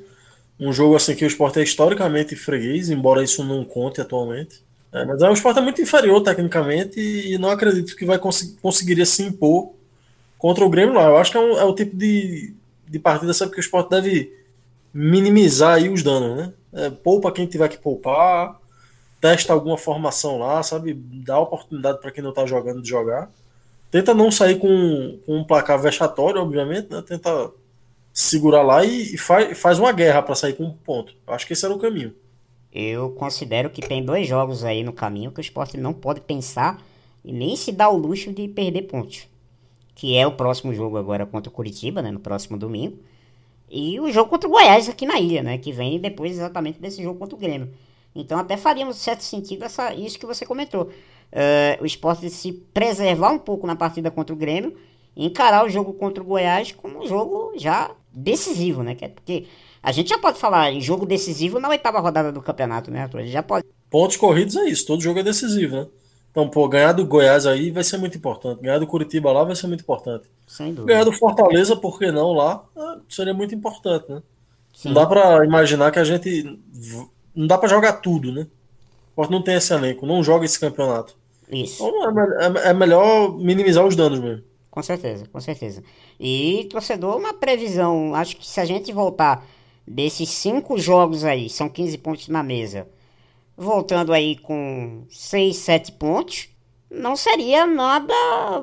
um 0.60 0.74
jogo 0.74 0.96
assim 0.96 1.16
que 1.16 1.24
o 1.24 1.28
Sport 1.28 1.58
é 1.58 1.64
historicamente 1.64 2.36
freguês, 2.36 2.90
embora 2.90 3.24
isso 3.24 3.44
não 3.44 3.64
conte 3.64 4.02
atualmente. 4.02 4.64
É, 4.92 5.06
mas 5.06 5.22
é 5.22 5.30
um 5.30 5.34
Sport 5.34 5.58
é 5.58 5.62
muito 5.62 5.82
inferior 5.82 6.22
tecnicamente 6.22 7.00
e 7.00 7.38
não 7.38 7.50
acredito 7.50 7.96
que 7.96 8.06
vai 8.06 8.18
cons 8.18 8.58
conseguiria 8.62 9.06
se 9.06 9.22
impor 9.22 9.74
contra 10.38 10.66
o 10.66 10.70
Grêmio 10.70 10.96
lá. 10.96 11.04
Eu 11.04 11.18
acho 11.18 11.32
que 11.32 11.38
é, 11.38 11.40
um, 11.40 11.60
é 11.60 11.64
o 11.64 11.76
tipo 11.76 11.96
de, 11.96 12.56
de 12.88 12.98
partida 12.98 13.34
sabe, 13.34 13.52
que 13.52 13.60
o 13.60 13.62
Sport 13.62 13.90
deve 13.90 14.36
minimizar 14.92 15.76
aí 15.76 15.90
os 15.90 16.02
danos, 16.02 16.36
né? 16.36 16.54
É, 16.74 16.90
poupa 16.90 17.32
quem 17.32 17.46
tiver 17.46 17.70
que 17.70 17.78
poupar, 17.78 18.60
testa 19.22 19.54
alguma 19.54 19.78
formação 19.78 20.40
lá, 20.40 20.64
sabe? 20.64 20.94
Dá 20.96 21.40
oportunidade 21.40 22.00
para 22.02 22.12
quem 22.12 22.24
não 22.24 22.32
está 22.32 22.48
jogando 22.48 22.82
de 22.82 22.90
jogar. 22.90 23.30
Tenta 23.94 24.12
não 24.12 24.32
sair 24.32 24.58
com, 24.58 25.20
com, 25.24 25.38
um 25.38 25.44
placar 25.44 25.80
vexatório, 25.80 26.42
obviamente, 26.42 26.90
né? 26.90 27.00
Tenta 27.04 27.52
segurar 28.12 28.64
lá 28.64 28.84
e, 28.84 29.14
e 29.14 29.18
faz, 29.20 29.56
faz 29.56 29.78
uma 29.78 29.92
guerra 29.92 30.24
para 30.24 30.34
sair 30.34 30.54
com 30.54 30.64
um 30.64 30.74
ponto. 30.74 31.14
Eu 31.28 31.32
acho 31.32 31.46
que 31.46 31.54
esse 31.54 31.64
era 31.64 31.72
o 31.72 31.78
caminho. 31.78 32.12
Eu 32.74 33.12
considero 33.12 33.70
que 33.70 33.84
tem 33.84 34.04
dois 34.04 34.28
jogos 34.28 34.64
aí 34.64 34.84
no 34.84 34.92
caminho 34.92 35.32
que 35.32 35.40
o 35.40 35.42
esporte 35.42 35.78
não 35.78 35.94
pode 35.94 36.22
pensar 36.22 36.84
e 37.24 37.32
nem 37.32 37.56
se 37.56 37.72
dá 37.72 37.88
o 37.88 37.96
luxo 37.96 38.34
de 38.34 38.48
perder 38.48 38.82
pontos. 38.82 39.28
Que 39.94 40.18
é 40.18 40.26
o 40.26 40.32
próximo 40.32 40.74
jogo 40.74 40.98
agora 40.98 41.28
contra 41.28 41.52
o 41.52 41.54
Curitiba, 41.54 42.02
né? 42.02 42.10
No 42.10 42.20
próximo 42.20 42.58
domingo. 42.58 42.98
E 43.70 44.00
o 44.00 44.12
jogo 44.12 44.28
contra 44.28 44.50
o 44.50 44.52
Goiás 44.52 44.90
aqui 44.90 45.06
na 45.06 45.20
ilha, 45.20 45.44
né? 45.44 45.60
Que 45.60 45.72
vem 45.72 46.00
depois 46.00 46.32
exatamente 46.32 46.80
desse 46.80 47.04
jogo 47.04 47.20
contra 47.20 47.36
o 47.36 47.40
Grêmio. 47.40 47.72
Então 48.16 48.40
até 48.40 48.58
faríamos 48.58 48.98
certo 48.98 49.22
sentido 49.22 49.64
essa, 49.66 49.94
isso 49.94 50.18
que 50.18 50.26
você 50.26 50.48
comentou. 50.48 50.90
Uh, 51.34 51.82
o 51.82 51.86
esporte 51.86 52.30
se 52.30 52.54
preservar 52.54 53.32
um 53.32 53.40
pouco 53.40 53.66
na 53.66 53.76
partida 53.76 54.12
contra 54.12 54.36
o 54.36 54.38
Grêmio 54.38 54.78
e 55.16 55.26
encarar 55.26 55.66
o 55.66 55.70
jogo 55.70 55.92
contra 55.94 56.22
o 56.22 56.26
Goiás 56.26 56.72
como 56.72 57.00
um 57.00 57.08
jogo 57.08 57.54
já 57.58 57.90
decisivo, 58.14 58.84
né? 58.84 58.96
É 59.02 59.08
porque 59.08 59.48
a 59.82 59.92
gente 59.92 60.10
já 60.10 60.20
pode 60.20 60.38
falar 60.38 60.72
em 60.72 60.80
jogo 60.80 61.08
decisivo 61.08 61.60
na 61.60 61.70
oitava 61.70 62.00
rodada 62.00 62.32
do 62.32 62.40
campeonato, 62.40 62.92
né, 62.92 63.02
Arthur? 63.02 63.18
A 63.18 63.24
gente 63.24 63.34
já 63.34 63.42
pode. 63.42 63.66
Pontos 63.90 64.16
corridos 64.16 64.56
é 64.56 64.66
isso, 64.66 64.86
todo 64.86 65.02
jogo 65.02 65.20
é 65.20 65.24
decisivo, 65.24 65.76
né? 65.76 65.88
Então, 66.30 66.48
pô, 66.48 66.68
ganhar 66.68 66.94
do 66.94 67.06
Goiás 67.06 67.46
aí 67.48 67.72
vai 67.72 67.84
ser 67.84 67.98
muito 67.98 68.18
importante. 68.18 68.62
Ganhar 68.62 68.80
do 68.80 68.88
Curitiba 68.88 69.32
lá 69.32 69.44
vai 69.44 69.56
ser 69.56 69.68
muito 69.68 69.82
importante. 69.82 70.26
Sem 70.48 70.74
dúvida. 70.74 70.94
Ganhar 70.94 71.04
do 71.04 71.12
Fortaleza, 71.12 71.76
por 71.76 71.98
que 71.98 72.12
não 72.12 72.32
lá? 72.32 72.64
É, 72.76 72.98
seria 73.10 73.34
muito 73.34 73.54
importante, 73.54 74.12
né? 74.12 74.22
Sim. 74.76 74.90
Não 74.90 74.96
dá 74.96 75.06
para 75.06 75.46
imaginar 75.46 75.92
que 75.92 76.00
a 76.00 76.04
gente 76.04 76.60
não 77.36 77.46
dá 77.48 77.58
para 77.58 77.70
jogar 77.70 77.94
tudo, 77.94 78.32
né? 78.32 78.48
O 79.16 79.28
não 79.28 79.44
tem 79.44 79.56
esse 79.56 79.72
elenco, 79.74 80.08
não 80.08 80.24
joga 80.24 80.46
esse 80.46 80.60
campeonato. 80.60 81.16
Isso. 81.54 81.86
Então 81.86 82.20
é, 82.40 82.68
é, 82.68 82.70
é, 82.70 82.74
melhor 82.74 83.38
minimizar 83.38 83.86
os 83.86 83.96
danos 83.96 84.20
mesmo. 84.20 84.44
Com 84.70 84.82
certeza, 84.82 85.28
com 85.28 85.40
certeza. 85.40 85.84
E 86.20 86.68
torcedor, 86.72 87.16
uma 87.18 87.34
previsão. 87.34 88.16
Acho 88.16 88.36
que 88.38 88.48
se 88.48 88.60
a 88.60 88.66
gente 88.66 88.92
voltar 88.92 89.46
desses 89.88 90.30
cinco 90.30 90.78
jogos 90.78 91.24
aí, 91.24 91.50
são 91.50 91.70
15 91.70 91.98
pontos 92.00 92.28
na 92.28 92.42
mesa, 92.42 92.88
voltando 93.56 94.14
aí 94.14 94.38
com 94.38 95.06
6, 95.10 95.56
7 95.56 95.92
pontos, 95.94 96.50
não 96.90 97.16
seria 97.16 97.66
nada, 97.66 98.14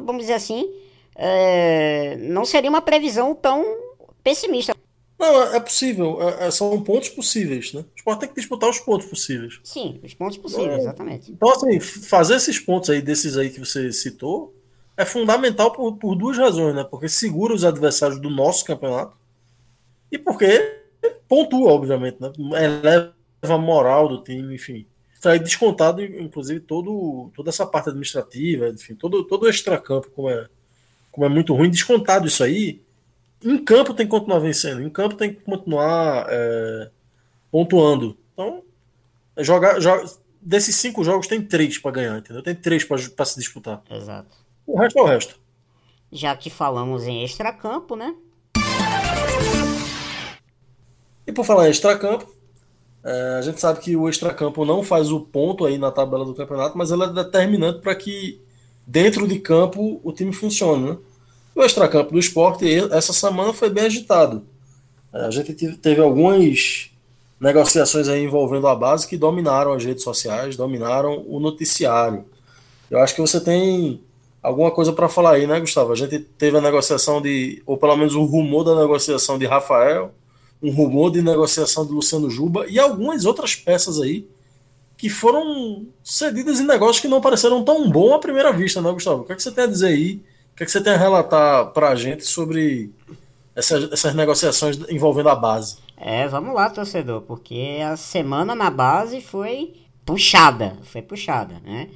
vamos 0.05 0.23
dizer 0.23 0.35
assim, 0.35 0.69
é, 1.15 2.17
não 2.21 2.45
seria 2.45 2.71
uma 2.71 2.81
previsão 2.81 3.35
tão 3.35 3.65
pessimista. 4.23 4.75
Não, 5.21 5.43
é, 5.43 5.57
é 5.57 5.61
possível. 5.61 6.19
É, 6.23 6.47
é, 6.47 6.51
são 6.51 6.83
pontos 6.83 7.11
possíveis, 7.11 7.75
né? 7.75 7.83
O 7.83 7.95
esporte 7.95 8.21
tem 8.21 8.29
que 8.31 8.37
disputar 8.37 8.71
os 8.71 8.81
pontos 8.81 9.07
possíveis. 9.07 9.61
Sim, 9.63 10.01
os 10.03 10.15
pontos 10.15 10.39
possíveis, 10.39 10.79
é. 10.79 10.81
exatamente. 10.81 11.31
Então, 11.31 11.51
assim, 11.51 11.79
fazer 11.79 12.37
esses 12.37 12.59
pontos 12.59 12.89
aí, 12.89 13.03
desses 13.03 13.37
aí 13.37 13.51
que 13.51 13.61
você 13.61 13.93
citou, 13.93 14.55
é 14.97 15.05
fundamental 15.05 15.73
por, 15.73 15.95
por 15.99 16.15
duas 16.17 16.39
razões, 16.39 16.75
né? 16.75 16.85
Porque 16.85 17.07
segura 17.07 17.53
os 17.53 17.65
adversários 17.65 18.19
do 18.19 18.31
nosso 18.31 18.65
campeonato 18.65 19.15
e 20.11 20.17
porque 20.17 20.81
pontua, 21.29 21.71
obviamente, 21.71 22.17
né? 22.19 22.33
Eleva 22.65 23.13
a 23.43 23.59
moral 23.59 24.09
do 24.09 24.23
time, 24.23 24.55
enfim. 24.55 24.87
Sai 25.21 25.39
descontado, 25.39 26.03
inclusive, 26.03 26.61
todo, 26.61 27.31
toda 27.37 27.51
essa 27.51 27.67
parte 27.67 27.91
administrativa, 27.91 28.69
enfim, 28.71 28.95
todo, 28.95 29.23
todo 29.25 29.43
o 29.43 29.51
extracampo, 29.51 30.11
como 30.13 30.31
é, 30.31 30.49
como 31.11 31.27
é 31.27 31.29
muito 31.29 31.55
ruim, 31.55 31.69
descontado 31.69 32.27
isso 32.27 32.43
aí 32.43 32.81
em 33.43 33.59
campo 33.59 33.95
tem 33.95 34.07
que 34.07 34.11
continuar 34.11 34.39
vencendo, 34.39 34.83
em 34.83 34.91
campo 34.91 35.15
tem 35.15 35.35
que 35.35 35.41
continuar 35.41 36.27
é, 36.29 36.91
pontuando. 37.51 38.17
Então, 38.33 38.63
jogar, 39.39 39.81
joga, 39.81 40.05
desses 40.41 40.77
cinco 40.77 41.03
jogos 41.03 41.27
tem 41.27 41.43
três 41.43 41.79
para 41.79 41.91
ganhar, 41.91 42.19
entendeu? 42.19 42.43
Tem 42.43 42.55
três 42.55 42.85
para 42.85 43.25
se 43.25 43.39
disputar. 43.39 43.83
Exato. 43.91 44.37
O 44.67 44.79
resto 44.79 44.99
é 44.99 45.03
o 45.03 45.07
resto. 45.07 45.41
Já 46.13 46.37
que 46.37 46.51
falamos 46.51 47.05
em 47.05 47.25
extracampo, 47.25 47.97
né? 47.97 48.15
E 51.27 51.33
por 51.33 51.45
falar 51.45 51.69
em 51.69 51.71
extracampo, 51.71 52.29
é, 53.05 53.37
a 53.39 53.43
gente 53.43 53.61
sabe 53.61 53.81
que 53.81 53.97
o 53.97 54.09
extracampo 54.09 54.65
não 54.65 54.83
faz 54.83 55.11
o 55.11 55.21
ponto 55.21 55.65
aí 55.65 55.79
na 55.79 55.91
tabela 55.91 56.25
do 56.25 56.35
campeonato, 56.35 56.77
mas 56.77 56.91
ela 56.91 57.07
é 57.07 57.13
determinante 57.13 57.81
para 57.81 57.95
que 57.95 58.43
dentro 58.87 59.27
de 59.27 59.39
campo 59.39 60.01
o 60.03 60.13
time 60.13 60.33
funcione, 60.33 60.91
né? 60.91 60.99
O 61.61 61.63
extracampo 61.63 62.11
do 62.11 62.19
esporte 62.19 62.65
essa 62.91 63.13
semana 63.13 63.53
foi 63.53 63.69
bem 63.69 63.85
agitado. 63.85 64.43
É, 65.13 65.27
a 65.27 65.31
gente 65.31 65.53
teve 65.77 66.01
algumas 66.01 66.91
negociações 67.39 68.09
aí 68.09 68.25
envolvendo 68.25 68.67
a 68.67 68.75
base 68.75 69.07
que 69.07 69.15
dominaram 69.15 69.75
as 69.75 69.85
redes 69.85 70.03
sociais, 70.03 70.57
dominaram 70.57 71.23
o 71.29 71.39
noticiário. 71.39 72.25
Eu 72.91 72.99
acho 73.01 73.15
que 73.15 73.21
você 73.21 73.39
tem 73.39 74.01
alguma 74.43 74.71
coisa 74.71 74.91
para 74.95 75.07
falar 75.07 75.33
aí, 75.33 75.47
né, 75.47 75.61
Gustavo? 75.61 75.93
A 75.93 75.97
gente 75.97 76.19
teve 76.21 76.57
a 76.57 76.63
negociação 76.63 77.21
de, 77.21 77.63
ou 77.67 77.77
pelo 77.77 77.95
menos 77.95 78.15
o 78.15 78.25
rumor 78.25 78.65
da 78.65 78.75
negociação 78.75 79.39
de 79.39 79.45
Rafael, 79.45 80.15
um 80.63 80.71
rumor 80.71 81.11
de 81.11 81.21
negociação 81.21 81.85
de 81.85 81.93
Luciano 81.93 82.31
Juba 82.31 82.65
e 82.71 82.79
algumas 82.79 83.27
outras 83.27 83.55
peças 83.55 84.01
aí 84.01 84.27
que 84.97 85.11
foram 85.11 85.85
cedidas 86.03 86.59
em 86.59 86.67
negócios 86.67 87.01
que 87.01 87.09
não 87.09 87.21
pareceram 87.21 87.63
tão 87.63 87.91
bom 87.91 88.15
à 88.15 88.19
primeira 88.19 88.51
vista, 88.51 88.81
né, 88.81 88.91
Gustavo? 88.91 89.21
O 89.21 89.25
que, 89.27 89.33
é 89.35 89.37
que 89.37 89.43
você 89.43 89.53
tem 89.53 89.65
a 89.65 89.67
dizer 89.67 89.89
aí 89.89 90.23
que, 90.61 90.65
é 90.65 90.67
que 90.67 90.73
você 90.73 90.81
tem 90.83 90.93
a 90.93 90.99
relatar 90.99 91.67
para 91.73 91.89
a 91.89 91.95
gente 91.95 92.27
sobre 92.27 92.93
essas, 93.57 93.91
essas 93.91 94.15
negociações 94.15 94.79
envolvendo 94.91 95.31
a 95.31 95.35
base? 95.35 95.79
É, 95.97 96.29
vamos 96.29 96.55
lá, 96.55 96.69
torcedor, 96.69 97.23
porque 97.23 97.79
a 97.83 97.97
semana 97.97 98.55
na 98.55 98.69
base 98.69 99.23
foi 99.23 99.75
puxada, 100.05 100.77
foi 100.83 101.01
puxada, 101.01 101.55
né? 101.65 101.89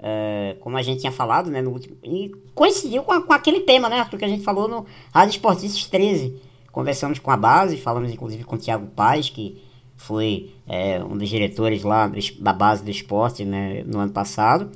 É, 0.00 0.56
como 0.60 0.76
a 0.76 0.82
gente 0.82 1.00
tinha 1.00 1.12
falado, 1.12 1.50
né, 1.50 1.60
no 1.60 1.70
último, 1.70 1.96
e 2.04 2.30
coincidiu 2.54 3.02
com, 3.02 3.12
a, 3.12 3.20
com 3.20 3.32
aquele 3.32 3.60
tema, 3.60 3.88
né, 3.88 3.98
Arthur, 3.98 4.18
que 4.18 4.24
a 4.24 4.28
gente 4.28 4.44
falou 4.44 4.68
no 4.68 4.86
Rádio 5.12 5.32
Esportistas 5.32 5.86
13. 5.86 6.40
Conversamos 6.70 7.18
com 7.18 7.30
a 7.30 7.36
base, 7.36 7.76
falamos 7.76 8.12
inclusive 8.12 8.44
com 8.44 8.54
o 8.56 8.58
Thiago 8.58 8.86
Paz, 8.88 9.28
que 9.28 9.60
foi 9.96 10.52
é, 10.68 11.02
um 11.02 11.16
dos 11.16 11.28
diretores 11.28 11.82
lá 11.82 12.06
do, 12.06 12.18
da 12.40 12.52
base 12.52 12.84
do 12.84 12.90
esporte 12.90 13.44
né, 13.44 13.82
no 13.84 13.98
ano 13.98 14.12
passado. 14.12 14.70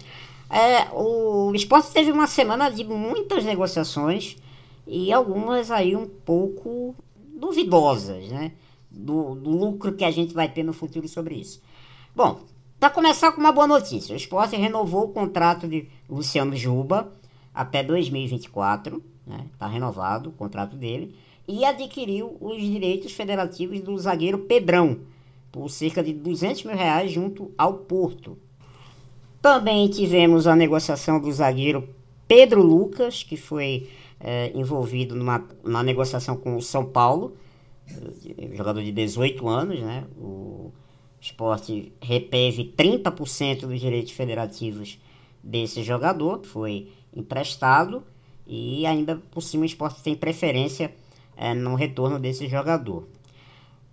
É, 0.53 0.91
o 0.93 1.55
esporte 1.55 1.91
teve 1.93 2.13
uma 2.13 2.27
semana 2.27 2.69
de 2.69 2.85
muitas 2.85 3.43
negociações 3.43 4.37
e 4.87 5.11
algumas 5.11 5.71
aí 5.71 5.97
um 5.97 6.07
pouco 6.07 6.95
duvidosas, 7.17 8.29
né? 8.29 8.53
Do, 8.91 9.35
do 9.35 9.49
lucro 9.49 9.95
que 9.95 10.05
a 10.05 10.11
gente 10.11 10.35
vai 10.35 10.47
ter 10.47 10.63
no 10.63 10.75
futuro 10.75 11.09
sobre 11.09 11.37
isso. 11.37 11.63
Bom, 12.15 12.41
para 12.79 12.91
começar 12.91 13.33
com 13.33 13.41
uma 13.41 13.51
boa 13.51 13.67
notícia, 13.67 14.13
o 14.13 14.17
esporte 14.17 14.55
renovou 14.55 15.05
o 15.05 15.13
contrato 15.13 15.67
de 15.67 15.89
Luciano 16.07 16.55
Juba 16.55 17.11
até 17.55 17.83
2024, 17.83 19.03
né? 19.27 19.47
Tá 19.59 19.67
renovado 19.67 20.29
o 20.29 20.33
contrato 20.33 20.77
dele 20.77 21.17
e 21.49 21.65
adquiriu 21.65 22.37
os 22.39 22.61
direitos 22.61 23.13
federativos 23.13 23.81
do 23.81 23.97
zagueiro 23.97 24.41
Pedrão 24.41 25.01
por 25.51 25.71
cerca 25.71 26.03
de 26.03 26.13
200 26.13 26.65
mil 26.65 26.77
reais 26.77 27.11
junto 27.11 27.51
ao 27.57 27.73
Porto. 27.75 28.37
Também 29.43 29.89
tivemos 29.89 30.47
a 30.47 30.55
negociação 30.55 31.21
do 31.21 31.31
zagueiro 31.33 31.89
Pedro 32.29 32.63
Lucas, 32.63 33.25
que 33.25 33.37
foi 33.37 33.91
é, 34.21 34.53
envolvido 34.55 35.17
numa, 35.17 35.45
numa 35.65 35.83
negociação 35.83 36.37
com 36.37 36.57
o 36.57 36.63
São 36.63 36.85
Paulo, 36.85 37.37
jogador 38.55 38.83
de 38.83 38.93
18 38.93 39.49
anos, 39.49 39.81
né? 39.81 40.05
O 40.17 40.71
esporte 41.21 41.93
reteve 42.01 42.73
30% 42.77 43.67
dos 43.67 43.81
direitos 43.81 44.13
federativos 44.13 44.99
desse 45.43 45.83
jogador, 45.83 46.45
foi 46.45 46.89
emprestado 47.15 48.05
e 48.47 48.87
ainda 48.87 49.21
por 49.33 49.41
cima 49.41 49.65
o 49.65 49.67
esporte 49.67 50.03
tem 50.03 50.15
preferência 50.15 50.95
é, 51.37 51.53
no 51.53 51.75
retorno 51.75 52.19
desse 52.19 52.47
jogador. 52.47 53.09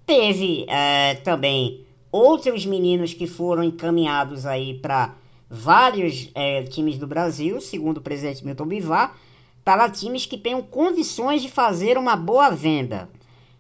Teve 0.06 0.66
é, 0.68 1.16
também 1.16 1.86
outros 2.12 2.66
meninos 2.68 3.14
que 3.14 3.26
foram 3.26 3.64
encaminhados 3.64 4.46
aí 4.46 4.76
para 4.76 5.16
vários 5.50 6.30
é, 6.36 6.64
times 6.64 6.98
do 6.98 7.08
Brasil, 7.08 7.60
segundo 7.60 7.98
o 7.98 8.02
presidente 8.02 8.46
Milton 8.46 8.66
Bivar, 8.66 9.18
para 9.66 9.90
times 9.90 10.26
que 10.26 10.38
tenham 10.38 10.62
condições 10.62 11.42
de 11.42 11.50
fazer 11.50 11.98
uma 11.98 12.16
boa 12.16 12.50
venda. 12.50 13.10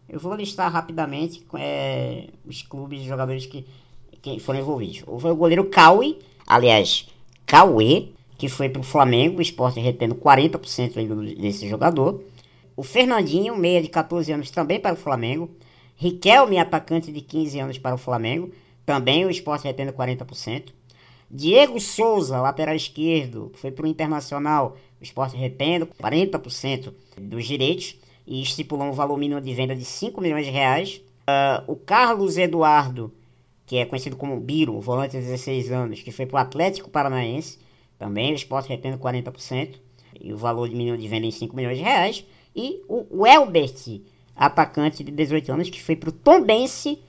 Eu 0.07 0.19
vou 0.19 0.35
listar 0.35 0.71
rapidamente 0.71 1.45
é, 1.55 2.27
os 2.45 2.61
clubes 2.61 3.01
e 3.01 3.05
jogadores 3.07 3.45
que, 3.45 3.65
que 4.21 4.39
foram 4.39 4.59
envolvidos. 4.59 5.03
Foi 5.19 5.31
o 5.31 5.35
goleiro 5.35 5.65
Cauê, 5.65 6.17
aliás, 6.47 7.07
Cauê, 7.45 8.09
que 8.37 8.47
foi 8.47 8.69
para 8.69 8.79
o 8.79 8.83
Flamengo, 8.83 9.39
o 9.39 9.41
esporte 9.41 9.79
retendo 9.79 10.15
40% 10.15 10.97
ainda 10.97 11.15
desse 11.15 11.67
jogador. 11.67 12.23
O 12.75 12.83
Fernandinho, 12.83 13.57
meia 13.57 13.81
de 13.81 13.89
14 13.89 14.31
anos, 14.31 14.49
também 14.49 14.79
para 14.79 14.93
o 14.93 14.97
Flamengo. 14.97 15.49
Riquelme, 15.97 16.57
atacante 16.57 17.11
de 17.11 17.19
15 17.19 17.59
anos 17.59 17.77
para 17.77 17.95
o 17.95 17.97
Flamengo, 17.97 18.51
também 18.85 19.25
o 19.25 19.29
esporte 19.29 19.65
retendo 19.65 19.91
40%. 19.91 20.69
Diego 21.31 21.79
Souza, 21.79 22.41
lateral 22.41 22.75
esquerdo, 22.75 23.51
foi 23.55 23.71
para 23.71 23.85
o 23.85 23.87
Internacional, 23.87 24.75
o 24.99 25.03
esporte 25.03 25.37
retendo 25.37 25.85
40% 25.85 26.91
dos 27.17 27.45
direitos 27.45 27.95
e 28.25 28.41
estipulou 28.41 28.87
um 28.87 28.91
valor 28.91 29.17
mínimo 29.17 29.39
de 29.39 29.53
venda 29.53 29.75
de 29.75 29.85
5 29.85 30.19
milhões 30.19 30.45
de 30.45 30.51
reais. 30.51 31.01
Uh, 31.27 31.71
o 31.71 31.75
Carlos 31.75 32.37
Eduardo, 32.37 33.13
que 33.65 33.77
é 33.77 33.85
conhecido 33.85 34.15
como 34.15 34.39
Biro, 34.39 34.79
volante 34.79 35.11
de 35.11 35.23
16 35.23 35.71
anos, 35.71 36.01
que 36.01 36.11
foi 36.11 36.25
para 36.25 36.37
o 36.37 36.39
Atlético 36.39 36.89
Paranaense, 36.89 37.59
também 37.99 38.31
o 38.31 38.35
esporte 38.35 38.69
retendo 38.69 38.97
40%, 38.97 39.75
e 40.19 40.33
o 40.33 40.37
valor 40.37 40.69
mínimo 40.69 40.97
de 40.97 41.07
venda 41.07 41.27
em 41.27 41.31
5 41.31 41.55
milhões 41.55 41.77
de 41.77 41.83
reais. 41.83 42.25
E 42.55 42.81
o, 42.87 43.25
Elbert, 43.25 44.01
atacante 44.35 45.03
de 45.03 45.11
18 45.11 45.51
anos, 45.51 45.69
que 45.69 45.81
foi 45.81 45.95
para 45.95 46.09
o 46.09 46.11
Tombense, 46.11 46.99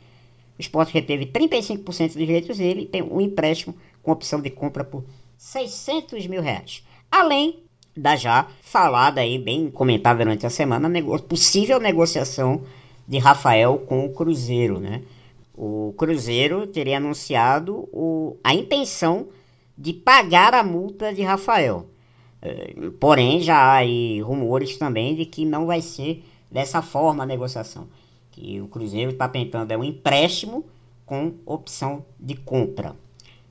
o 0.59 0.61
esporte 0.61 0.93
reteve 0.93 1.27
35% 1.27 2.09
dos 2.09 2.17
direitos 2.17 2.59
dele 2.59 2.83
e 2.83 2.87
tem 2.87 3.03
um 3.03 3.21
empréstimo 3.21 3.75
com 4.03 4.13
opção 4.13 4.41
de 4.41 4.51
compra 4.51 4.85
por 4.85 5.05
600 5.37 6.27
mil 6.27 6.43
reais. 6.43 6.85
Além 7.11 7.65
da 7.97 8.17
já 8.17 8.47
falada 8.63 9.21
aí, 9.21 9.39
bem 9.39 9.71
comentada 9.71 10.23
durante 10.23 10.47
a 10.47 10.51
semana, 10.51 10.89
nego 10.89 11.19
possível 11.23 11.81
negociação 11.81 12.63
de 13.07 13.19
Rafael 13.19 13.79
com 13.79 14.05
o 14.05 14.13
Cruzeiro, 14.13 14.79
né? 14.79 15.03
O 15.55 15.93
Cruzeiro 15.97 16.67
teria 16.67 16.99
anunciado 16.99 17.89
o, 17.93 18.37
a 18.43 18.55
intenção 18.55 19.29
de 19.77 19.93
pagar 19.93 20.55
a 20.55 20.63
multa 20.63 21.13
de 21.13 21.23
Rafael. 21.23 21.87
É, 22.41 22.73
porém, 22.99 23.41
já 23.41 23.79
há 23.79 23.81
rumores 24.23 24.77
também 24.79 25.15
de 25.15 25.27
que 25.27 25.45
não 25.45 25.67
vai 25.67 25.83
ser 25.83 26.25
dessa 26.51 26.81
forma 26.81 27.25
a 27.25 27.27
negociação. 27.27 27.89
Que 28.31 28.61
o 28.61 28.69
Cruzeiro 28.69 29.11
está 29.11 29.29
tentando 29.29 29.73
é 29.73 29.77
um 29.77 29.85
empréstimo 29.85 30.65
com 31.05 31.35
opção 31.45 32.05
de 32.19 32.37
compra 32.37 32.95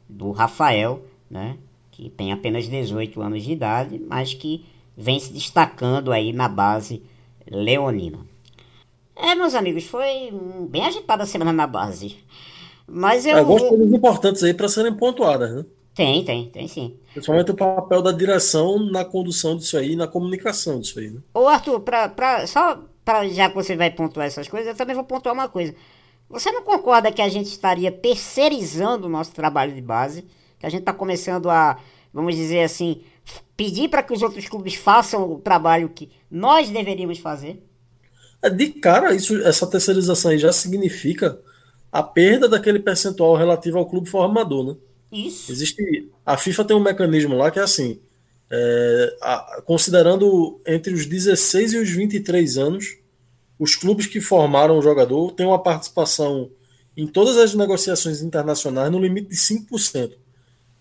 do 0.10 0.32
Rafael, 0.32 1.06
né? 1.30 1.58
que 2.00 2.10
tem 2.10 2.32
apenas 2.32 2.66
18 2.70 3.22
anos 3.22 3.44
de 3.44 3.52
idade, 3.52 4.00
mas 4.00 4.34
que 4.34 4.66
vem 4.96 5.20
se 5.20 5.34
destacando 5.34 6.14
aí 6.14 6.32
na 6.32 6.48
base 6.48 7.04
leonina. 7.46 8.20
É, 9.14 9.36
meus 9.36 9.54
amigos, 9.54 9.84
foi 9.84 10.32
bem 10.70 10.86
agitada 10.86 11.24
a 11.24 11.26
semana 11.26 11.52
na 11.52 11.68
base. 11.68 12.16
Mas 12.88 13.26
eu. 13.26 13.38
Algumas 13.38 13.62
vou... 13.62 13.72
coisas 13.72 13.92
importantes 13.92 14.44
aí 14.44 14.54
para 14.54 14.70
serem 14.70 14.94
pontuadas, 14.94 15.54
né? 15.54 15.66
Tem, 15.94 16.24
tem, 16.24 16.50
tem 16.50 16.68
sim. 16.70 16.96
Principalmente 17.12 17.52
o 17.52 17.56
papel 17.56 18.02
da 18.02 18.14
direção 18.14 18.80
na 18.80 19.04
condução 19.04 19.58
disso 19.58 19.78
aí, 19.78 19.98
na 19.98 20.08
comunicação 20.08 20.80
disso 20.80 20.98
aí, 21.00 21.10
né? 21.10 21.20
Ô, 21.34 21.50
Arthur, 21.50 21.82
pra, 21.82 22.08
pra, 22.08 22.48
só 22.48 22.80
pra, 23.04 23.28
já 23.28 23.50
que 23.50 23.56
você 23.56 23.76
vai 23.76 23.92
pontuar 23.92 24.28
essas 24.28 24.48
coisas, 24.48 24.70
eu 24.70 24.76
também 24.76 24.96
vou 24.96 25.04
pontuar 25.04 25.36
uma 25.36 25.50
coisa. 25.50 25.76
Você 26.30 26.52
não 26.52 26.64
concorda 26.64 27.12
que 27.12 27.22
a 27.22 27.30
gente 27.30 27.48
estaria 27.48 27.92
terceirizando 27.92 29.08
o 29.08 29.10
nosso 29.10 29.32
trabalho 29.32 29.74
de 29.74 29.82
base? 29.82 30.26
que 30.60 30.66
a 30.66 30.70
gente 30.70 30.82
está 30.82 30.94
começando 30.94 31.50
a, 31.50 31.80
vamos 32.14 32.36
dizer 32.36 32.62
assim, 32.62 33.02
pedir 33.56 33.90
para 33.90 34.04
que 34.04 34.14
os 34.14 34.22
outros 34.22 34.48
clubes 34.48 34.76
façam 34.76 35.32
o 35.32 35.40
trabalho 35.40 35.90
que 35.90 36.10
nós 36.30 36.70
deveríamos 36.70 37.18
fazer? 37.20 37.64
É, 38.42 38.50
de 38.50 38.68
cara, 38.68 39.14
isso, 39.14 39.42
essa 39.42 39.66
terceirização 39.66 40.32
aí 40.32 40.38
já 40.38 40.52
significa 40.52 41.40
a 41.92 42.04
perda 42.04 42.48
daquele 42.48 42.80
percentual 42.80 43.36
relativo 43.36 43.78
ao 43.78 43.86
clube 43.86 44.10
formador, 44.10 44.66
né? 44.66 44.76
Isso. 45.12 45.52
Existe, 45.52 46.12
a 46.26 46.38
FIFA 46.38 46.66
tem 46.66 46.78
um 46.78 46.84
mecanismo 46.84 47.36
lá 47.36 47.50
que 47.50 47.58
é 47.58 47.64
assim, 47.64 48.00
é, 48.52 49.18
a, 49.22 49.62
considerando 49.66 50.62
entre 50.68 50.94
os 50.94 51.06
16 51.06 51.74
e 51.74 51.78
os 51.78 51.90
23 51.90 52.58
anos, 52.58 52.98
os 53.60 53.76
clubes 53.76 54.08
que 54.08 54.22
formaram 54.22 54.80
o 54.80 54.82
jogador 54.82 55.34
têm 55.34 55.46
uma 55.46 55.62
participação 55.62 56.50
em 56.96 57.06
todas 57.06 57.38
as 57.38 57.54
negociações 57.54 58.22
internacionais 58.22 58.92
no 58.92 59.00
limite 59.00 59.30
de 59.30 59.36
5%. 59.36 60.14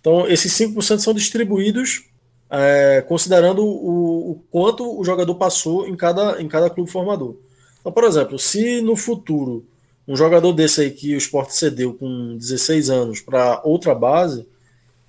Então, 0.01 0.27
esses 0.29 0.53
5% 0.53 1.01
são 1.01 1.13
distribuídos 1.13 2.05
é, 2.51 3.05
considerando 3.07 3.65
o, 3.65 4.31
o, 4.31 4.43
quanto 4.51 4.99
o 4.99 5.05
jogador 5.05 5.35
passou 5.35 5.87
em 5.87 5.97
cada, 5.97 6.41
em 6.41 6.49
cada 6.49 6.71
clube 6.71 6.91
formador. 6.91 7.37
Então, 7.81 7.93
por 7.93 8.05
exemplo, 8.05 8.39
se 8.39 8.81
no 8.81 8.97
futuro 8.97 9.67
um 10.07 10.17
jogador 10.17 10.53
desse 10.53 10.81
aí 10.81 10.91
que 10.91 11.15
o 11.15 11.19
esporte 11.19 11.55
cedeu 11.55 11.93
com 11.93 12.37
16 12.39 12.89
anos 12.89 13.21
para 13.21 13.61
outra 13.63 13.95
base, 13.95 14.47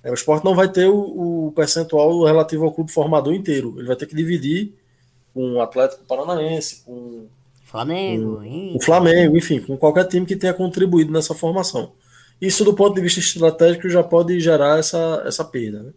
é, 0.02 0.10
o 0.10 0.14
esporte 0.14 0.44
não 0.44 0.54
vai 0.54 0.70
ter 0.70 0.86
o, 0.86 1.46
o, 1.46 1.52
percentual 1.52 2.24
relativo 2.24 2.64
ao 2.64 2.72
clube 2.72 2.92
formador 2.92 3.32
inteiro. 3.32 3.74
Ele 3.78 3.86
vai 3.86 3.96
ter 3.96 4.06
que 4.06 4.14
dividir 4.14 4.74
com 5.32 5.54
o 5.54 5.62
Atlético 5.62 6.04
Paranaense, 6.04 6.82
com 6.84 7.26
Flamengo, 7.70 8.42
com, 8.42 8.76
o 8.76 8.82
Flamengo, 8.82 9.36
enfim, 9.36 9.60
com 9.60 9.76
qualquer 9.76 10.04
time 10.08 10.26
que 10.26 10.34
tenha 10.34 10.52
contribuído 10.52 11.12
nessa 11.12 11.34
formação. 11.34 11.92
Isso, 12.40 12.64
do 12.64 12.74
ponto 12.74 12.96
de 12.96 13.00
vista 13.00 13.20
estratégico, 13.20 13.88
já 13.88 14.02
pode 14.02 14.40
gerar 14.40 14.78
essa, 14.78 15.22
essa 15.24 15.44
perda. 15.44 15.84
Né? 15.84 15.92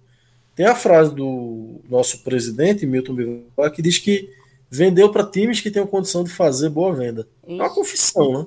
Tem 0.55 0.67
a 0.67 0.75
frase 0.75 1.15
do 1.15 1.81
nosso 1.89 2.19
presidente, 2.23 2.85
Milton 2.85 3.15
Bivar, 3.15 3.71
que 3.71 3.81
diz 3.81 3.97
que 3.97 4.29
vendeu 4.69 5.09
para 5.09 5.25
times 5.25 5.61
que 5.61 5.71
tenham 5.71 5.87
condição 5.87 6.23
de 6.23 6.29
fazer 6.29 6.69
boa 6.69 6.93
venda. 6.93 7.27
Isso. 7.47 7.59
É 7.59 7.63
uma 7.63 7.73
confissão, 7.73 8.39
né? 8.39 8.45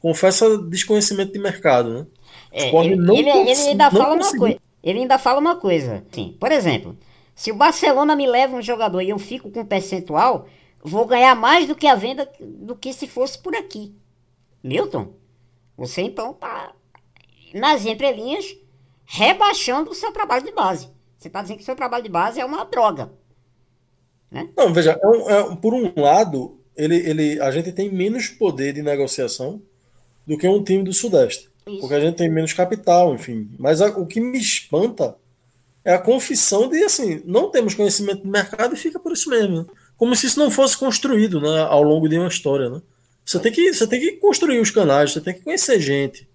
Confessa 0.00 0.58
desconhecimento 0.58 1.32
de 1.32 1.38
mercado, 1.38 1.90
né? 1.90 2.06
É, 2.50 2.68
ele, 2.68 2.96
não 2.96 3.14
ele, 3.14 3.30
ele, 3.30 3.50
ainda 3.50 3.90
fala 3.90 4.14
uma 4.14 4.38
coisa. 4.38 4.58
Ele 4.82 4.98
ainda 5.00 5.18
fala 5.18 5.38
uma 5.38 5.56
coisa. 5.56 6.04
Sim, 6.10 6.36
por 6.40 6.50
exemplo, 6.50 6.96
se 7.34 7.52
o 7.52 7.54
Barcelona 7.54 8.16
me 8.16 8.26
leva 8.26 8.56
um 8.56 8.62
jogador 8.62 9.02
e 9.02 9.10
eu 9.10 9.18
fico 9.18 9.50
com 9.50 9.60
um 9.60 9.64
percentual, 9.64 10.48
vou 10.86 11.04
ganhar 11.04 11.34
mais 11.34 11.66
do 11.66 11.74
que 11.74 11.86
a 11.86 11.94
venda 11.94 12.30
do 12.40 12.76
que 12.76 12.92
se 12.92 13.06
fosse 13.06 13.38
por 13.38 13.54
aqui. 13.54 13.94
Milton, 14.62 15.12
você 15.76 16.02
então 16.02 16.32
tá 16.32 16.72
nas 17.52 17.84
entrelinhas, 17.84 18.56
rebaixando 19.04 19.90
o 19.90 19.94
seu 19.94 20.12
trabalho 20.12 20.44
de 20.44 20.52
base. 20.52 20.88
Você 21.18 21.28
está 21.28 21.42
dizendo 21.42 21.56
que 21.58 21.62
o 21.62 21.66
seu 21.66 21.76
trabalho 21.76 22.04
de 22.04 22.10
base 22.10 22.40
é 22.40 22.44
uma 22.44 22.64
droga. 22.64 23.12
Né? 24.30 24.48
Não, 24.56 24.72
veja, 24.72 24.98
é 25.00 25.06
um, 25.06 25.30
é, 25.30 25.56
por 25.56 25.72
um 25.74 25.92
lado, 26.00 26.60
ele, 26.76 26.96
ele, 26.96 27.40
a 27.40 27.50
gente 27.50 27.72
tem 27.72 27.90
menos 27.90 28.28
poder 28.28 28.72
de 28.72 28.82
negociação 28.82 29.62
do 30.26 30.36
que 30.36 30.46
um 30.46 30.62
time 30.62 30.82
do 30.82 30.92
Sudeste. 30.92 31.48
Isso. 31.66 31.80
Porque 31.80 31.94
a 31.94 32.00
gente 32.00 32.16
tem 32.16 32.28
menos 32.28 32.52
capital, 32.52 33.14
enfim. 33.14 33.50
Mas 33.58 33.80
a, 33.80 33.88
o 33.88 34.06
que 34.06 34.20
me 34.20 34.38
espanta 34.38 35.16
é 35.84 35.94
a 35.94 36.00
confissão 36.00 36.68
de, 36.68 36.82
assim, 36.82 37.22
não 37.24 37.50
temos 37.50 37.74
conhecimento 37.74 38.22
de 38.22 38.28
mercado 38.28 38.74
e 38.74 38.78
fica 38.78 38.98
por 38.98 39.12
isso 39.12 39.30
mesmo. 39.30 39.66
Como 39.96 40.14
se 40.14 40.26
isso 40.26 40.38
não 40.38 40.50
fosse 40.50 40.76
construído 40.76 41.40
né, 41.40 41.62
ao 41.62 41.82
longo 41.82 42.08
de 42.08 42.18
uma 42.18 42.28
história. 42.28 42.68
Né? 42.68 42.82
Você, 43.24 43.38
tem 43.38 43.52
que, 43.52 43.72
você 43.72 43.86
tem 43.86 44.00
que 44.00 44.12
construir 44.12 44.60
os 44.60 44.70
canais, 44.70 45.12
você 45.12 45.20
tem 45.20 45.34
que 45.34 45.40
conhecer 45.40 45.80
gente. 45.80 46.28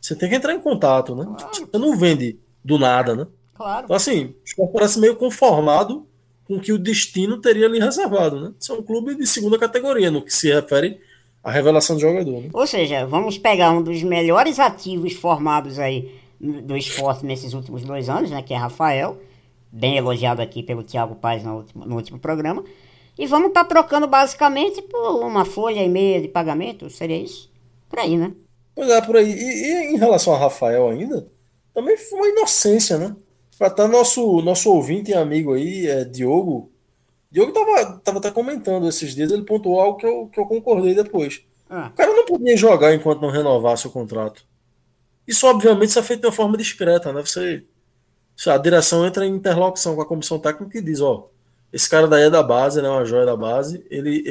Você 0.00 0.14
tem 0.14 0.28
que 0.28 0.36
entrar 0.36 0.54
em 0.54 0.60
contato, 0.60 1.14
né? 1.14 1.24
Claro. 1.24 1.68
Você 1.70 1.78
não 1.78 1.96
vende 1.96 2.38
do 2.64 2.78
nada, 2.78 3.14
né? 3.14 3.26
Claro. 3.54 3.84
Então, 3.84 3.96
assim, 3.96 4.34
o 4.56 4.68
parece 4.68 5.00
meio 5.00 5.16
conformado 5.16 6.06
com 6.46 6.56
o 6.56 6.60
que 6.60 6.72
o 6.72 6.78
destino 6.78 7.38
teria 7.38 7.66
ali 7.66 7.78
reservado, 7.78 8.40
né? 8.40 8.52
Isso 8.58 8.72
é 8.72 8.76
um 8.76 8.82
clube 8.82 9.14
de 9.14 9.26
segunda 9.26 9.58
categoria 9.58 10.10
no 10.10 10.22
que 10.22 10.32
se 10.32 10.52
refere 10.52 10.98
à 11.42 11.50
revelação 11.50 11.96
do 11.96 12.00
jogador. 12.00 12.40
Né? 12.40 12.48
Ou 12.52 12.66
seja, 12.66 13.04
vamos 13.04 13.36
pegar 13.36 13.72
um 13.72 13.82
dos 13.82 14.02
melhores 14.02 14.58
ativos 14.58 15.12
formados 15.12 15.78
aí 15.78 16.14
do 16.40 16.76
esporte 16.76 17.26
nesses 17.26 17.52
últimos 17.52 17.82
dois 17.82 18.08
anos, 18.08 18.30
né? 18.30 18.40
Que 18.40 18.54
é 18.54 18.56
Rafael, 18.56 19.20
bem 19.70 19.96
elogiado 19.96 20.40
aqui 20.40 20.62
pelo 20.62 20.84
Thiago 20.84 21.16
Paz 21.16 21.42
no 21.42 21.56
último, 21.56 21.84
no 21.84 21.96
último 21.96 22.18
programa. 22.18 22.64
E 23.18 23.26
vamos 23.26 23.48
estar 23.48 23.64
tá 23.64 23.68
trocando 23.68 24.06
basicamente 24.06 24.80
por 24.80 25.24
uma 25.24 25.44
folha 25.44 25.82
e 25.82 25.88
meia 25.88 26.20
de 26.22 26.28
pagamento, 26.28 26.88
seria 26.88 27.20
isso? 27.20 27.50
Por 27.88 27.98
aí, 27.98 28.16
né? 28.16 28.32
Pois 28.74 28.88
é, 28.88 29.00
por 29.00 29.16
aí. 29.16 29.30
E, 29.30 29.66
e, 29.66 29.94
em 29.94 29.96
relação 29.96 30.32
a 30.32 30.38
Rafael 30.38 30.88
ainda, 30.88 31.28
também 31.74 31.96
foi 31.96 32.18
uma 32.18 32.28
inocência, 32.28 32.96
né? 32.96 33.16
Até 33.58 33.88
nosso, 33.88 34.40
nosso 34.40 34.70
ouvinte 34.70 35.10
e 35.10 35.14
amigo 35.14 35.54
aí, 35.54 35.88
é, 35.88 36.04
Diogo, 36.04 36.70
Diogo 37.30 37.52
tava, 37.52 38.00
tava 38.04 38.18
até 38.18 38.30
comentando 38.30 38.88
esses 38.88 39.14
dias, 39.14 39.32
ele 39.32 39.42
pontuou 39.42 39.80
algo 39.80 39.98
que 39.98 40.06
eu, 40.06 40.28
que 40.32 40.38
eu 40.38 40.46
concordei 40.46 40.94
depois. 40.94 41.42
Ah. 41.68 41.90
O 41.92 41.96
cara 41.96 42.12
não 42.12 42.24
podia 42.24 42.56
jogar 42.56 42.94
enquanto 42.94 43.20
não 43.20 43.30
renovasse 43.30 43.86
o 43.86 43.90
contrato. 43.90 44.46
Isso, 45.26 45.46
obviamente, 45.46 45.90
isso 45.90 45.98
é 45.98 46.02
feito 46.02 46.20
de 46.20 46.26
uma 46.26 46.32
forma 46.32 46.56
discreta, 46.56 47.12
né? 47.12 47.20
Você, 47.20 47.66
a 48.46 48.56
direção 48.56 49.04
entra 49.06 49.26
em 49.26 49.34
interlocução 49.34 49.94
com 49.94 50.02
a 50.02 50.06
comissão 50.06 50.38
técnica 50.38 50.78
e 50.78 50.82
diz, 50.82 51.00
ó, 51.00 51.28
esse 51.72 51.88
cara 51.88 52.06
daí 52.06 52.24
é 52.24 52.30
da 52.30 52.42
base, 52.42 52.78
ele 52.78 52.86
é 52.86 52.90
uma 52.90 53.04
joia 53.04 53.26
da 53.26 53.36
base, 53.36 53.84
ele, 53.90 54.24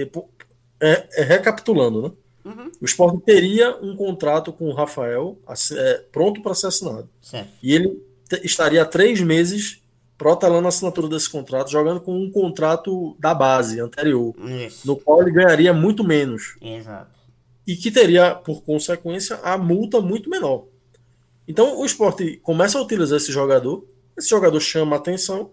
é, 0.79 1.07
é, 1.13 1.23
recapitulando, 1.23 2.01
né? 2.01 2.11
Uhum. 2.45 2.71
O 2.81 2.85
esporte 2.85 3.19
teria 3.25 3.75
um 3.81 3.95
contrato 3.95 4.53
com 4.53 4.69
o 4.69 4.73
Rafael 4.73 5.37
é, 5.73 6.03
pronto 6.11 6.41
para 6.41 6.55
ser 6.55 6.67
assinado. 6.67 7.09
Certo. 7.21 7.49
E 7.61 7.73
ele 7.73 8.01
estaria 8.43 8.81
há 8.81 8.85
três 8.85 9.19
meses 9.21 9.81
protelando 10.17 10.65
a 10.65 10.69
assinatura 10.69 11.09
desse 11.09 11.29
contrato, 11.29 11.69
jogando 11.69 11.99
com 11.99 12.17
um 12.17 12.31
contrato 12.31 13.15
da 13.19 13.35
base 13.35 13.79
anterior, 13.79 14.33
Isso. 14.65 14.87
no 14.87 14.95
qual 14.95 15.21
ele 15.21 15.31
ganharia 15.31 15.73
muito 15.73 16.03
menos. 16.03 16.55
Exato. 16.59 17.11
E 17.67 17.75
que 17.75 17.91
teria, 17.91 18.33
por 18.33 18.63
consequência, 18.63 19.39
a 19.43 19.57
multa 19.57 20.01
muito 20.01 20.29
menor. 20.29 20.65
Então 21.47 21.79
o 21.79 21.85
esporte 21.85 22.37
começa 22.37 22.79
a 22.79 22.81
utilizar 22.81 23.17
esse 23.17 23.31
jogador, 23.31 23.85
esse 24.17 24.29
jogador 24.29 24.59
chama 24.59 24.95
a 24.95 24.99
atenção, 24.99 25.51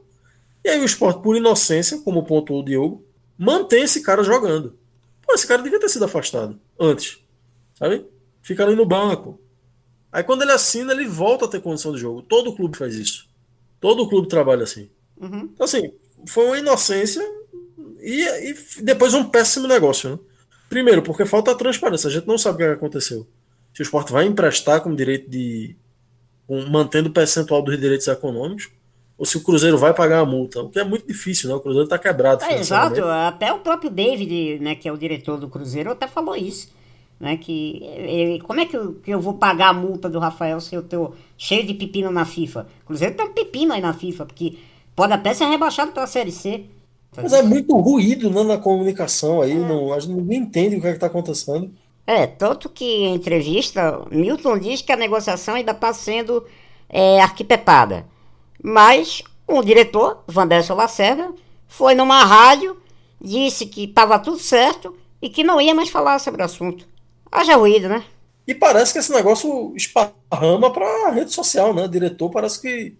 e 0.65 0.69
aí 0.69 0.81
o 0.81 0.85
esporte, 0.85 1.23
por 1.23 1.37
inocência, 1.37 1.99
como 1.99 2.25
pontuou 2.25 2.63
o 2.63 2.65
Diogo, 2.65 3.05
mantém 3.37 3.83
esse 3.83 4.03
cara 4.03 4.23
jogando. 4.23 4.79
Pô, 5.21 5.35
esse 5.35 5.47
cara 5.47 5.63
devia 5.63 5.79
ter 5.79 5.89
sido 5.89 6.05
afastado 6.05 6.59
antes, 6.81 7.19
sabe? 7.75 8.07
Fica 8.41 8.65
ali 8.65 8.75
no 8.75 8.87
banco. 8.87 9.39
Aí 10.11 10.23
quando 10.23 10.43
ele 10.43 10.53
assina, 10.53 10.93
ele 10.93 11.07
volta 11.07 11.45
a 11.45 11.49
ter 11.49 11.61
condição 11.61 11.93
de 11.93 11.99
jogo. 11.99 12.23
Todo 12.23 12.55
clube 12.55 12.79
faz 12.79 12.95
isso. 12.95 13.29
Todo 13.81 14.09
clube 14.09 14.29
trabalha 14.29 14.63
assim. 14.63 14.89
Uhum. 15.21 15.51
Então, 15.53 15.65
assim, 15.65 15.93
foi 16.27 16.47
uma 16.47 16.59
inocência 16.59 17.23
e, 18.01 18.23
e, 18.51 18.83
depois 18.83 19.13
um 19.13 19.25
péssimo 19.25 19.67
negócio. 19.67 20.11
Né? 20.11 20.19
Primeiro, 20.69 21.03
porque 21.03 21.27
falta 21.27 21.55
transparência. 21.55 22.09
A 22.09 22.13
gente 22.13 22.27
não 22.27 22.39
sabe 22.39 22.63
o 22.63 22.67
que 22.67 22.73
aconteceu. 22.73 23.27
Se 23.73 23.81
o 23.81 23.83
esporte 23.83 24.13
vai 24.13 24.27
emprestar 24.27 24.81
com 24.81 24.95
direito 24.95 25.29
de. 25.29 25.77
Com, 26.47 26.65
mantendo 26.67 27.09
o 27.09 27.13
percentual 27.13 27.63
dos 27.63 27.79
direitos 27.79 28.07
econômicos, 28.07 28.71
ou 29.17 29.25
se 29.25 29.37
o 29.37 29.43
Cruzeiro 29.43 29.79
vai 29.79 29.95
pagar 29.95 30.21
a 30.21 30.25
multa. 30.25 30.61
O 30.61 30.69
que 30.69 30.79
é 30.79 30.85
muito 30.85 31.07
difícil, 31.07 31.49
né? 31.49 31.55
O 31.55 31.61
Cruzeiro 31.61 31.85
está 31.85 31.99
quebrado. 31.99 32.45
É, 32.45 32.59
exato. 32.59 33.05
Até 33.05 33.53
o 33.53 33.61
próprio 33.61 33.91
David, 33.91 34.59
né, 34.61 34.75
que 34.75 34.89
é 34.89 34.93
o 34.93 34.99
diretor 34.99 35.39
do 35.39 35.49
Cruzeiro, 35.49 35.91
até 35.91 36.07
falou 36.09 36.37
isso. 36.37 36.69
Né, 37.21 37.37
que 37.37 37.81
ele, 37.85 38.41
como 38.41 38.59
é 38.59 38.67
que 38.67 38.77
eu, 38.77 38.95
que 38.95 39.11
eu 39.13 39.21
vou 39.21 39.35
pagar 39.35 39.69
a 39.69 39.73
multa 39.73 40.11
do 40.11 40.19
Rafael 40.19 40.61
se 40.61 40.75
eu 40.75 40.83
tô 40.83 41.13
cheio 41.39 41.65
de 41.65 41.73
pepino 41.73 42.11
na 42.11 42.25
FIFA? 42.25 42.67
O 42.83 42.87
Cruzeiro 42.87 43.15
tem 43.15 43.25
um 43.25 43.33
pepino 43.33 43.73
aí 43.73 43.81
na 43.81 43.95
FIFA, 43.95 44.27
porque 44.27 44.59
pode 44.97 45.13
até 45.13 45.33
ser 45.33 45.45
rebaixado 45.45 45.93
para 45.93 46.03
a 46.03 46.09
Série 46.09 46.33
C. 46.33 46.65
Mas 47.17 47.33
é 47.33 47.43
muito 47.43 47.77
ruído 47.77 48.29
né, 48.29 48.43
na 48.43 48.59
comunicação 48.59 49.41
aí, 49.41 49.53
é. 49.53 49.55
não, 49.55 49.93
a 49.93 50.01
gente 50.01 50.13
ninguém 50.13 50.41
entende 50.41 50.77
o 50.77 50.81
que 50.81 50.89
é 50.89 50.91
está 50.91 51.07
acontecendo. 51.07 51.71
É, 52.05 52.27
tanto 52.27 52.69
que 52.69 52.85
em 52.85 53.15
entrevista, 53.15 54.03
Milton 54.11 54.59
diz 54.59 54.83
que 54.83 54.91
a 54.91 54.97
negociação 54.97 55.55
ainda 55.55 55.71
está 55.71 55.93
sendo 55.93 56.45
é, 56.89 57.21
arquitetada. 57.21 58.05
Mas 58.67 59.23
o 59.47 59.63
diretor, 59.63 60.25
Vanderson 60.27 60.73
Lacerda, 60.73 61.35
foi 61.69 61.95
numa 61.95 62.25
rádio, 62.25 62.81
disse 63.21 63.67
que 63.67 63.85
estava 63.85 64.19
tudo 64.19 64.39
certo 64.39 64.97
e 65.21 65.29
que 65.29 65.45
não 65.45 65.61
ia 65.61 65.75
mais 65.75 65.91
falar 65.91 66.19
sobre 66.19 66.41
o 66.41 66.47
assunto. 66.47 66.89
Haja 67.31 67.57
ruído, 67.57 67.91
né? 67.91 68.03
E 68.47 68.55
parece 68.55 68.95
que 68.95 68.99
esse 68.99 69.13
negócio 69.13 69.75
esparrama 69.77 70.73
para 70.73 71.11
rede 71.11 71.31
social, 71.31 71.75
né? 71.75 71.85
O 71.85 71.89
diretor 71.89 72.31
parece 72.31 72.59
que 72.59 72.95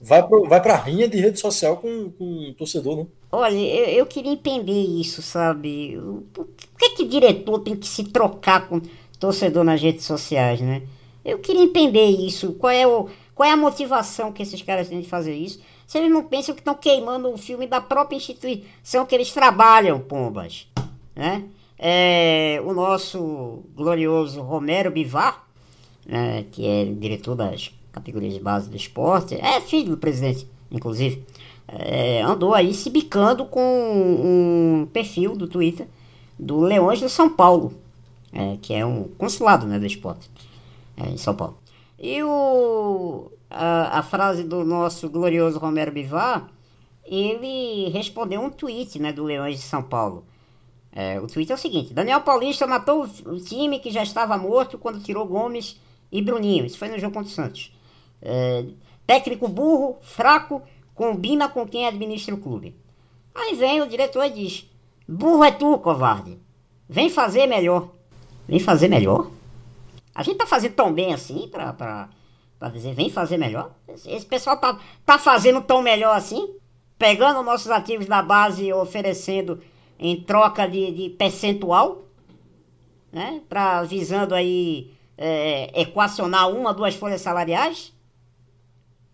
vai 0.00 0.22
para 0.22 0.48
vai 0.48 0.60
a 0.60 0.76
rinha 0.76 1.08
de 1.08 1.18
rede 1.18 1.40
social 1.40 1.76
com, 1.78 2.12
com 2.12 2.50
o 2.50 2.54
torcedor, 2.54 2.98
né? 2.98 3.06
Olha, 3.32 3.56
eu, 3.56 3.98
eu 3.98 4.06
queria 4.06 4.30
entender 4.30 4.80
isso, 4.80 5.22
sabe? 5.22 6.00
Por 6.32 6.46
que, 6.78 6.90
que 6.90 7.02
o 7.02 7.08
diretor 7.08 7.58
tem 7.58 7.74
que 7.74 7.88
se 7.88 8.04
trocar 8.04 8.68
com 8.68 8.80
torcedor 9.18 9.64
nas 9.64 9.82
redes 9.82 10.04
sociais, 10.04 10.60
né? 10.60 10.82
Eu 11.24 11.40
queria 11.40 11.64
entender 11.64 12.04
isso. 12.04 12.52
Qual 12.52 12.70
é, 12.70 12.86
o, 12.86 13.08
qual 13.34 13.48
é 13.48 13.52
a 13.52 13.56
motivação 13.56 14.32
que 14.32 14.42
esses 14.42 14.62
caras 14.62 14.88
têm 14.88 15.00
de 15.00 15.08
fazer 15.08 15.34
isso? 15.34 15.60
Se 15.86 15.98
eles 15.98 16.10
não 16.10 16.24
pensam 16.24 16.54
que 16.54 16.60
estão 16.60 16.74
queimando 16.74 17.28
o 17.28 17.36
filme 17.36 17.66
da 17.66 17.80
própria 17.80 18.16
instituição 18.16 19.04
que 19.06 19.14
eles 19.14 19.32
trabalham, 19.32 19.98
pombas, 19.98 20.68
né? 21.14 21.44
É, 21.78 22.62
o 22.64 22.72
nosso 22.72 23.62
glorioso 23.74 24.40
Romero 24.40 24.90
Bivar, 24.90 25.44
né, 26.06 26.44
que 26.52 26.64
é 26.64 26.84
diretor 26.84 27.34
das 27.34 27.72
categorias 27.92 28.32
de 28.32 28.40
base 28.40 28.70
do 28.70 28.76
esporte, 28.76 29.34
é 29.34 29.60
filho 29.60 29.90
do 29.90 29.96
presidente, 29.96 30.48
inclusive, 30.70 31.24
é, 31.66 32.22
andou 32.22 32.54
aí 32.54 32.72
se 32.72 32.90
bicando 32.90 33.44
com 33.46 33.60
um 33.60 34.88
perfil 34.92 35.34
do 35.34 35.48
Twitter 35.48 35.86
do 36.38 36.60
Leões 36.60 37.00
de 37.00 37.08
São 37.08 37.28
Paulo, 37.28 37.74
é, 38.32 38.56
que 38.62 38.72
é 38.72 38.86
um 38.86 39.04
consulado 39.18 39.66
né, 39.66 39.78
do 39.78 39.86
esporte 39.86 40.30
é, 40.96 41.08
em 41.08 41.16
São 41.16 41.34
Paulo. 41.34 41.58
E 42.04 42.22
o, 42.22 43.32
a, 43.48 44.00
a, 44.00 44.02
frase 44.02 44.44
do 44.44 44.62
nosso 44.62 45.08
glorioso 45.08 45.58
Romero 45.58 45.90
Bivar, 45.90 46.50
ele 47.02 47.88
respondeu 47.88 48.42
um 48.42 48.50
tweet 48.50 48.98
né, 48.98 49.10
do 49.10 49.24
Leões 49.24 49.56
de 49.56 49.62
São 49.62 49.82
Paulo. 49.82 50.26
É, 50.92 51.18
o 51.18 51.26
tweet 51.26 51.50
é 51.50 51.54
o 51.54 51.58
seguinte: 51.58 51.94
Daniel 51.94 52.20
Paulista 52.20 52.66
matou 52.66 53.08
o 53.24 53.40
time 53.40 53.78
que 53.78 53.90
já 53.90 54.02
estava 54.02 54.36
morto 54.36 54.76
quando 54.76 55.02
tirou 55.02 55.24
Gomes 55.24 55.80
e 56.12 56.20
Bruninho. 56.20 56.66
Isso 56.66 56.76
foi 56.76 56.88
no 56.88 56.98
jogo 56.98 57.14
contra 57.14 57.30
o 57.30 57.34
Santos. 57.34 57.72
É, 58.20 58.66
técnico 59.06 59.48
burro, 59.48 59.96
fraco, 60.02 60.60
combina 60.94 61.48
com 61.48 61.66
quem 61.66 61.86
administra 61.86 62.34
o 62.34 62.38
clube. 62.38 62.76
Aí 63.34 63.54
vem 63.54 63.80
o 63.80 63.88
diretor 63.88 64.26
e 64.26 64.30
diz: 64.30 64.70
Burro 65.08 65.42
é 65.42 65.52
tu, 65.52 65.78
covarde. 65.78 66.38
Vem 66.86 67.08
fazer 67.08 67.46
melhor. 67.46 67.88
Vem 68.46 68.60
fazer 68.60 68.88
melhor? 68.88 69.30
A 70.14 70.22
gente 70.22 70.36
tá 70.36 70.46
fazendo 70.46 70.74
tão 70.74 70.92
bem 70.92 71.12
assim 71.12 71.48
pra, 71.48 71.72
pra, 71.72 72.08
pra 72.58 72.68
dizer, 72.68 72.94
vem 72.94 73.10
fazer 73.10 73.36
melhor? 73.36 73.72
Esse 74.06 74.24
pessoal 74.24 74.56
tá, 74.56 74.78
tá 75.04 75.18
fazendo 75.18 75.60
tão 75.60 75.82
melhor 75.82 76.16
assim? 76.16 76.54
Pegando 76.96 77.42
nossos 77.42 77.70
ativos 77.70 78.06
da 78.06 78.22
base 78.22 78.64
e 78.64 78.72
oferecendo 78.72 79.60
em 79.98 80.20
troca 80.20 80.66
de, 80.66 80.92
de 80.92 81.10
percentual, 81.10 82.04
né? 83.12 83.40
Pra, 83.48 83.82
visando 83.82 84.34
aí 84.34 84.92
é, 85.18 85.80
equacionar 85.80 86.48
uma, 86.50 86.72
duas 86.72 86.94
folhas 86.94 87.20
salariais. 87.20 87.92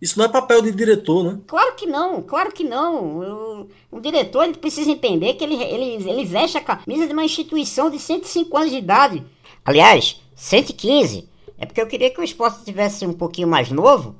Isso 0.01 0.19
não 0.19 0.25
é 0.25 0.29
papel 0.29 0.63
de 0.63 0.73
diretor, 0.73 1.25
né? 1.25 1.41
Claro 1.47 1.75
que 1.75 1.87
não, 1.87 2.23
claro 2.23 2.53
que 2.53 2.65
não. 2.65 3.21
O, 3.21 3.69
o 3.91 4.01
diretor 4.01 4.45
ele 4.45 4.55
precisa 4.55 4.91
entender 4.91 5.35
que 5.35 5.45
ele, 5.45 5.63
ele, 5.63 6.09
ele 6.09 6.25
veste 6.25 6.57
a 6.57 6.63
camisa 6.63 7.07
de 7.07 7.13
uma 7.13 7.25
instituição 7.25 7.91
de 7.91 7.99
105 7.99 8.57
anos 8.57 8.71
de 8.71 8.79
idade. 8.79 9.25
Aliás, 9.63 10.21
115. 10.41 11.28
É 11.59 11.66
porque 11.66 11.80
eu 11.80 11.86
queria 11.86 12.11
que 12.11 12.18
o 12.18 12.24
esporte 12.24 12.64
tivesse 12.64 13.07
um 13.07 13.12
pouquinho 13.12 13.47
mais 13.47 13.70
novo 13.70 14.16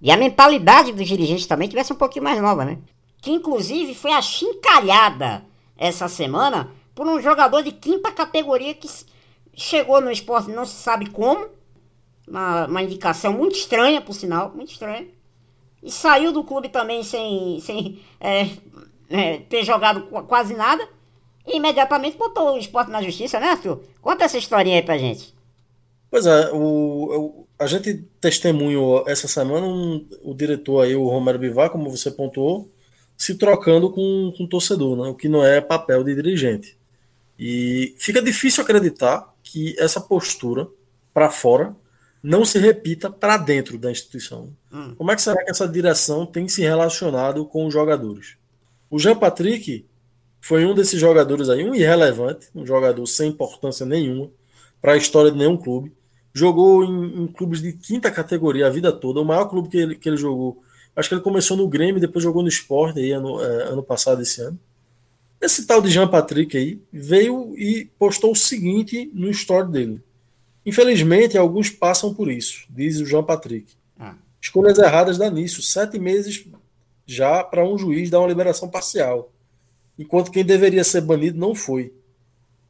e 0.00 0.10
a 0.10 0.16
mentalidade 0.16 0.92
dos 0.92 1.06
dirigentes 1.06 1.46
também 1.46 1.68
tivesse 1.68 1.92
um 1.92 1.96
pouquinho 1.96 2.24
mais 2.24 2.40
nova, 2.40 2.64
né? 2.64 2.78
Que 3.20 3.30
inclusive 3.30 3.94
foi 3.94 4.12
achincalhada 4.12 5.44
essa 5.76 6.08
semana 6.08 6.72
por 6.94 7.06
um 7.06 7.20
jogador 7.20 7.62
de 7.62 7.70
quinta 7.70 8.10
categoria 8.10 8.72
que 8.72 8.88
chegou 9.54 10.00
no 10.00 10.10
esporte 10.10 10.50
não 10.50 10.64
se 10.64 10.74
sabe 10.74 11.10
como. 11.10 11.46
Uma, 12.26 12.66
uma 12.66 12.82
indicação 12.82 13.32
muito 13.34 13.56
estranha, 13.56 14.00
por 14.00 14.14
sinal, 14.14 14.50
muito 14.54 14.72
estranha. 14.72 15.06
E 15.82 15.90
saiu 15.92 16.32
do 16.32 16.44
clube 16.44 16.70
também 16.70 17.02
sem, 17.02 17.60
sem 17.60 18.00
é, 18.18 18.48
é, 19.10 19.38
ter 19.38 19.64
jogado 19.64 20.02
quase 20.26 20.54
nada. 20.54 20.88
E 21.46 21.56
imediatamente 21.56 22.16
botou 22.16 22.54
o 22.54 22.58
esporte 22.58 22.90
na 22.90 23.02
justiça, 23.02 23.38
né, 23.38 23.50
Arthur? 23.50 23.82
Conta 24.00 24.24
essa 24.24 24.38
historinha 24.38 24.76
aí 24.76 24.82
pra 24.82 24.96
gente. 24.96 25.37
Pois 26.10 26.26
é, 26.26 26.50
o, 26.52 27.46
a 27.58 27.66
gente 27.66 28.04
testemunhou 28.20 29.04
essa 29.06 29.26
semana 29.26 29.66
um, 29.66 30.06
o 30.22 30.32
diretor 30.32 30.84
aí, 30.84 30.94
o 30.94 31.08
Romero 31.08 31.38
Bivar, 31.38 31.70
como 31.70 31.90
você 31.90 32.10
pontuou, 32.10 32.70
se 33.16 33.34
trocando 33.34 33.90
com, 33.90 34.32
com 34.36 34.44
o 34.44 34.48
torcedor, 34.48 34.96
né? 34.96 35.08
o 35.08 35.14
que 35.14 35.28
não 35.28 35.44
é 35.44 35.60
papel 35.60 36.04
de 36.04 36.14
dirigente. 36.14 36.78
E 37.38 37.94
fica 37.98 38.22
difícil 38.22 38.62
acreditar 38.62 39.34
que 39.42 39.74
essa 39.78 40.00
postura 40.00 40.68
para 41.12 41.30
fora 41.30 41.74
não 42.22 42.44
se 42.44 42.58
repita 42.58 43.10
para 43.10 43.36
dentro 43.36 43.78
da 43.78 43.90
instituição. 43.90 44.52
Hum. 44.72 44.94
Como 44.96 45.10
é 45.10 45.16
que 45.16 45.22
será 45.22 45.44
que 45.44 45.50
essa 45.50 45.68
direção 45.68 46.26
tem 46.26 46.48
se 46.48 46.62
relacionado 46.62 47.44
com 47.44 47.66
os 47.66 47.72
jogadores? 47.72 48.36
O 48.90 48.98
Jean 48.98 49.16
Patrick 49.16 49.84
foi 50.40 50.64
um 50.64 50.74
desses 50.74 50.98
jogadores 50.98 51.48
aí, 51.48 51.68
um 51.68 51.74
irrelevante, 51.74 52.48
um 52.54 52.64
jogador 52.64 53.04
sem 53.06 53.30
importância 53.30 53.84
nenhuma 53.84 54.30
para 54.80 54.92
a 54.92 54.96
história 54.96 55.30
de 55.30 55.38
nenhum 55.38 55.56
clube 55.56 55.92
jogou 56.38 56.84
em, 56.84 57.24
em, 57.24 57.26
clubes 57.26 57.60
de 57.60 57.72
quinta 57.72 58.10
categoria 58.10 58.66
a 58.66 58.70
vida 58.70 58.92
toda. 58.92 59.20
O 59.20 59.24
maior 59.24 59.46
clube 59.46 59.68
que 59.68 59.76
ele, 59.76 59.94
que 59.96 60.08
ele 60.08 60.16
jogou, 60.16 60.62
acho 60.94 61.08
que 61.08 61.14
ele 61.14 61.22
começou 61.22 61.56
no 61.56 61.68
Grêmio, 61.68 62.00
depois 62.00 62.22
jogou 62.22 62.42
no 62.42 62.48
Sport 62.48 62.96
aí 62.96 63.12
ano, 63.12 63.42
é, 63.42 63.64
ano 63.64 63.82
passado, 63.82 64.22
esse 64.22 64.40
ano. 64.40 64.58
Esse 65.40 65.66
tal 65.66 65.80
de 65.80 65.90
Jean 65.90 66.08
Patrick 66.08 66.56
aí 66.56 66.80
veio 66.92 67.56
e 67.56 67.90
postou 67.98 68.32
o 68.32 68.36
seguinte 68.36 69.10
no 69.12 69.30
story 69.30 69.70
dele. 69.70 70.00
Infelizmente, 70.66 71.38
alguns 71.38 71.70
passam 71.70 72.12
por 72.12 72.30
isso, 72.30 72.66
diz 72.68 73.00
o 73.00 73.06
Jean 73.06 73.22
Patrick. 73.22 73.72
Ah. 73.98 74.14
Escolhas 74.40 74.78
erradas 74.78 75.18
dá 75.18 75.30
nisso. 75.30 75.62
Sete 75.62 75.98
meses 75.98 76.44
já 77.06 77.42
para 77.42 77.64
um 77.64 77.78
juiz 77.78 78.10
dar 78.10 78.20
uma 78.20 78.28
liberação 78.28 78.68
parcial. 78.68 79.32
Enquanto 79.98 80.30
quem 80.30 80.44
deveria 80.44 80.84
ser 80.84 81.00
banido 81.00 81.38
não 81.38 81.54
foi. 81.54 81.92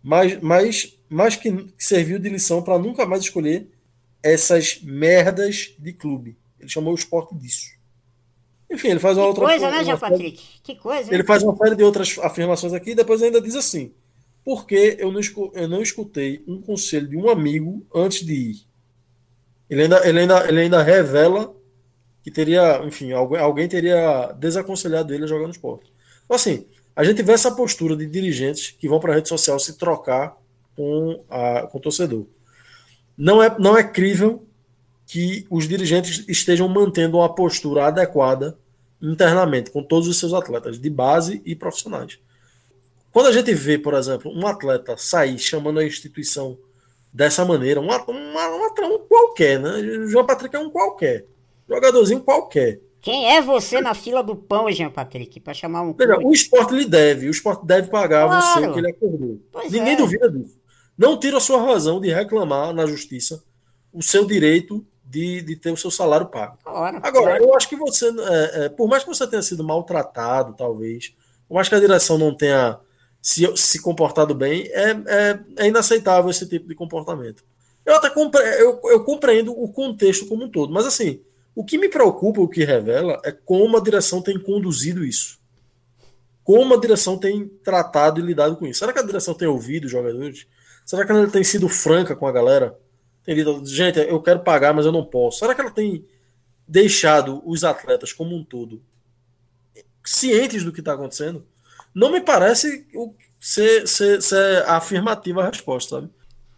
Mas, 0.03 0.41
mas 0.41 0.98
mas 1.09 1.37
que, 1.37 1.51
que 1.53 1.85
serviu 1.85 2.19
de 2.19 2.29
lição 2.29 2.63
para 2.63 2.79
nunca 2.79 3.07
mais 3.07 3.23
escolher 3.23 3.69
essas 4.23 4.81
merdas 4.83 5.75
de 5.79 5.93
clube. 5.93 6.37
Ele 6.59 6.69
chamou 6.69 6.93
o 6.93 6.97
esporte 6.97 7.35
disso. 7.35 7.67
Enfim, 8.71 8.89
ele 8.89 9.01
faz 9.01 9.17
uma 9.17 9.25
que 9.25 9.29
outra 9.29 9.45
coisa, 9.47 9.71
né, 9.71 9.85
Jean 9.85 9.99
Patrick? 9.99 10.43
Que 10.63 10.75
coisa. 10.75 11.09
Hein? 11.09 11.15
Ele 11.15 11.25
faz 11.25 11.43
uma 11.43 11.57
série 11.57 11.75
de 11.75 11.83
outras 11.83 12.19
afirmações 12.19 12.75
aqui 12.75 12.91
e 12.91 12.95
depois 12.95 13.23
ainda 13.23 13.41
diz 13.41 13.55
assim: 13.55 13.93
porque 14.45 14.97
eu 14.99 15.11
não, 15.13 15.21
eu 15.55 15.69
não 15.69 15.83
escutei 15.83 16.43
um 16.47 16.61
conselho 16.61 17.09
de 17.09 17.17
um 17.17 17.29
amigo 17.29 17.87
antes 17.95 18.25
de 18.25 18.33
ir. 18.33 18.67
Ele 19.69 19.83
ainda, 19.83 20.09
ele 20.09 20.21
ainda, 20.21 20.49
ele 20.49 20.61
ainda 20.61 20.83
revela 20.83 21.55
que 22.23 22.31
teria, 22.31 22.83
enfim, 22.85 23.13
alguém, 23.13 23.39
alguém 23.39 23.69
teria 23.69 24.33
desaconselhado 24.39 25.13
ele 25.15 25.25
a 25.25 25.27
jogar 25.27 25.45
no 25.45 25.53
esporte. 25.53 25.93
Então, 26.25 26.35
assim, 26.35 26.67
a 26.97 27.05
gente 27.05 27.23
vê 27.23 27.33
essa 27.33 27.51
postura 27.51 27.97
de 27.97 28.07
dirigentes 28.07 28.71
que 28.71 28.89
vão 28.89 28.99
para 28.99 29.13
a 29.13 29.17
rede 29.17 29.29
social 29.29 29.59
se 29.59 29.79
trocar 29.79 30.37
com, 30.79 31.25
a, 31.29 31.63
com 31.63 31.79
o 31.79 31.81
torcedor. 31.81 32.25
Não 33.17 33.43
é, 33.43 33.59
não 33.59 33.77
é 33.77 33.83
crível 33.83 34.47
que 35.05 35.45
os 35.51 35.67
dirigentes 35.67 36.25
estejam 36.29 36.69
mantendo 36.69 37.17
uma 37.17 37.35
postura 37.35 37.87
adequada 37.87 38.57
internamente 39.03 39.73
com 39.73 39.83
todos 39.83 40.07
os 40.07 40.17
seus 40.17 40.33
atletas, 40.33 40.79
de 40.79 40.89
base 40.89 41.43
e 41.45 41.57
profissionais. 41.57 42.21
Quando 43.11 43.27
a 43.27 43.33
gente 43.33 43.53
vê, 43.53 43.77
por 43.77 43.95
exemplo, 43.95 44.31
um 44.33 44.47
atleta 44.47 44.97
sair 44.97 45.39
chamando 45.39 45.81
a 45.81 45.85
instituição 45.85 46.57
dessa 47.13 47.45
maneira, 47.45 47.81
um, 47.81 47.89
um, 47.89 48.95
um 48.95 48.99
qualquer, 49.01 49.59
né? 49.59 50.07
João 50.07 50.27
Patrick 50.27 50.55
é 50.55 50.61
um 50.61 50.71
qualquer. 50.71 51.25
Jogadorzinho 51.69 52.21
qualquer. 52.21 52.81
Quem 53.01 53.35
é 53.35 53.41
você 53.41 53.81
na 53.81 53.95
fila 53.95 54.23
do 54.23 54.37
pão, 54.37 54.71
Jean 54.71 54.91
Patrick, 54.91 55.41
para 55.41 55.55
chamar 55.55 55.83
um. 55.83 55.95
Veja, 55.95 56.19
o 56.19 56.33
esporte 56.33 56.75
lhe 56.75 56.85
deve, 56.85 57.29
o 57.29 57.31
esporte 57.31 57.65
deve 57.65 57.89
pagar 57.89 58.27
claro. 58.27 58.45
você 58.45 58.67
o 58.67 58.73
que 58.73 58.79
ele 58.81 58.91
acordou. 58.91 59.41
Pois 59.53 59.73
Ninguém 59.73 59.95
é. 59.95 59.97
duvida 59.97 60.31
disso. 60.31 60.58
Não 60.99 61.19
tira 61.19 61.37
a 61.37 61.41
sua 61.41 61.63
razão 61.63 62.01
de 62.01 62.13
reclamar 62.13 62.75
na 62.75 62.85
justiça 62.85 63.45
o 63.93 64.03
seu 64.03 64.27
direito 64.27 64.85
de, 65.05 65.41
de 65.41 65.55
ter 65.55 65.71
o 65.71 65.77
seu 65.77 65.91
salário 65.91 66.27
pago. 66.27 66.59
Claro, 66.63 66.99
Agora, 66.99 67.11
claro. 67.11 67.45
eu 67.45 67.55
acho 67.55 67.69
que 67.69 67.77
você, 67.77 68.09
é, 68.09 68.65
é, 68.65 68.69
por 68.69 68.89
mais 68.89 69.05
que 69.05 69.09
você 69.09 69.27
tenha 69.27 69.41
sido 69.41 69.63
maltratado, 69.63 70.55
talvez, 70.55 71.15
por 71.49 71.55
mais 71.55 71.69
que 71.69 71.75
a 71.75 71.81
direção 71.81 72.19
não 72.19 72.35
tenha 72.35 72.79
se, 73.23 73.51
se 73.57 73.81
comportado 73.81 74.35
bem, 74.35 74.69
é, 74.73 74.91
é, 74.91 75.41
é 75.57 75.67
inaceitável 75.69 76.31
esse 76.31 76.47
tipo 76.47 76.69
de 76.69 76.75
comportamento. 76.75 77.45
Eu 77.87 77.95
até 77.95 78.11
compre, 78.11 78.43
eu, 78.61 78.81
eu 78.85 79.03
compreendo 79.05 79.53
o 79.53 79.73
contexto 79.73 80.27
como 80.27 80.45
um 80.45 80.51
todo, 80.51 80.73
mas 80.73 80.85
assim, 80.85 81.23
o 81.55 81.65
que 81.65 81.79
me 81.79 81.89
preocupa, 81.89 82.41
o 82.41 82.49
que 82.49 82.65
revela, 82.65 83.21
é 83.25 83.33
como 83.33 83.77
a 83.77 83.81
direção 83.81 84.21
tem 84.21 84.39
conduzido 84.39 85.05
isso. 85.05 85.39
Como 86.45 86.75
a 86.75 86.79
direção 86.79 87.17
tem 87.17 87.47
tratado 87.47 88.21
e 88.21 88.23
lidado 88.23 88.57
com 88.57 88.67
isso. 88.67 88.79
Será 88.81 88.93
que 88.93 88.99
a 88.99 89.05
direção 89.05 89.35
tem 89.35 89.49
ouvido 89.49 89.85
os 89.85 89.91
jogadores? 89.91 90.47
Será 90.89 91.05
que 91.05 91.13
ela 91.13 91.29
tem 91.29 91.45
sido 91.45 91.69
franca 91.69 92.17
com 92.17 92.27
a 92.27 92.33
galera? 92.33 92.81
Tem 93.23 93.35
dito, 93.35 93.63
gente, 93.67 93.99
eu 93.99 94.23
quero 94.23 94.41
pagar, 94.41 94.73
mas 94.73 94.87
eu 94.87 94.93
não 94.93 95.05
posso. 95.05 95.41
Será 95.41 95.55
que 95.55 95.61
ela 95.61 95.71
tem 95.71 96.03
deixado 96.67 97.43
os 97.45 97.63
atletas 97.63 98.11
como 98.11 98.35
um 98.35 98.43
todo 98.43 98.83
cientes 100.03 100.65
do 100.65 100.73
que 100.73 100.81
está 100.81 100.95
acontecendo? 100.95 101.47
Não 101.95 102.11
me 102.11 102.23
parece 102.23 102.87
ser, 103.39 103.87
ser, 103.87 104.23
ser 104.23 104.63
afirmativa 104.67 105.43
a 105.43 105.51
resposta, 105.51 106.09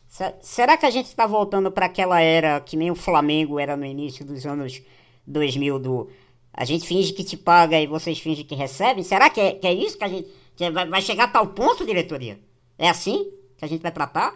sabe? 0.08 0.34
Será 0.42 0.76
que 0.76 0.86
a 0.86 0.90
gente 0.90 1.06
está 1.06 1.26
voltando 1.26 1.72
para 1.72 1.86
aquela 1.86 2.20
era 2.20 2.60
que 2.60 2.76
nem 2.76 2.88
o 2.88 2.94
Flamengo 2.94 3.58
era 3.58 3.76
no 3.76 3.84
início 3.84 4.24
dos 4.24 4.46
anos 4.46 4.80
2000 5.26 5.78
do 5.80 6.08
a 6.52 6.64
gente 6.64 6.86
finge 6.86 7.12
que 7.12 7.24
te 7.24 7.36
paga 7.36 7.80
e 7.80 7.86
vocês 7.88 8.20
fingem 8.20 8.44
que 8.44 8.54
recebem? 8.54 9.02
Será 9.02 9.28
que 9.28 9.40
é, 9.40 9.52
que 9.54 9.66
é 9.66 9.74
isso 9.74 9.98
que 9.98 10.04
a 10.04 10.08
gente 10.08 10.28
que 10.54 10.70
vai, 10.70 10.86
vai 10.86 11.02
chegar 11.02 11.24
a 11.24 11.28
tal 11.28 11.48
ponto, 11.48 11.84
diretoria? 11.84 12.38
É 12.78 12.88
assim 12.88 13.39
que 13.60 13.64
a 13.66 13.68
gente 13.68 13.82
vai 13.82 13.92
tratar? 13.92 14.34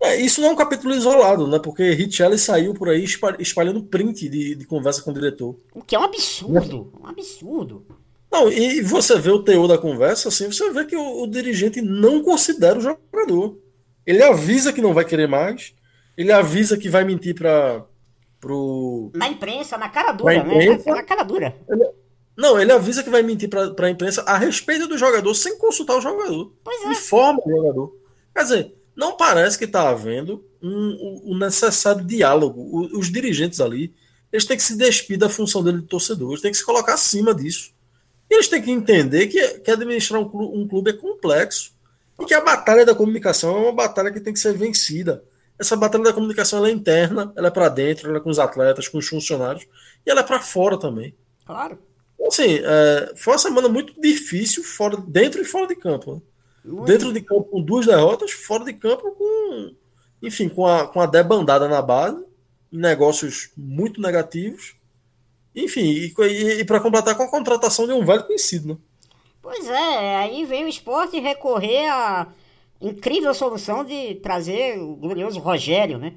É, 0.00 0.16
isso 0.16 0.40
não 0.40 0.48
é 0.48 0.52
um 0.52 0.56
capítulo 0.56 0.94
isolado, 0.94 1.46
né? 1.46 1.58
Porque 1.58 1.92
Richelli 1.92 2.38
saiu 2.38 2.74
por 2.74 2.88
aí 2.88 3.04
espalhando 3.38 3.82
print 3.82 4.28
de, 4.28 4.54
de 4.54 4.64
conversa 4.66 5.02
com 5.02 5.10
o 5.10 5.14
diretor. 5.14 5.56
O 5.74 5.82
que 5.82 5.96
é 5.96 5.98
um 5.98 6.04
absurdo, 6.04 6.92
um 7.00 7.06
absurdo. 7.06 7.86
Não, 8.30 8.50
e 8.52 8.82
você 8.82 9.18
vê 9.18 9.30
o 9.30 9.42
teor 9.42 9.66
da 9.66 9.78
conversa, 9.78 10.28
assim, 10.28 10.50
você 10.50 10.70
vê 10.70 10.84
que 10.84 10.96
o, 10.96 11.22
o, 11.22 11.26
dirigente 11.26 11.80
não 11.80 12.22
considera 12.22 12.78
o 12.78 12.82
jogador. 12.82 13.58
Ele 14.04 14.22
avisa 14.22 14.72
que 14.72 14.82
não 14.82 14.92
vai 14.92 15.04
querer 15.04 15.26
mais, 15.26 15.74
ele 16.16 16.32
avisa 16.32 16.76
que 16.76 16.88
vai 16.88 17.04
mentir 17.04 17.34
para 17.34 17.84
pro. 18.40 19.10
Na 19.14 19.28
imprensa, 19.28 19.78
na 19.78 19.88
cara 19.88 20.12
dura, 20.12 20.44
né? 20.44 20.54
imprensa, 20.54 20.90
né? 20.90 20.96
Na 20.96 21.02
cara 21.02 21.22
dura. 21.22 21.56
Ele, 21.68 21.90
não, 22.36 22.60
ele 22.60 22.70
avisa 22.70 23.02
que 23.02 23.10
vai 23.10 23.22
mentir 23.22 23.48
para 23.48 23.86
a 23.86 23.90
imprensa 23.90 24.22
a 24.22 24.36
respeito 24.36 24.86
do 24.86 24.98
jogador 24.98 25.34
sem 25.34 25.56
consultar 25.58 25.96
o 25.96 26.00
jogador. 26.00 26.52
Pois 26.62 26.84
é. 26.84 26.88
Informa 26.90 27.40
o 27.44 27.50
jogador. 27.50 28.07
Quer 28.38 28.44
dizer, 28.44 28.74
não 28.94 29.16
parece 29.16 29.58
que 29.58 29.64
está 29.64 29.88
havendo 29.88 30.44
um, 30.62 31.22
um, 31.24 31.38
necessário 31.38 32.04
diálogo. 32.04 32.60
O, 32.60 32.96
os 32.96 33.10
dirigentes 33.10 33.60
ali, 33.60 33.92
eles 34.32 34.44
têm 34.44 34.56
que 34.56 34.62
se 34.62 34.76
despir 34.76 35.18
da 35.18 35.28
função 35.28 35.60
dele 35.60 35.78
de 35.78 35.88
torcedor, 35.88 36.30
eles 36.30 36.40
têm 36.40 36.52
que 36.52 36.56
se 36.56 36.64
colocar 36.64 36.94
acima 36.94 37.34
disso. 37.34 37.72
E 38.30 38.34
eles 38.34 38.46
têm 38.46 38.62
que 38.62 38.70
entender 38.70 39.26
que, 39.26 39.58
que 39.58 39.70
administrar 39.72 40.22
um 40.22 40.28
clube, 40.28 40.56
um 40.56 40.68
clube 40.68 40.90
é 40.90 40.92
complexo. 40.92 41.72
E 42.20 42.24
que 42.26 42.34
a 42.34 42.40
batalha 42.40 42.86
da 42.86 42.94
comunicação 42.94 43.56
é 43.56 43.60
uma 43.60 43.72
batalha 43.72 44.12
que 44.12 44.20
tem 44.20 44.32
que 44.32 44.38
ser 44.38 44.52
vencida. 44.52 45.24
Essa 45.58 45.74
batalha 45.74 46.04
da 46.04 46.12
comunicação 46.12 46.64
é 46.64 46.70
interna, 46.70 47.32
ela 47.34 47.48
é 47.48 47.50
para 47.50 47.68
dentro, 47.68 48.08
ela 48.08 48.18
é 48.18 48.20
com 48.20 48.30
os 48.30 48.38
atletas, 48.38 48.86
com 48.86 48.98
os 48.98 49.08
funcionários, 49.08 49.66
e 50.06 50.10
ela 50.12 50.20
é 50.20 50.24
para 50.24 50.38
fora 50.38 50.78
também. 50.78 51.12
Claro. 51.44 51.76
Assim, 52.24 52.60
é, 52.62 53.14
foi 53.16 53.32
uma 53.32 53.38
semana 53.38 53.68
muito 53.68 54.00
difícil, 54.00 54.62
fora, 54.62 54.96
dentro 54.96 55.42
e 55.42 55.44
fora 55.44 55.66
de 55.66 55.74
campo. 55.74 56.22
Né? 56.72 56.84
Dentro 56.86 57.12
de 57.12 57.20
campo 57.20 57.44
com 57.44 57.62
duas 57.62 57.86
derrotas, 57.86 58.30
fora 58.32 58.64
de 58.64 58.74
campo 58.74 59.10
com, 59.12 59.74
enfim, 60.22 60.48
com 60.48 60.66
a, 60.66 60.86
com 60.86 61.00
a 61.00 61.06
debandada 61.06 61.68
na 61.68 61.82
base, 61.82 62.24
negócios 62.70 63.50
muito 63.56 64.00
negativos 64.00 64.78
enfim, 65.54 65.82
e, 65.82 66.14
e, 66.16 66.60
e 66.60 66.64
para 66.64 66.80
completar 66.80 67.16
com 67.16 67.24
a 67.24 67.30
contratação 67.30 67.86
de 67.86 67.92
um 67.92 68.04
velho 68.04 68.24
conhecido, 68.24 68.68
né? 68.68 68.76
Pois 69.42 69.66
é, 69.66 70.16
aí 70.16 70.44
veio 70.44 70.66
o 70.66 70.68
esporte 70.68 71.18
recorrer 71.18 71.88
à 71.90 72.28
incrível 72.80 73.32
solução 73.34 73.84
de 73.84 74.16
trazer 74.16 74.78
o 74.78 74.94
glorioso 74.94 75.40
Rogério, 75.40 75.98
né? 75.98 76.14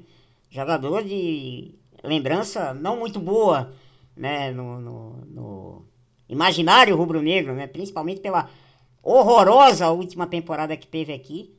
Jogador 0.50 1.02
de 1.02 1.74
lembrança 2.04 2.74
não 2.74 2.98
muito 2.98 3.18
boa, 3.18 3.72
né? 4.16 4.52
No, 4.52 4.80
no, 4.80 5.16
no 5.26 5.86
imaginário 6.28 6.94
rubro-negro, 6.94 7.54
né? 7.54 7.66
Principalmente 7.66 8.20
pela 8.20 8.48
horrorosa 9.02 9.90
última 9.90 10.26
temporada 10.26 10.76
que 10.76 10.86
teve 10.86 11.12
aqui 11.12 11.54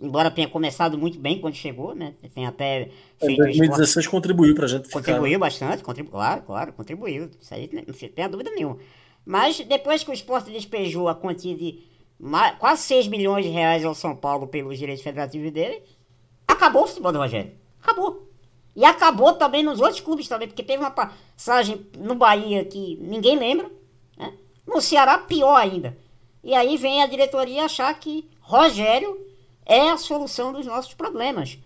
embora 0.00 0.30
tenha 0.30 0.48
começado 0.48 0.96
muito 0.96 1.18
bem 1.18 1.40
quando 1.40 1.54
chegou, 1.54 1.94
né? 1.94 2.14
Tem 2.34 2.46
até 2.46 2.90
feito. 3.18 3.32
Em 3.32 3.36
2016 3.36 3.88
esporte... 3.88 4.08
contribuiu 4.08 4.54
pra 4.54 4.66
gente 4.66 4.86
ficar. 4.86 5.00
Contribuiu 5.00 5.38
bastante, 5.38 5.82
contribuiu, 5.82 6.12
claro, 6.12 6.42
claro, 6.42 6.72
contribuiu. 6.72 7.30
Isso 7.40 7.52
aí 7.52 7.68
não 7.72 7.94
tem 7.94 8.24
a 8.24 8.28
dúvida 8.28 8.50
nenhuma. 8.50 8.78
Mas 9.24 9.58
depois 9.60 10.02
que 10.02 10.10
o 10.10 10.14
esporte 10.14 10.50
despejou 10.50 11.08
a 11.08 11.14
quantia 11.14 11.56
de 11.56 11.82
quase 12.58 12.82
6 12.82 13.08
milhões 13.08 13.44
de 13.44 13.50
reais 13.50 13.84
ao 13.84 13.94
São 13.94 14.16
Paulo 14.16 14.46
pelos 14.46 14.78
direitos 14.78 15.02
federativos 15.02 15.50
dele, 15.52 15.82
acabou 16.46 16.84
o 16.84 16.86
futebol 16.86 17.12
do 17.12 17.18
Rogério. 17.18 17.52
Acabou. 17.82 18.28
E 18.74 18.84
acabou 18.84 19.32
também 19.34 19.62
nos 19.62 19.80
outros 19.80 20.00
clubes 20.00 20.28
também, 20.28 20.46
porque 20.46 20.62
teve 20.62 20.82
uma 20.82 20.90
passagem 20.90 21.86
no 21.98 22.14
Bahia 22.14 22.64
que 22.64 22.96
ninguém 23.00 23.36
lembra, 23.36 23.68
né? 24.16 24.32
No 24.66 24.80
Ceará, 24.80 25.18
pior 25.18 25.56
ainda. 25.56 25.96
E 26.48 26.54
aí 26.54 26.78
vem 26.78 27.02
a 27.02 27.06
diretoria 27.06 27.66
achar 27.66 27.92
que 28.00 28.26
Rogério 28.40 29.20
é 29.66 29.90
a 29.90 29.98
solução 29.98 30.50
dos 30.50 30.64
nossos 30.64 30.94
problemas 30.94 31.58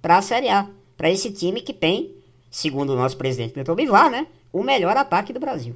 para 0.00 0.16
a 0.16 0.22
Série 0.22 0.48
A. 0.48 0.70
Para 0.96 1.10
esse 1.10 1.32
time 1.32 1.60
que 1.60 1.72
tem, 1.72 2.14
segundo 2.48 2.90
o 2.90 2.96
nosso 2.96 3.16
presidente 3.16 3.56
Milton 3.56 3.74
Bivar, 3.74 4.08
né, 4.08 4.28
o 4.52 4.62
melhor 4.62 4.96
ataque 4.96 5.32
do 5.32 5.40
Brasil. 5.40 5.74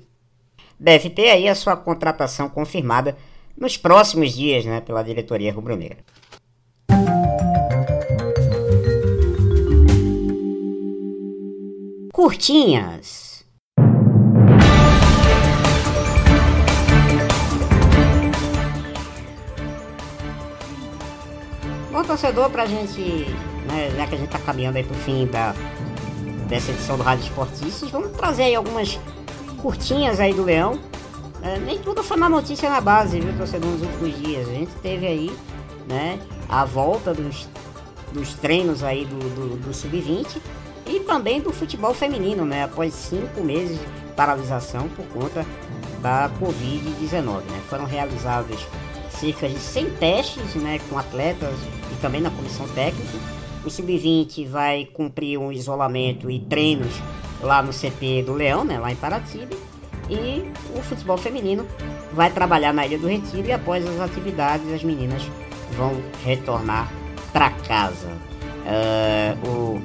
Deve 0.79 1.11
ter 1.11 1.31
aí 1.31 1.49
a 1.49 1.57
sua 1.57 1.77
contratação 1.77 2.49
confirmada 2.49 3.19
nos 3.57 3.77
próximos 3.77 4.33
dias 4.33 4.65
né, 4.65 4.81
pela 4.81 5.03
diretoria 5.03 5.53
rubro-negra. 5.53 5.99
Curtinhas. 12.13 13.32
Bom, 22.03 22.09
torcedor, 22.09 22.51
pra 22.51 22.67
gente, 22.67 23.01
né, 23.69 23.93
já 23.97 24.09
que 24.09 24.17
a 24.17 24.19
gente 24.19 24.29
tá 24.29 24.39
caminhando 24.41 24.77
aí 24.77 24.83
pro 24.83 24.93
fim 24.97 25.25
da, 25.25 25.55
dessa 26.49 26.73
edição 26.73 26.97
do 26.97 27.05
Rádio 27.05 27.27
Esportistas, 27.27 27.89
vamos 27.91 28.11
trazer 28.11 28.43
aí 28.43 28.57
algumas 28.57 28.99
curtinhas 29.59 30.19
aí 30.19 30.35
do 30.35 30.43
Leão. 30.43 30.81
É, 31.41 31.59
nem 31.61 31.79
tudo 31.79 32.03
foi 32.03 32.17
uma 32.17 32.29
notícia 32.29 32.69
na 32.69 32.81
base, 32.81 33.21
viu, 33.21 33.33
torcedor, 33.37 33.71
nos 33.71 33.83
últimos 33.83 34.21
dias. 34.21 34.49
A 34.49 34.53
gente 34.53 34.73
teve 34.83 35.07
aí, 35.07 35.33
né, 35.89 36.19
a 36.49 36.65
volta 36.65 37.15
dos, 37.15 37.49
dos 38.11 38.35
treinos 38.35 38.83
aí 38.83 39.05
do, 39.05 39.19
do, 39.19 39.57
do 39.59 39.73
Sub-20 39.73 40.39
e 40.87 40.99
também 40.99 41.41
do 41.41 41.53
futebol 41.53 41.95
feminino, 41.95 42.45
né, 42.45 42.65
após 42.65 42.95
cinco 42.95 43.45
meses 43.45 43.79
de 43.79 43.87
paralisação 44.17 44.89
por 44.89 45.07
conta 45.07 45.47
da 46.01 46.29
Covid-19, 46.41 47.43
né. 47.49 47.63
Foram 47.71 47.85
realizados 47.85 48.67
cerca 49.09 49.49
de 49.49 49.57
100 49.57 49.91
testes 49.91 50.57
né, 50.57 50.81
com 50.91 50.99
atletas 50.99 51.55
também 52.03 52.21
na 52.21 52.31
comissão 52.31 52.69
técnica. 52.69 53.19
O 53.65 53.71
Sub-20 53.71 54.49
vai 54.49 54.87
cumprir 54.93 55.39
um 55.39 55.53
isolamento 55.53 56.29
e 56.29 56.41
treinos 56.41 56.93
lá 57.41 57.63
no 57.63 57.73
CT 57.73 58.25
do 58.27 58.35
Leão, 58.35 58.65
né, 58.65 58.79
lá 58.79 58.91
em 58.91 58.97
Paratiba. 58.97 59.57
E 60.11 60.45
o 60.77 60.83
futebol 60.83 61.17
feminino 61.17 61.65
vai 62.13 62.31
trabalhar 62.31 62.75
na 62.75 62.85
Ilha 62.85 62.99
do 62.99 63.07
Retiro 63.07 63.47
e 63.47 63.53
após 63.53 63.87
as 63.87 64.01
atividades 64.01 64.71
as 64.73 64.83
meninas 64.83 65.23
vão 65.77 66.03
retornar 66.25 66.93
para 67.33 67.51
casa. 67.51 68.09
Uh, 68.67 69.81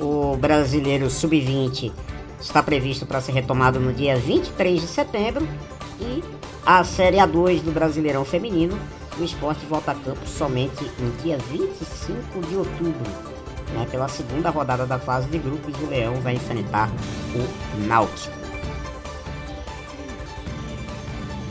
o, 0.00 0.32
o 0.32 0.36
brasileiro 0.36 1.08
sub-20 1.10 1.92
está 2.40 2.62
previsto 2.62 3.06
para 3.06 3.20
ser 3.20 3.32
retomado 3.32 3.78
no 3.78 3.92
dia 3.92 4.16
23 4.16 4.80
de 4.80 4.86
setembro 4.86 5.46
e 6.00 6.24
a 6.64 6.82
Série 6.84 7.18
A2 7.18 7.60
do 7.62 7.70
Brasileirão 7.72 8.24
Feminino, 8.24 8.78
o 9.20 9.24
esporte 9.24 9.64
volta 9.66 9.92
a 9.92 9.94
campo 9.94 10.26
somente 10.26 10.82
no 10.98 11.10
dia 11.22 11.36
25 11.36 12.40
de 12.48 12.56
outubro. 12.56 13.30
Né, 13.74 13.86
pela 13.88 14.08
segunda 14.08 14.50
rodada 14.50 14.84
da 14.84 14.98
fase 14.98 15.28
de 15.28 15.38
grupos, 15.38 15.72
o 15.80 15.86
Leão 15.86 16.14
vai 16.16 16.34
enfrentar 16.34 16.90
o 17.34 17.86
Náutico. 17.86 18.34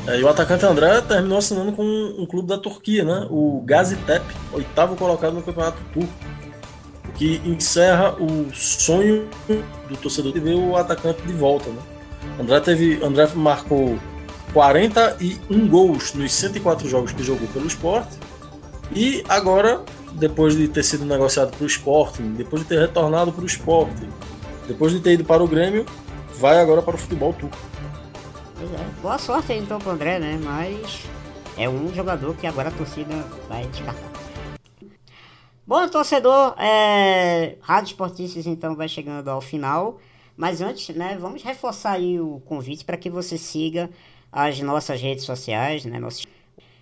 É, 0.06 0.20
e 0.20 0.24
o 0.24 0.28
atacante 0.28 0.66
André 0.66 1.00
terminou 1.02 1.38
assinando 1.38 1.72
com 1.72 1.84
um, 1.84 2.26
clube 2.26 2.48
da 2.48 2.58
Turquia, 2.58 3.04
né? 3.04 3.28
O 3.30 3.62
Gaziantep, 3.66 4.26
oitavo 4.52 4.96
colocado 4.96 5.34
no 5.34 5.42
campeonato 5.42 5.78
turco, 5.94 6.12
que 7.16 7.40
encerra 7.46 8.16
o 8.20 8.52
sonho 8.54 9.30
do 9.88 9.96
torcedor 9.96 10.34
de 10.34 10.40
ver 10.40 10.56
o 10.56 10.76
atacante 10.76 11.22
de 11.22 11.34
volta, 11.34 11.70
né? 11.70 11.82
André 12.40 12.60
teve, 12.60 13.04
André 13.04 13.28
marcou 13.36 13.98
41 14.54 15.68
gols 15.68 16.14
nos 16.14 16.32
104 16.34 16.88
jogos 16.90 17.12
que 17.12 17.24
jogou 17.24 17.48
pelo 17.50 17.68
esporte 17.68 18.18
e 18.92 19.24
agora, 19.30 19.84
depois 20.14 20.56
de 20.56 20.68
ter 20.68 20.84
sido 20.84 21.06
negociado 21.06 21.52
para 21.56 21.64
o 21.64 21.68
esporte, 21.68 22.22
depois 22.22 22.64
de 22.64 22.68
ter 22.68 22.80
retornado 22.80 23.32
para 23.32 23.44
o 23.44 23.46
esporte, 23.46 24.08
depois 24.68 24.92
de 24.92 25.00
ter 25.00 25.14
ido 25.14 25.24
para 25.24 25.44
o 25.44 25.48
Grêmio, 25.48 25.86
vai 26.40 26.60
agora 26.60 26.82
para 26.82 26.96
o 26.96 26.98
futebol 26.98 27.34
turco. 27.34 27.58
Boa 29.02 29.18
sorte 29.18 29.52
aí 29.52 29.60
então 29.60 29.80
pro 29.80 29.92
André, 29.92 30.20
né? 30.20 30.40
Mas 30.44 31.04
é 31.58 31.70
um 31.70 31.94
jogador 31.94 32.36
que 32.36 32.48
agora 32.48 32.70
a 32.70 32.72
torcida 32.72 33.14
vai 33.48 33.66
descartar. 33.68 34.10
Bom, 35.66 35.88
torcedor, 35.88 36.56
é... 36.60 37.58
Rádio 37.62 37.92
Esportistas 37.92 38.48
então 38.48 38.76
vai 38.76 38.88
chegando 38.88 39.30
ao 39.30 39.40
final. 39.40 40.00
Mas 40.36 40.62
antes, 40.62 40.96
né, 40.96 41.18
vamos 41.20 41.44
reforçar 41.44 41.92
aí 41.92 42.20
o 42.20 42.42
convite 42.46 42.86
para 42.86 42.98
que 42.98 43.10
você 43.10 43.38
siga 43.38 43.90
as 44.32 44.60
nossas 44.62 45.02
redes 45.02 45.26
sociais, 45.26 45.86
né? 45.86 46.00
Nosso, 46.00 46.24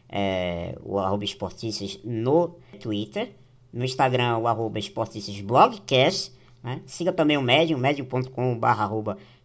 é, 0.09 0.75
o 0.83 0.97
arroba 0.99 1.23
esportistas 1.23 1.99
no 2.03 2.55
Twitter, 2.79 3.31
no 3.73 3.83
Instagram 3.83 4.37
o 4.37 4.47
arroba 4.47 4.79
esportistas 4.79 5.39
blogcast, 5.41 6.31
né? 6.63 6.81
Siga 6.85 7.13
também 7.13 7.37
o 7.37 7.41
Medium, 7.41 7.77
medium.com 7.77 8.57
barra 8.57 8.89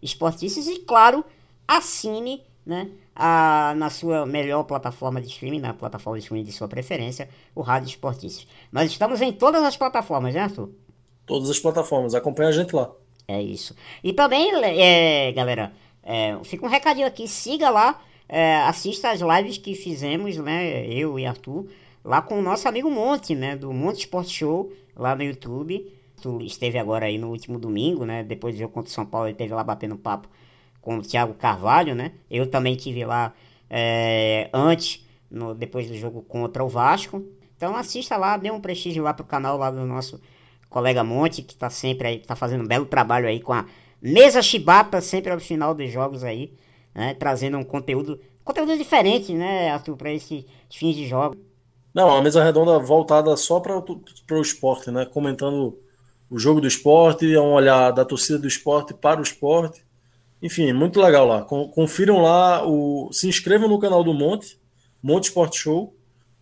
esportistas 0.00 0.66
e 0.66 0.80
claro, 0.80 1.24
assine 1.66 2.42
né, 2.64 2.90
a, 3.14 3.74
na 3.76 3.90
sua 3.90 4.24
melhor 4.26 4.64
plataforma 4.64 5.20
de 5.20 5.28
streaming, 5.28 5.61
na 5.61 5.74
plataforma 5.74 6.18
de 6.18 6.24
streaming 6.24 6.44
de 6.44 6.53
sua 6.53 6.68
preferência, 6.68 7.28
o 7.55 7.61
Rádio 7.61 7.88
Esportistas. 7.88 8.46
Nós 8.70 8.90
estamos 8.90 9.20
em 9.20 9.32
todas 9.32 9.62
as 9.62 9.76
plataformas, 9.76 10.34
né, 10.34 10.40
Arthur? 10.40 10.70
Todas 11.26 11.50
as 11.50 11.59
plataformas, 11.59 12.14
acompanha 12.14 12.48
a 12.48 12.53
gente 12.53 12.74
lá. 12.74 12.90
É 13.28 13.40
isso. 13.40 13.74
E 14.03 14.12
também, 14.12 14.50
é, 14.64 15.32
galera, 15.32 15.72
é, 16.03 16.38
fica 16.44 16.64
um 16.66 16.68
recadinho 16.68 17.07
aqui, 17.07 17.28
siga 17.28 17.70
lá, 17.70 18.00
é, 18.28 18.57
assista 18.62 19.11
as 19.11 19.20
lives 19.20 19.59
que 19.59 19.74
fizemos, 19.74 20.36
né, 20.38 20.86
eu 20.86 21.18
e 21.18 21.26
Arthur, 21.26 21.66
lá 22.05 22.20
com 22.20 22.38
o 22.38 22.42
nosso 22.42 22.68
amigo 22.68 22.90
Monte, 22.90 23.34
né, 23.34 23.57
do 23.57 23.72
Monte 23.72 24.00
Sport 24.00 24.28
Show, 24.28 24.72
lá 24.96 25.14
no 25.14 25.22
YouTube. 25.22 25.92
Tu 26.20 26.40
esteve 26.42 26.78
agora 26.78 27.07
aí 27.07 27.18
no 27.18 27.30
último 27.30 27.59
domingo, 27.59 28.05
né, 28.05 28.22
depois 28.22 28.55
do 28.55 28.59
jogo 28.59 28.72
contra 28.72 28.90
o 28.90 28.92
São 28.92 29.07
Paulo, 29.07 29.26
ele 29.26 29.32
esteve 29.32 29.53
lá 29.53 29.62
batendo 29.62 29.96
papo 29.96 30.28
com 30.80 30.98
o 30.98 31.03
Thiago 31.03 31.34
Carvalho, 31.34 31.94
né? 31.94 32.12
Eu 32.28 32.46
também 32.48 32.74
tive 32.74 33.05
lá 33.05 33.32
é, 33.70 34.50
antes, 34.53 35.07
no, 35.30 35.55
depois 35.55 35.88
do 35.88 35.96
jogo 35.96 36.22
contra 36.22 36.62
o 36.62 36.68
Vasco. 36.68 37.24
Então 37.57 37.76
assista 37.76 38.16
lá, 38.16 38.36
dê 38.36 38.50
um 38.50 38.61
prestígio 38.61 39.05
lá 39.05 39.14
pro 39.14 39.24
canal 39.24 39.57
lá 39.57 39.70
do 39.70 39.86
nosso 39.86 40.20
colega 40.68 41.05
Monte, 41.05 41.42
que 41.42 41.55
tá 41.55 41.70
sempre 41.70 42.09
aí, 42.09 42.18
tá 42.18 42.34
fazendo 42.34 42.64
um 42.64 42.66
belo 42.66 42.84
trabalho 42.84 43.28
aí 43.28 43.40
com 43.40 43.53
a 43.53 43.64
mesa 44.03 44.42
chibata 44.42 45.00
sempre 45.00 45.30
ao 45.30 45.38
final 45.38 45.74
dos 45.74 45.90
jogos 45.90 46.24
aí, 46.24 46.53
né? 46.94 47.14
Trazendo 47.14 47.57
um 47.57 47.64
conteúdo, 47.64 48.20
conteúdo 48.44 48.76
diferente, 48.76 49.32
né, 49.32 49.70
Arthur, 49.70 49.96
para 49.96 50.12
esses 50.12 50.44
fins 50.70 50.96
de 50.96 51.07
jogo. 51.07 51.36
Não, 51.94 52.09
uma 52.09 52.22
mesa 52.22 52.42
redonda 52.42 52.78
voltada 52.78 53.36
só 53.36 53.61
para 53.61 53.78
o 53.78 54.42
esporte, 54.42 54.90
né? 54.90 55.05
Comentando 55.07 55.78
o 56.28 56.38
jogo 56.38 56.61
do 56.61 56.66
esporte, 56.66 57.36
um 57.36 57.53
olhar 57.53 57.90
da 57.92 58.05
torcida 58.05 58.38
do 58.38 58.48
esporte 58.48 58.92
para 58.92 59.20
o 59.20 59.22
esporte 59.22 59.84
enfim, 60.42 60.72
muito 60.72 61.00
legal 61.00 61.24
lá. 61.24 61.42
Confiram 61.44 62.20
lá, 62.20 62.66
o, 62.66 63.11
se 63.12 63.28
inscrevam 63.28 63.68
no 63.68 63.78
canal 63.78 64.03
do 64.03 64.12
Monte, 64.12 64.59
Monte 65.00 65.24
Sport 65.24 65.55
Show. 65.55 65.96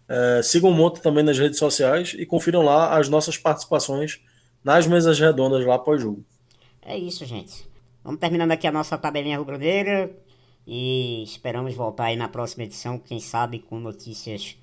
É, 0.09 0.41
sigam 0.43 0.71
o 0.71 0.75
Monte 0.75 1.03
também 1.03 1.23
nas 1.23 1.39
redes 1.39 1.59
sociais 1.59 2.17
e 2.19 2.25
confiram 2.25 2.63
lá 2.63 2.97
as 2.99 3.09
nossas 3.09 3.37
participações 3.37 4.19
nas 4.65 4.87
mesas 4.87 5.21
redondas 5.21 5.65
lá 5.67 5.79
pós-jogo. 5.79 6.25
É 6.83 6.97
isso, 6.97 7.25
gente. 7.25 7.69
Vamos 8.03 8.21
terminando 8.21 8.53
aqui 8.53 8.67
a 8.67 8.73
nossa 8.73 8.97
tabelinha 8.97 9.39
rubro-negra 9.39 10.11
e 10.67 11.23
esperamos 11.23 11.75
voltar 11.75 12.05
aí 12.05 12.17
na 12.17 12.29
próxima 12.29 12.65
edição, 12.65 12.99
quem 12.99 13.21
sabe 13.21 13.59
com 13.59 13.79
notícias 13.79 14.57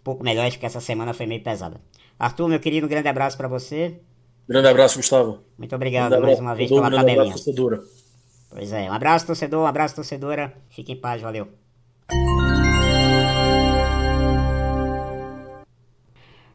um 0.00 0.04
pouco 0.04 0.24
melhores, 0.24 0.54
porque 0.54 0.66
essa 0.66 0.80
semana 0.80 1.12
foi 1.12 1.26
meio 1.26 1.42
pesada. 1.42 1.80
Arthur, 2.18 2.48
meu 2.48 2.60
querido, 2.60 2.86
um 2.86 2.88
grande 2.88 3.08
abraço 3.08 3.36
para 3.36 3.48
você. 3.48 4.00
Grande 4.48 4.68
abraço, 4.68 4.96
Gustavo. 4.96 5.40
Muito 5.58 5.74
obrigado 5.74 6.18
mais 6.20 6.40
uma 6.40 6.54
vez 6.54 6.70
pela 6.70 6.90
tabelinha. 6.90 7.34
Pois 8.50 8.72
é, 8.72 8.90
um 8.90 8.94
abraço 8.94 9.26
torcedor, 9.26 9.62
um 9.62 9.66
abraço 9.66 9.94
torcedora. 9.94 10.54
Fique 10.70 10.92
em 10.92 10.96
paz, 10.96 11.20
valeu. 11.20 11.48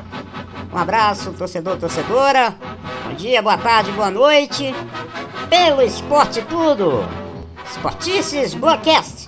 Um 0.73 0.77
abraço, 0.77 1.31
torcedor, 1.31 1.77
torcedora. 1.77 2.53
Bom 3.05 3.13
dia, 3.13 3.41
boa 3.41 3.57
tarde, 3.57 3.93
boa 3.93 4.11
noite. 4.11 4.75
Pelo 5.49 5.81
esporte 5.81 6.41
tudo. 6.41 7.05
Esportices 7.65 8.53
Broadcast. 8.53 9.25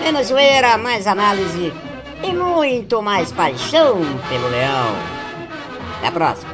Menos 0.00 0.28
zoeira, 0.28 0.78
mais 0.78 1.06
análise 1.06 1.74
e 2.22 2.32
muito 2.32 3.02
mais 3.02 3.30
paixão 3.32 3.98
pelo 4.30 4.48
leão. 4.48 4.94
Até 5.98 6.08
a 6.08 6.12
próxima. 6.12 6.53